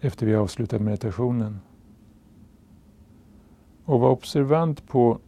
efter 0.00 0.26
vi 0.26 0.34
har 0.34 0.42
avslutat 0.42 0.82
meditationen. 0.82 1.60
Och 3.84 4.00
var 4.00 4.10
observant 4.10 4.88
på 4.88 5.18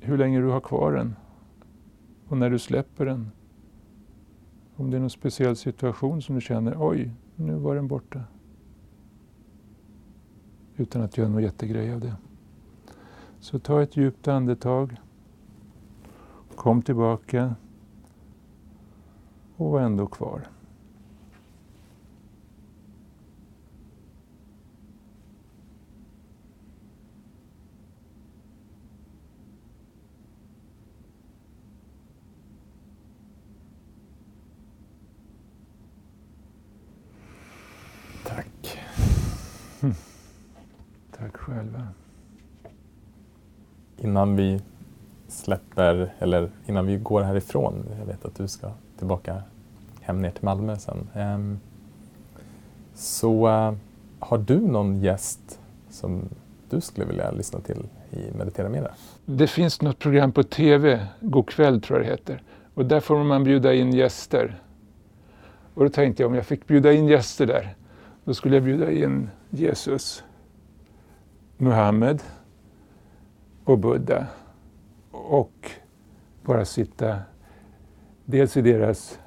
hur 0.00 0.18
länge 0.18 0.40
du 0.40 0.46
har 0.46 0.60
kvar 0.60 0.92
den 0.92 1.16
och 2.28 2.38
när 2.38 2.50
du 2.50 2.58
släpper 2.58 3.06
den. 3.06 3.30
Om 4.78 4.90
det 4.90 4.96
är 4.96 5.00
någon 5.00 5.10
speciell 5.10 5.56
situation 5.56 6.22
som 6.22 6.34
du 6.34 6.40
känner, 6.40 6.76
oj, 6.78 7.10
nu 7.36 7.54
var 7.54 7.74
den 7.74 7.88
borta. 7.88 8.24
Utan 10.76 11.02
att 11.02 11.18
göra 11.18 11.28
någon 11.28 11.42
jättegrej 11.42 11.92
av 11.92 12.00
det. 12.00 12.16
Så 13.40 13.58
ta 13.58 13.82
ett 13.82 13.96
djupt 13.96 14.28
andetag. 14.28 14.96
Kom 16.54 16.82
tillbaka. 16.82 17.54
Och 19.56 19.70
var 19.70 19.80
ändå 19.80 20.06
kvar. 20.06 20.48
Tack 41.18 41.36
själva. 41.56 41.88
Innan 43.96 44.36
vi 44.36 44.60
släpper, 45.28 46.14
eller 46.18 46.50
innan 46.66 46.86
vi 46.86 46.96
går 46.96 47.22
härifrån, 47.22 47.84
jag 47.98 48.06
vet 48.06 48.24
att 48.24 48.34
du 48.34 48.48
ska 48.48 48.70
tillbaka 48.98 49.42
hem 50.00 50.22
ner 50.22 50.30
till 50.30 50.44
Malmö 50.44 50.76
sen. 50.76 51.08
Ehm, 51.14 51.60
så 52.94 53.48
eh, 53.48 53.74
har 54.18 54.38
du 54.38 54.60
någon 54.60 55.00
gäst 55.00 55.60
som 55.90 56.28
du 56.70 56.80
skulle 56.80 57.06
vilja 57.06 57.30
lyssna 57.30 57.60
till 57.60 57.86
i 58.10 58.36
Meditera 58.38 58.68
Mera? 58.68 58.90
Det 59.24 59.46
finns 59.46 59.82
något 59.82 59.98
program 59.98 60.32
på 60.32 60.42
TV, 60.42 61.06
God 61.20 61.48
kväll 61.48 61.80
tror 61.80 61.98
jag 61.98 62.06
det 62.06 62.10
heter. 62.10 62.42
Och 62.74 62.86
där 62.86 63.00
får 63.00 63.24
man 63.24 63.44
bjuda 63.44 63.74
in 63.74 63.92
gäster. 63.92 64.60
Och 65.74 65.84
då 65.84 65.90
tänkte 65.90 66.22
jag 66.22 66.28
om 66.28 66.34
jag 66.34 66.46
fick 66.46 66.66
bjuda 66.66 66.92
in 66.92 67.08
gäster 67.08 67.46
där, 67.46 67.74
då 68.24 68.34
skulle 68.34 68.56
jag 68.56 68.64
bjuda 68.64 68.90
in 68.90 69.30
Jesus, 69.50 70.24
Muhammed 71.56 72.22
och 73.64 73.78
Buddha 73.78 74.26
och 75.10 75.70
bara 76.44 76.64
sitta 76.64 77.18
dels 78.24 78.56
i 78.56 78.62
deras 78.62 79.18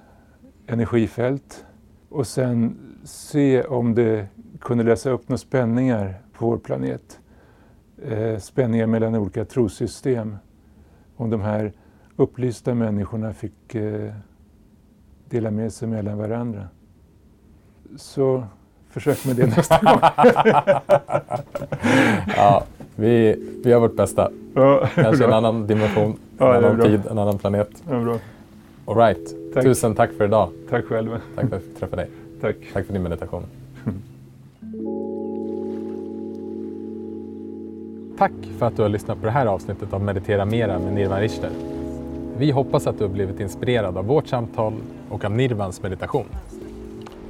energifält 0.67 1.65
och 2.09 2.27
sen 2.27 2.77
se 3.03 3.63
om 3.63 3.95
det 3.95 4.27
kunde 4.59 4.83
lösa 4.83 5.09
upp 5.09 5.29
några 5.29 5.37
spänningar 5.37 6.21
på 6.33 6.45
vår 6.45 6.57
planet. 6.57 7.19
Eh, 8.03 8.37
spänningar 8.37 8.87
mellan 8.87 9.15
olika 9.15 9.45
trossystem. 9.45 10.37
Om 11.15 11.29
de 11.29 11.41
här 11.41 11.73
upplysta 12.15 12.73
människorna 12.73 13.33
fick 13.33 13.75
eh, 13.75 14.13
dela 15.29 15.51
med 15.51 15.73
sig 15.73 15.87
mellan 15.87 16.17
varandra. 16.17 16.67
Så 17.95 18.43
försök 18.89 19.25
med 19.25 19.35
det 19.35 19.45
nästa 19.57 19.79
gång. 19.81 19.99
ja, 22.37 22.63
vi, 22.95 23.35
vi 23.63 23.69
gör 23.69 23.79
vårt 23.79 23.95
bästa. 23.95 24.31
Ja, 24.53 24.87
Kanske 24.95 25.25
en 25.25 25.33
annan 25.33 25.67
dimension, 25.67 26.17
Ja, 26.37 26.55
en 26.55 26.63
annan 26.65 26.77
bra. 26.77 26.85
tid, 26.85 27.01
en 27.11 27.17
annan 27.17 27.37
planet. 27.37 27.69
Ja, 27.89 27.99
bra. 27.99 28.17
All 28.85 28.95
right. 28.95 29.53
Tack. 29.53 29.63
Tusen 29.63 29.95
tack 29.95 30.09
för 30.17 30.25
idag. 30.25 30.49
Tack 30.69 30.85
själv. 30.85 31.09
Tack 31.35 31.35
för 31.35 31.43
att 31.45 31.51
jag 31.51 31.61
fick 31.61 31.79
träffa 31.79 31.95
dig. 31.95 32.07
Tack. 32.41 32.55
Tack 32.73 32.85
för 32.85 32.93
din 32.93 33.03
meditation. 33.03 33.43
Tack 38.17 38.31
för 38.57 38.65
att 38.65 38.75
du 38.75 38.81
har 38.81 38.89
lyssnat 38.89 39.19
på 39.19 39.25
det 39.25 39.31
här 39.31 39.45
avsnittet 39.45 39.93
av 39.93 40.03
Meditera 40.03 40.45
Mera 40.45 40.79
med 40.79 40.93
Nirvan 40.93 41.19
Richter. 41.19 41.49
Vi 42.37 42.51
hoppas 42.51 42.87
att 42.87 42.97
du 42.97 43.03
har 43.03 43.11
blivit 43.11 43.39
inspirerad 43.39 43.97
av 43.97 44.05
vårt 44.05 44.27
samtal 44.27 44.73
och 45.09 45.25
av 45.25 45.31
Nirvans 45.31 45.81
meditation. 45.83 46.25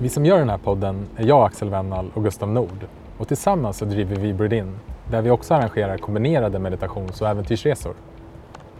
Vi 0.02 0.10
som 0.10 0.26
gör 0.26 0.40
den 0.40 0.50
här 0.50 0.58
podden 0.58 1.08
är 1.16 1.26
jag, 1.26 1.46
Axel 1.46 1.70
Wennall 1.70 2.12
och 2.14 2.24
Gustav 2.24 2.50
Nord. 2.50 2.86
Och 3.18 3.28
tillsammans 3.28 3.78
så 3.78 3.86
driver 3.86 4.16
vi 4.16 4.34
Bredin, 4.34 4.80
där 5.12 5.22
vi 5.22 5.30
också 5.30 5.54
arrangerar 5.54 5.98
kombinerade 5.98 6.60
meditations 6.60 7.22
och 7.22 7.28
äventyrsresor. 7.28 7.94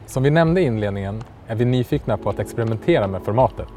Som 0.06 0.24
vi 0.24 0.30
nämnde 0.30 0.62
i 0.62 0.64
inledningen 0.64 1.24
är 1.48 1.56
vi 1.56 1.66
nyfikna 1.66 2.18
på 2.18 2.30
att 2.30 2.40
experimentera 2.40 3.08
med 3.08 3.24
formatet. 3.24 3.68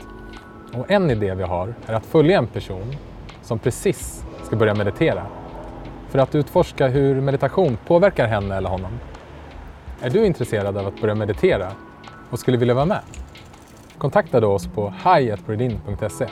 Och 0.75 0.91
en 0.91 1.11
idé 1.11 1.35
vi 1.35 1.43
har 1.43 1.75
är 1.87 1.95
att 1.95 2.07
följa 2.07 2.39
en 2.39 2.47
person 2.47 2.95
som 3.43 3.59
precis 3.59 4.25
ska 4.43 4.57
börja 4.57 4.75
meditera 4.75 5.27
för 6.09 6.19
att 6.19 6.35
utforska 6.35 6.89
hur 6.89 7.21
meditation 7.21 7.79
påverkar 7.87 8.27
henne 8.27 8.57
eller 8.57 8.69
honom. 8.69 8.93
Är 10.03 10.11
du 10.11 10.27
intresserad 10.27 10.77
av 10.77 10.87
att 10.87 11.01
börja 11.01 11.15
meditera 11.15 11.73
och 12.31 12.39
skulle 12.39 12.57
vilja 12.57 12.75
vara 12.75 12.87
med? 12.87 13.01
Kontakta 13.99 14.41
då 14.41 14.49
oss 14.49 14.67
på 14.67 14.95
hi.bredin.se. 15.05 16.27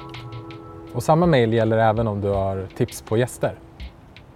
Och 0.95 1.03
samma 1.03 1.27
mejl 1.27 1.53
gäller 1.53 1.79
även 1.79 2.09
om 2.09 2.21
du 2.21 2.29
har 2.29 2.67
tips 2.77 3.03
på 3.03 3.17
gäster. 3.17 3.55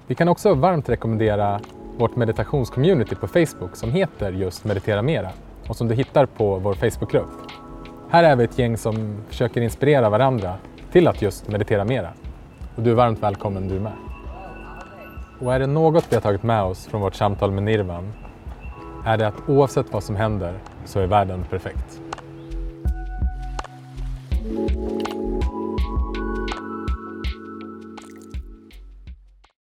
Vi 0.07 0.15
kan 0.15 0.29
också 0.29 0.55
varmt 0.55 0.89
rekommendera 0.89 1.61
vårt 1.97 2.17
meditationscommunity 2.17 3.15
på 3.15 3.29
Facebook 3.29 3.77
som 3.77 3.93
heter 3.93 4.33
just 4.33 4.65
Meditera 4.65 5.03
Mera 5.03 5.31
och 5.69 5.77
som 5.77 5.89
du 5.89 5.95
hittar 5.95 6.27
på 6.27 6.59
vår 6.59 6.75
Facebookgrupp. 6.75 7.31
Här 8.09 8.25
är 8.25 8.37
vi 8.37 8.45
ett 8.45 8.59
gäng 8.59 8.77
som 8.77 9.25
försöker 9.29 9.61
inspirera 9.61 10.11
varandra 10.11 10.55
till 10.93 11.09
att 11.09 11.23
just 11.23 11.49
meditera 11.49 11.85
mera. 11.85 12.11
Och 12.77 12.83
du 12.83 12.91
är 12.91 12.95
varmt 12.95 13.23
välkommen 13.23 13.69
du 13.69 13.81
med. 13.81 13.93
Och 15.41 15.55
är 15.55 15.59
det 15.59 15.67
något 15.67 16.05
vi 16.09 16.17
har 16.17 16.21
tagit 16.21 16.43
med 16.43 16.63
oss 16.63 16.87
från 16.87 17.01
vårt 17.01 17.15
samtal 17.15 17.51
med 17.51 17.63
Nirvan 17.63 18.13
är 19.07 19.17
det 19.17 19.27
att 19.27 19.49
oavsett 19.49 19.93
vad 19.93 20.05
som 20.05 20.17
händer 20.17 20.59
så 20.85 21.01
är 21.01 21.07
världen 21.07 21.45
perfekt. 21.51 22.01